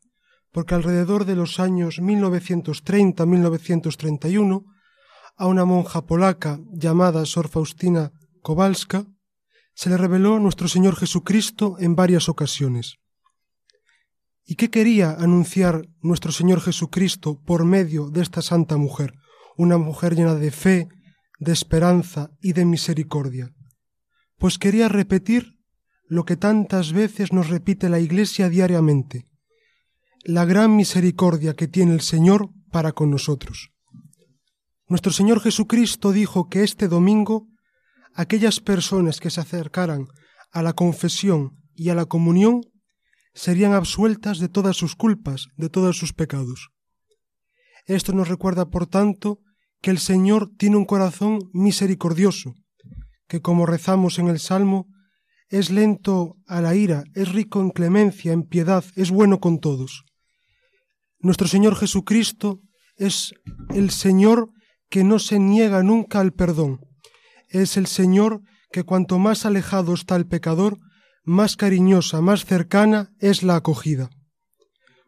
porque 0.53 0.75
alrededor 0.75 1.25
de 1.25 1.37
los 1.37 1.59
años 1.61 2.01
1930-1931 2.01 4.65
a 5.37 5.47
una 5.47 5.65
monja 5.65 6.05
polaca 6.07 6.59
llamada 6.73 7.25
Sor 7.25 7.47
Faustina 7.49 8.11
Kowalska 8.43 9.07
se 9.75 9.91
le 9.91 9.97
reveló 9.97 10.41
nuestro 10.41 10.67
Señor 10.69 10.95
Jesucristo 10.97 11.77
en 11.79 11.97
varias 11.97 12.29
ocasiones. 12.29 12.97
¿Y 14.45 14.57
qué 14.57 14.69
quería 14.71 15.13
anunciar 15.13 15.89
nuestro 16.03 16.33
Señor 16.33 16.61
Jesucristo 16.61 17.41
por 17.47 17.65
medio 17.65 18.11
de 18.11 18.21
esta 18.23 18.43
santa 18.43 18.77
mujer, 18.77 19.15
una 19.61 19.77
mujer 19.77 20.15
llena 20.15 20.35
de 20.35 20.51
fe, 20.51 20.89
de 21.39 21.53
esperanza 21.53 22.31
y 22.41 22.55
de 22.55 22.65
misericordia? 22.65 23.53
Pues 24.39 24.59
quería 24.59 24.89
repetir 24.89 25.59
lo 26.09 26.25
que 26.25 26.37
tantas 26.37 26.93
veces 26.93 27.33
nos 27.33 27.51
repite 27.51 27.91
la 27.91 28.01
Iglesia 28.01 28.49
diariamente, 28.49 29.29
la 30.25 30.47
gran 30.47 30.75
misericordia 30.75 31.55
que 31.55 31.69
tiene 31.69 31.93
el 31.93 32.01
Señor 32.01 32.49
para 32.73 32.93
con 32.93 33.11
nosotros. 33.11 33.71
Nuestro 34.89 35.13
Señor 35.13 35.41
Jesucristo 35.41 36.11
dijo 36.11 36.49
que 36.49 36.65
este 36.65 36.89
domingo 36.89 37.47
aquellas 38.15 38.61
personas 38.61 39.21
que 39.21 39.31
se 39.31 39.41
acercaran 39.41 40.09
a 40.53 40.63
la 40.63 40.73
confesión 40.73 41.59
y 41.75 41.91
a 41.91 41.95
la 41.95 42.07
comunión 42.07 42.63
serían 43.35 43.75
absueltas 43.75 44.39
de 44.39 44.49
todas 44.49 44.77
sus 44.77 44.97
culpas, 44.97 45.49
de 45.57 45.69
todos 45.69 45.99
sus 45.99 46.13
pecados. 46.13 46.71
Esto 47.87 48.13
nos 48.13 48.29
recuerda, 48.29 48.71
por 48.71 48.87
tanto, 48.87 49.41
que 49.81 49.91
el 49.91 49.99
Señor 49.99 50.51
tiene 50.57 50.77
un 50.77 50.85
corazón 50.85 51.39
misericordioso, 51.53 52.55
que 53.29 53.41
como 53.41 53.67
rezamos 53.67 54.19
en 54.19 54.29
el 54.29 54.39
Salmo, 54.39 54.87
es 55.49 55.71
lento 55.71 56.37
a 56.47 56.61
la 56.61 56.75
ira, 56.75 57.05
es 57.15 57.33
rico 57.33 57.61
en 57.61 57.71
clemencia, 57.71 58.33
en 58.33 58.45
piedad, 58.45 58.85
es 58.95 59.11
bueno 59.11 59.41
con 59.41 59.59
todos. 59.59 60.05
Nuestro 61.19 61.49
Señor 61.49 61.77
Jesucristo 61.77 62.61
es 62.97 63.33
el 63.71 63.91
Señor 63.91 64.51
que 64.89 65.05
no 65.05 65.19
se 65.19 65.39
niega 65.39 65.83
nunca 65.83 66.21
al 66.21 66.33
perdón. 66.33 66.81
Es 67.49 67.77
el 67.77 67.87
Señor 67.87 68.43
que 68.71 68.85
cuanto 68.85 69.19
más 69.19 69.45
alejado 69.45 69.95
está 69.95 70.17
el 70.17 70.27
pecador, 70.27 70.79
más 71.25 71.57
cariñosa, 71.57 72.21
más 72.21 72.45
cercana 72.45 73.11
es 73.19 73.43
la 73.43 73.57
acogida. 73.57 74.11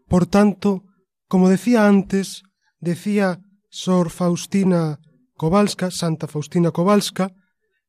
Por 0.08 0.26
tanto, 0.26 0.82
como 1.28 1.48
decía 1.48 1.86
antes, 1.86 2.42
decía 2.80 3.40
Sor 3.72 4.10
Faustina 4.10 5.00
Kowalska, 5.36 5.90
Santa 5.90 6.28
Faustina 6.28 6.70
Kowalska, 6.70 7.32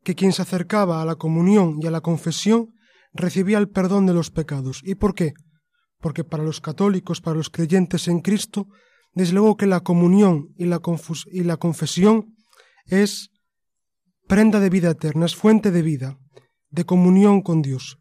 que 0.04 0.16
quien 0.16 0.32
se 0.32 0.42
acercaba 0.42 1.02
a 1.02 1.06
la 1.06 1.16
comunión 1.16 1.78
y 1.80 1.86
a 1.88 1.92
la 1.92 2.02
confesión 2.02 2.70
recibía 3.14 3.60
el 3.60 3.70
perdón 3.70 4.08
de 4.08 4.14
los 4.14 4.32
pecados. 4.32 4.82
¿Y 4.84 4.96
por 4.96 5.14
qué? 5.14 5.34
porque 6.04 6.26
para 6.26 6.44
los 6.44 6.60
católicos, 6.60 7.22
para 7.22 7.38
los 7.38 7.50
creyentes 7.50 8.10
en 8.10 8.20
Cristo, 8.20 8.68
desde 9.14 9.34
luego 9.34 9.56
que 9.56 9.66
la 9.66 9.80
comunión 9.80 10.50
y 10.58 10.66
la, 10.66 10.82
y 11.32 11.44
la 11.44 11.56
confesión 11.56 12.36
es 12.86 13.30
prenda 14.28 14.60
de 14.60 14.70
vida 14.70 14.92
eterna, 14.92 15.26
es 15.26 15.36
fuente 15.36 15.72
de 15.72 15.82
vida, 15.82 16.20
de 16.70 16.86
comunión 16.86 17.42
con 17.42 17.62
Dios. 17.62 18.00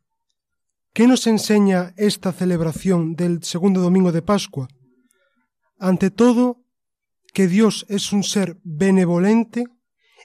¿Qué 0.93 1.07
nos 1.07 1.29
enseña 1.29 1.95
esta 1.97 2.33
celebración 2.33 3.15
del 3.15 3.45
segundo 3.45 3.81
domingo 3.81 4.11
de 4.11 4.21
Pascua? 4.21 4.67
Ante 5.79 6.11
todo, 6.11 6.57
que 7.33 7.49
Dios 7.49 7.87
es 7.89 8.13
un 8.13 8.23
ser 8.23 8.59
benevolente 8.63 9.65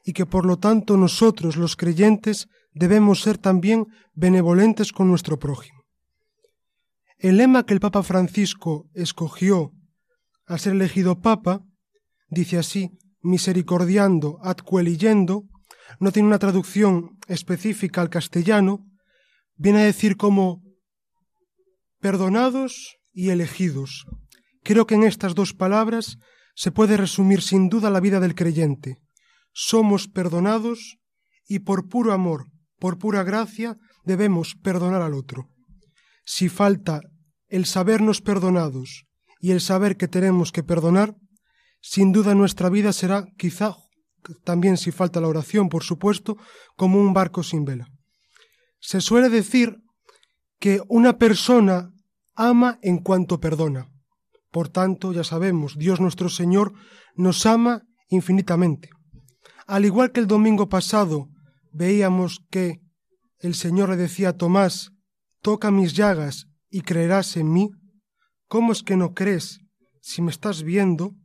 y 0.03 0.13
que 0.13 0.25
por 0.25 0.45
lo 0.45 0.57
tanto 0.57 0.97
nosotros 0.97 1.55
los 1.55 1.75
creyentes 1.75 2.47
debemos 2.73 3.21
ser 3.21 3.37
también 3.37 3.87
benevolentes 4.13 4.91
con 4.91 5.07
nuestro 5.07 5.39
prójimo. 5.39 5.83
El 7.17 7.37
lema 7.37 7.65
que 7.65 7.73
el 7.73 7.79
Papa 7.79 8.03
Francisco 8.03 8.89
escogió 8.93 9.71
al 10.45 10.59
ser 10.59 10.73
elegido 10.73 11.19
Papa 11.19 11.61
dice 12.29 12.57
así, 12.57 12.91
misericordiando 13.21 14.39
ad 14.43 14.57
no 15.99 16.11
tiene 16.11 16.27
una 16.27 16.39
traducción 16.39 17.17
específica 17.27 18.01
al 18.01 18.09
castellano, 18.09 18.85
viene 19.55 19.79
a 19.79 19.85
decir 19.85 20.17
como 20.17 20.61
perdonados 21.99 22.97
y 23.13 23.29
elegidos. 23.29 24.05
Creo 24.63 24.85
que 24.85 24.95
en 24.95 25.03
estas 25.03 25.33
dos 25.33 25.53
palabras 25.53 26.17
se 26.57 26.71
puede 26.71 26.97
resumir 26.97 27.41
sin 27.41 27.69
duda 27.69 27.89
la 27.89 28.01
vida 28.01 28.19
del 28.19 28.35
creyente. 28.35 28.97
Somos 29.53 30.07
perdonados 30.07 30.97
y 31.47 31.59
por 31.59 31.87
puro 31.87 32.11
amor, 32.11 32.47
por 32.79 32.97
pura 32.97 33.23
gracia, 33.23 33.77
debemos 34.03 34.55
perdonar 34.55 35.01
al 35.01 35.13
otro 35.13 35.49
si 36.27 36.49
falta 36.49 36.99
el 37.47 37.65
sabernos 37.65 38.21
perdonados 38.21 39.05
y 39.39 39.51
el 39.51 39.61
saber 39.61 39.95
que 39.95 40.09
tenemos 40.09 40.51
que 40.51 40.61
perdonar, 40.61 41.15
sin 41.81 42.11
duda 42.11 42.35
nuestra 42.35 42.69
vida 42.69 42.91
será 42.91 43.25
quizá, 43.37 43.77
también 44.43 44.75
si 44.75 44.91
falta 44.91 45.21
la 45.21 45.29
oración, 45.29 45.69
por 45.69 45.83
supuesto, 45.83 46.35
como 46.75 46.99
un 46.99 47.13
barco 47.13 47.43
sin 47.43 47.63
vela. 47.63 47.87
Se 48.79 48.99
suele 48.99 49.29
decir 49.29 49.77
que 50.59 50.81
una 50.89 51.17
persona 51.17 51.93
ama 52.35 52.77
en 52.81 52.97
cuanto 52.97 53.39
perdona. 53.39 53.89
Por 54.51 54.69
tanto, 54.69 55.13
ya 55.13 55.23
sabemos, 55.23 55.77
Dios 55.77 55.99
nuestro 55.99 56.29
Señor 56.29 56.73
nos 57.15 57.45
ama 57.45 57.83
infinitamente. 58.09 58.89
Al 59.65 59.85
igual 59.85 60.11
que 60.11 60.19
el 60.19 60.27
domingo 60.27 60.69
pasado 60.69 61.27
veíamos 61.71 62.41
que 62.49 62.79
el 63.39 63.53
Señor 63.55 63.89
le 63.89 63.97
decía 63.97 64.29
a 64.29 64.37
Tomás 64.37 64.91
toca 65.41 65.71
mis 65.71 65.93
llagas 65.93 66.47
y 66.69 66.81
creerás 66.81 67.37
en 67.37 67.51
mí? 67.51 67.69
¿Cómo 68.47 68.71
es 68.71 68.83
que 68.83 68.97
no 68.97 69.13
crees 69.13 69.59
si 70.01 70.21
me 70.21 70.31
estás 70.31 70.63
viendo? 70.63 71.15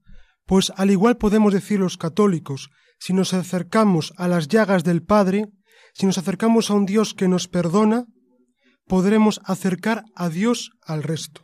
Pues 0.47 0.73
al 0.77 0.91
igual 0.91 1.17
podemos 1.17 1.53
decir 1.53 1.81
los 1.81 1.97
católicos, 1.97 2.71
si 2.99 3.13
nos 3.13 3.33
acercamos 3.33 4.13
a 4.17 4.29
las 4.29 4.49
llagas 4.49 4.85
del 4.85 5.03
Padre, 5.03 5.47
si 5.95 6.07
nos 6.07 6.19
acercamos 6.19 6.71
a 6.71 6.75
un 6.75 6.87
Dios 6.87 7.15
que 7.15 7.29
nos 7.29 7.49
perdona, 7.49 8.07
podremos 8.87 9.41
acercar 9.45 10.05
a 10.15 10.29
Dios 10.29 10.71
al 10.83 11.03
resto. 11.03 11.43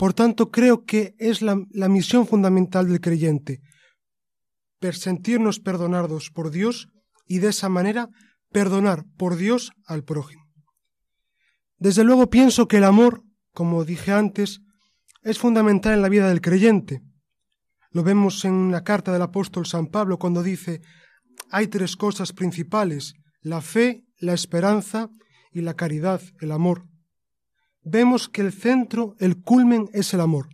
Por 0.00 0.14
tanto, 0.14 0.50
creo 0.50 0.86
que 0.86 1.14
es 1.18 1.42
la, 1.42 1.56
misión 1.90 2.26
fundamental 2.26 2.88
del 2.88 3.02
creyente, 3.02 3.60
sentirnos 4.92 5.60
perdonados 5.60 6.30
por 6.30 6.50
Dios 6.50 6.88
y 7.26 7.40
de 7.40 7.48
esa 7.48 7.68
manera 7.68 8.08
perdonar 8.50 9.04
por 9.18 9.36
Dios 9.36 9.72
al 9.84 10.02
prójimo. 10.02 10.46
Desde 11.76 12.02
luego 12.02 12.30
pienso 12.30 12.66
que 12.66 12.78
el 12.78 12.84
amor, 12.84 13.24
como 13.52 13.84
dije 13.84 14.12
antes, 14.12 14.62
es 15.22 15.38
fundamental 15.38 15.92
en 15.92 16.00
la 16.00 16.08
vida 16.08 16.30
del 16.30 16.40
creyente. 16.40 17.02
Lo 17.90 18.02
vemos 18.02 18.46
en 18.46 18.70
la 18.70 18.82
carta 18.82 19.12
del 19.12 19.20
apóstol 19.20 19.66
San 19.66 19.88
Pablo 19.88 20.18
cuando 20.18 20.42
dice, 20.42 20.80
hay 21.50 21.66
tres 21.66 21.98
cosas 21.98 22.32
principales, 22.32 23.12
la 23.42 23.60
fe, 23.60 24.06
la 24.16 24.32
esperanza 24.32 25.10
y 25.52 25.60
la 25.60 25.74
caridad, 25.74 26.22
el 26.40 26.52
amor. 26.52 26.89
Vemos 27.82 28.28
que 28.28 28.42
el 28.42 28.52
centro, 28.52 29.16
el 29.18 29.40
culmen 29.40 29.88
es 29.92 30.12
el 30.14 30.20
amor. 30.20 30.48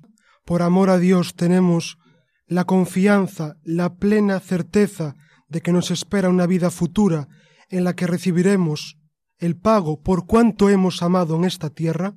Por 0.44 0.62
amor 0.62 0.90
a 0.90 0.98
Dios 0.98 1.34
tenemos 1.34 1.98
la 2.46 2.64
confianza, 2.64 3.56
la 3.64 3.96
plena 3.96 4.38
certeza 4.40 5.14
de 5.48 5.60
que 5.60 5.72
nos 5.72 5.90
espera 5.90 6.28
una 6.28 6.46
vida 6.46 6.70
futura 6.70 7.28
en 7.68 7.84
la 7.84 7.94
que 7.94 8.06
recibiremos 8.06 8.98
el 9.38 9.56
pago 9.56 10.00
por 10.02 10.26
cuanto 10.26 10.70
hemos 10.70 11.02
amado 11.02 11.36
en 11.36 11.44
esta 11.44 11.70
tierra, 11.70 12.14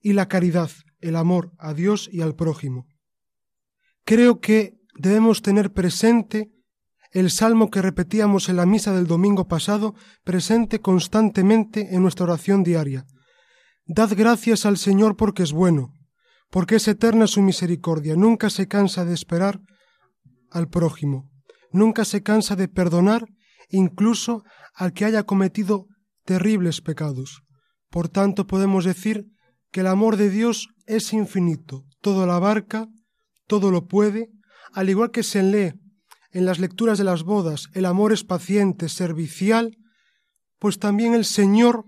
y 0.00 0.12
la 0.12 0.28
caridad, 0.28 0.70
el 1.00 1.16
amor 1.16 1.52
a 1.58 1.72
Dios 1.72 2.10
y 2.12 2.20
al 2.20 2.34
prójimo. 2.34 2.86
Creo 4.04 4.40
que 4.40 4.78
debemos 4.98 5.40
tener 5.40 5.72
presente 5.72 6.50
el 7.10 7.30
salmo 7.30 7.70
que 7.70 7.80
repetíamos 7.80 8.48
en 8.48 8.56
la 8.56 8.66
misa 8.66 8.92
del 8.92 9.06
domingo 9.06 9.48
pasado, 9.48 9.94
presente 10.24 10.80
constantemente 10.80 11.94
en 11.94 12.02
nuestra 12.02 12.24
oración 12.24 12.64
diaria. 12.64 13.06
Dad 13.86 14.12
gracias 14.16 14.64
al 14.64 14.78
Señor 14.78 15.16
porque 15.16 15.42
es 15.42 15.52
bueno, 15.52 15.92
porque 16.50 16.76
es 16.76 16.88
eterna 16.88 17.26
su 17.26 17.42
misericordia, 17.42 18.16
nunca 18.16 18.48
se 18.48 18.66
cansa 18.66 19.04
de 19.04 19.12
esperar 19.12 19.60
al 20.50 20.68
prójimo, 20.68 21.30
nunca 21.70 22.04
se 22.04 22.22
cansa 22.22 22.56
de 22.56 22.68
perdonar 22.68 23.26
incluso 23.68 24.42
al 24.74 24.92
que 24.92 25.04
haya 25.04 25.24
cometido 25.24 25.86
terribles 26.24 26.80
pecados. 26.80 27.42
Por 27.90 28.08
tanto, 28.08 28.46
podemos 28.46 28.84
decir 28.84 29.26
que 29.70 29.80
el 29.80 29.86
amor 29.88 30.16
de 30.16 30.30
Dios 30.30 30.68
es 30.86 31.12
infinito, 31.12 31.84
todo 32.00 32.24
lo 32.24 32.32
abarca, 32.32 32.88
todo 33.46 33.70
lo 33.70 33.86
puede, 33.86 34.30
al 34.72 34.88
igual 34.88 35.10
que 35.10 35.22
se 35.22 35.42
lee 35.42 35.74
en 36.30 36.46
las 36.46 36.58
lecturas 36.58 36.98
de 36.98 37.04
las 37.04 37.22
bodas, 37.22 37.68
el 37.74 37.84
amor 37.84 38.12
es 38.12 38.24
paciente, 38.24 38.88
servicial, 38.88 39.76
pues 40.58 40.78
también 40.78 41.14
el 41.14 41.24
Señor, 41.24 41.84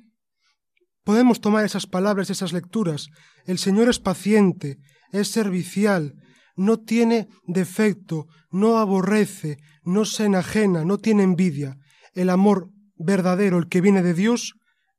podemos 1.06 1.40
tomar 1.40 1.64
esas 1.64 1.86
palabras, 1.86 2.30
esas 2.30 2.52
lecturas, 2.52 3.10
el 3.44 3.58
Señor 3.58 3.88
es 3.88 4.00
paciente, 4.00 4.78
es 5.12 5.28
servicial, 5.28 6.14
no 6.56 6.80
tiene 6.80 7.28
defecto, 7.46 8.26
no 8.50 8.78
aborrece, 8.78 9.58
no 9.84 10.04
se 10.04 10.24
enajena, 10.24 10.84
no 10.84 10.98
tiene 10.98 11.22
envidia. 11.22 11.78
El 12.12 12.28
amor 12.28 12.70
verdadero, 12.96 13.56
el 13.56 13.68
que 13.68 13.80
viene 13.80 14.02
de 14.02 14.14
Dios, 14.14 14.54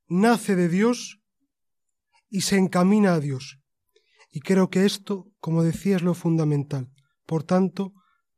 nace 0.08 0.56
de 0.56 0.70
Dios 0.70 1.20
y 2.30 2.42
se 2.42 2.56
encamina 2.56 3.16
a 3.16 3.20
Dios. 3.20 3.60
Y 4.32 4.40
creo 4.40 4.70
que 4.70 4.86
esto, 4.86 5.26
como 5.42 5.62
decía, 5.62 5.98
es 5.98 6.04
lo 6.04 6.14
fundamental. 6.14 6.88
Por 7.26 7.44
tanto, 7.44 7.92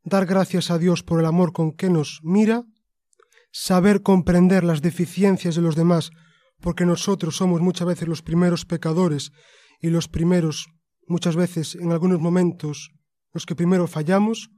dar 0.03 0.25
gracias 0.25 0.71
a 0.71 0.79
Dios 0.79 1.03
por 1.03 1.19
el 1.19 1.27
amor 1.27 1.53
con 1.53 1.73
que 1.73 1.91
nos 1.91 2.19
mira, 2.23 2.63
saber 3.51 4.01
comprender 4.01 4.63
las 4.63 4.81
deficiencias 4.81 5.53
de 5.53 5.61
los 5.61 5.75
demás, 5.75 6.09
porque 6.61 6.85
nosotros 6.85 7.37
somos 7.37 7.61
muchas 7.61 7.87
veces 7.87 8.07
los 8.07 8.21
primeros 8.21 8.65
pecadores 8.65 9.31
y 9.81 9.89
los 9.89 10.07
primeros, 10.07 10.67
muchas 11.07 11.35
veces 11.35 11.75
en 11.75 11.91
algunos 11.91 12.19
momentos, 12.19 12.91
los 13.33 13.45
que 13.45 13.55
primero 13.55 13.87
fallamos, 13.87 14.49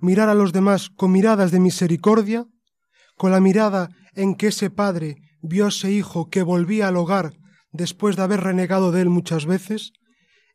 mirar 0.00 0.28
a 0.28 0.34
los 0.34 0.52
demás 0.52 0.90
con 0.90 1.12
miradas 1.12 1.50
de 1.50 1.60
misericordia, 1.60 2.46
con 3.16 3.32
la 3.32 3.40
mirada 3.40 3.88
en 4.14 4.34
que 4.34 4.48
ese 4.48 4.70
padre 4.70 5.16
vio 5.42 5.66
a 5.66 5.68
ese 5.68 5.90
hijo 5.92 6.28
que 6.28 6.42
volvía 6.42 6.88
al 6.88 6.96
hogar 6.96 7.32
después 7.72 8.16
de 8.16 8.22
haber 8.22 8.40
renegado 8.40 8.92
de 8.92 9.02
él 9.02 9.10
muchas 9.10 9.46
veces, 9.46 9.92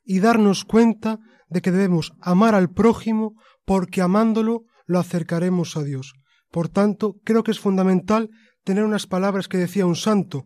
y 0.03 0.19
darnos 0.19 0.65
cuenta 0.65 1.19
de 1.49 1.61
que 1.61 1.71
debemos 1.71 2.13
amar 2.21 2.55
al 2.55 2.69
prójimo 2.69 3.33
porque 3.65 4.01
amándolo 4.01 4.63
lo 4.85 4.99
acercaremos 4.99 5.77
a 5.77 5.83
Dios. 5.83 6.13
Por 6.51 6.69
tanto, 6.69 7.15
creo 7.23 7.43
que 7.43 7.51
es 7.51 7.59
fundamental 7.59 8.29
tener 8.63 8.83
unas 8.83 9.07
palabras 9.07 9.47
que 9.47 9.57
decía 9.57 9.85
un 9.85 9.95
santo. 9.95 10.45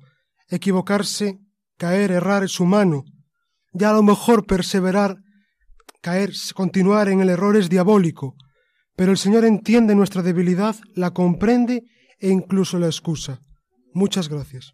Equivocarse, 0.50 1.39
caer, 1.78 2.12
errar 2.12 2.43
es 2.43 2.60
humano. 2.60 3.04
Ya 3.72 3.91
a 3.91 3.93
lo 3.93 4.04
mejor 4.04 4.45
perseverar, 4.45 5.18
caer, 6.02 6.32
continuar 6.56 7.10
en 7.10 7.22
el 7.22 7.30
error 7.30 7.56
es 7.56 7.70
diabólico. 7.70 8.36
Pero 8.95 9.12
el 9.12 9.18
Señor 9.18 9.45
entiende 9.45 9.95
nuestra 9.95 10.22
debilidad, 10.24 10.76
la 10.95 11.12
comprende 11.12 11.84
e 12.20 12.30
incluso 12.30 12.80
la 12.80 12.88
excusa. 12.88 13.39
Muchas 13.93 14.28
gracias. 14.28 14.74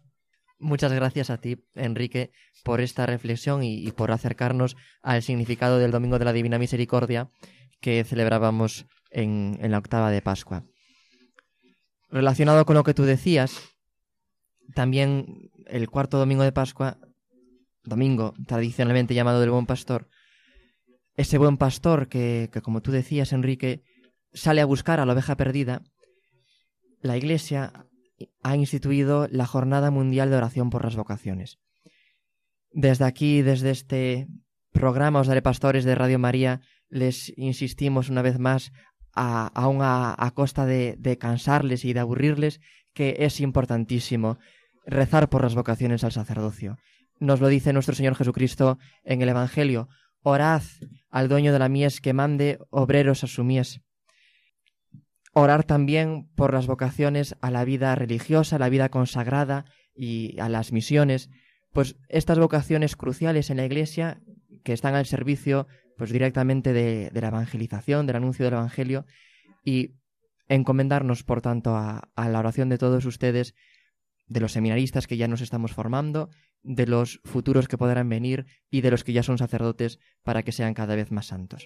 Muchas 0.58 0.92
gracias 0.92 1.28
a 1.28 1.36
ti, 1.36 1.56
Enrique, 1.74 2.30
por 2.64 2.80
esta 2.80 3.04
reflexión 3.04 3.62
y, 3.62 3.92
por 3.92 4.10
acercarnos 4.10 4.76
al 5.02 5.22
significado 5.22 5.78
del 5.78 5.90
Domingo 5.90 6.18
de 6.18 6.24
la 6.24 6.32
Divina 6.32 6.58
Misericordia 6.58 7.28
que 7.80 8.02
celebrábamos 8.04 8.86
en, 9.10 9.58
en 9.60 9.70
la 9.70 9.78
octava 9.78 10.10
de 10.10 10.22
Pascua. 10.22 10.64
Relacionado 12.08 12.64
con 12.64 12.74
lo 12.74 12.84
que 12.84 12.94
tú 12.94 13.02
decías, 13.02 13.60
también 14.74 15.50
el 15.66 15.88
cuarto 15.88 16.18
domingo 16.18 16.42
de 16.42 16.52
Pascua, 16.52 16.98
domingo 17.84 18.34
tradicionalmente 18.46 19.14
llamado 19.14 19.40
del 19.40 19.50
buen 19.50 19.66
pastor, 19.66 20.08
ese 21.14 21.38
buen 21.38 21.56
pastor 21.56 22.08
que, 22.08 22.50
que, 22.52 22.60
como 22.60 22.82
tú 22.82 22.92
decías, 22.92 23.32
Enrique, 23.32 23.82
sale 24.32 24.60
a 24.60 24.66
buscar 24.66 25.00
a 25.00 25.06
la 25.06 25.14
oveja 25.14 25.36
perdida, 25.36 25.82
la 27.00 27.16
Iglesia 27.16 27.86
ha 28.42 28.56
instituido 28.56 29.28
la 29.30 29.46
Jornada 29.46 29.90
Mundial 29.90 30.30
de 30.30 30.36
Oración 30.36 30.70
por 30.70 30.84
las 30.84 30.96
Vocaciones. 30.96 31.58
Desde 32.70 33.04
aquí, 33.04 33.42
desde 33.42 33.70
este 33.70 34.28
programa 34.72 35.20
Os 35.20 35.26
Daré 35.26 35.42
Pastores 35.42 35.84
de 35.84 35.94
Radio 35.94 36.18
María, 36.18 36.60
les 36.88 37.32
insistimos 37.36 38.10
una 38.10 38.22
vez 38.22 38.38
más, 38.38 38.72
aún 39.12 39.80
a, 39.80 40.14
a 40.18 40.30
costa 40.32 40.66
de, 40.66 40.96
de 40.98 41.16
cansarles 41.16 41.84
y 41.84 41.94
de 41.94 42.00
aburrirles, 42.00 42.60
que 42.92 43.16
es 43.20 43.40
importantísimo 43.40 44.38
rezar 44.86 45.28
por 45.28 45.42
las 45.42 45.54
vocaciones 45.54 46.04
al 46.04 46.12
sacerdocio. 46.12 46.78
Nos 47.18 47.40
lo 47.40 47.48
dice 47.48 47.72
nuestro 47.72 47.94
Señor 47.94 48.14
Jesucristo 48.14 48.78
en 49.04 49.22
el 49.22 49.28
Evangelio. 49.28 49.88
Orad 50.22 50.62
al 51.10 51.28
dueño 51.28 51.52
de 51.52 51.58
la 51.58 51.68
mies 51.68 52.00
que 52.00 52.12
mande 52.12 52.58
obreros 52.70 53.24
a 53.24 53.26
su 53.26 53.44
mies. 53.44 53.80
Orar 55.32 55.64
también 55.64 56.28
por 56.34 56.54
las 56.54 56.66
vocaciones 56.66 57.36
a 57.40 57.50
la 57.50 57.64
vida 57.64 57.94
religiosa, 57.94 58.56
a 58.56 58.58
la 58.58 58.68
vida 58.68 58.88
consagrada 58.88 59.66
y 59.94 60.38
a 60.40 60.48
las 60.48 60.72
misiones, 60.72 61.28
pues 61.72 61.96
estas 62.08 62.38
vocaciones 62.38 62.96
cruciales 62.96 63.50
en 63.50 63.58
la 63.58 63.66
Iglesia 63.66 64.20
que 64.64 64.72
están 64.72 64.94
al 64.94 65.06
servicio 65.06 65.66
pues 65.98 66.10
directamente 66.10 66.72
de, 66.72 67.10
la 67.12 67.28
evangelización, 67.28 68.06
del 68.06 68.16
anuncio 68.16 68.44
del 68.44 68.54
Evangelio 68.54 69.06
y 69.64 69.94
encomendarnos, 70.48 71.22
por 71.22 71.40
tanto, 71.40 71.76
a 71.76 72.08
la 72.16 72.38
oración 72.38 72.68
de 72.68 72.78
todos 72.78 73.04
ustedes, 73.04 73.54
de 74.26 74.40
los 74.40 74.52
seminaristas 74.52 75.06
que 75.06 75.16
ya 75.16 75.28
nos 75.28 75.40
estamos 75.40 75.72
formando, 75.72 76.30
de 76.62 76.86
los 76.86 77.20
futuros 77.24 77.68
que 77.68 77.78
podrán 77.78 78.08
venir 78.08 78.46
y 78.70 78.80
de 78.80 78.90
los 78.90 79.04
que 79.04 79.12
ya 79.12 79.22
son 79.22 79.38
sacerdotes 79.38 79.98
para 80.22 80.42
que 80.42 80.52
sean 80.52 80.74
cada 80.74 80.96
vez 80.96 81.10
más 81.10 81.26
santos. 81.26 81.64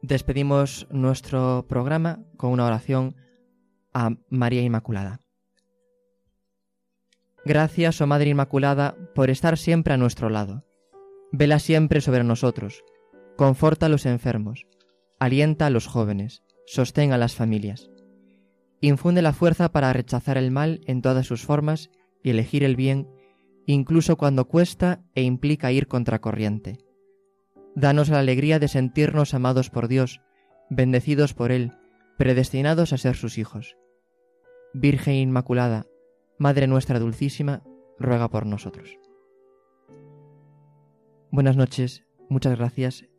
Despedimos 0.00 0.86
nuestro 0.90 1.66
programa 1.68 2.24
con 2.38 2.50
una 2.50 2.64
oración 2.64 3.16
a 3.92 4.16
María 4.30 4.62
Inmaculada. 4.62 5.20
Gracias, 7.44 8.00
oh 8.00 8.06
Madre 8.06 8.30
Inmaculada, 8.30 8.96
por 9.14 9.28
estar 9.28 9.58
siempre 9.58 9.92
a 9.92 9.96
nuestro 9.96 10.30
lado. 10.30 10.64
Vela 11.30 11.58
siempre 11.58 12.00
sobre 12.00 12.24
nosotros, 12.24 12.84
conforta 13.38 13.86
a 13.86 13.88
los 13.88 14.04
enfermos, 14.04 14.66
alienta 15.20 15.66
a 15.66 15.70
los 15.70 15.86
jóvenes, 15.86 16.42
sostén 16.66 17.12
a 17.12 17.18
las 17.18 17.36
familias. 17.36 17.88
Infunde 18.80 19.22
la 19.22 19.32
fuerza 19.32 19.70
para 19.70 19.92
rechazar 19.92 20.36
el 20.36 20.50
mal 20.50 20.80
en 20.86 21.02
todas 21.02 21.24
sus 21.28 21.44
formas 21.44 21.88
y 22.24 22.30
elegir 22.30 22.64
el 22.64 22.74
bien, 22.74 23.08
incluso 23.64 24.16
cuando 24.16 24.48
cuesta 24.48 25.04
e 25.14 25.22
implica 25.22 25.70
ir 25.70 25.86
contracorriente 25.86 26.78
Danos 27.76 28.08
la 28.08 28.18
alegría 28.18 28.58
de 28.58 28.66
sentirnos 28.66 29.34
amados 29.34 29.70
por 29.70 29.86
Dios, 29.86 30.20
bendecidos 30.68 31.32
por 31.32 31.52
Él, 31.52 31.74
predestinados 32.16 32.92
a 32.92 32.98
ser 32.98 33.14
sus 33.14 33.38
hijos. 33.38 33.76
Virgen 34.74 35.14
Inmaculada, 35.14 35.86
Madre 36.38 36.66
nuestra 36.66 36.98
Dulcísima, 36.98 37.62
ruega 38.00 38.30
por 38.30 38.46
nosotros. 38.46 38.98
Buenas 41.30 41.56
noches, 41.56 42.04
muchas 42.28 42.58
gracias 42.58 43.04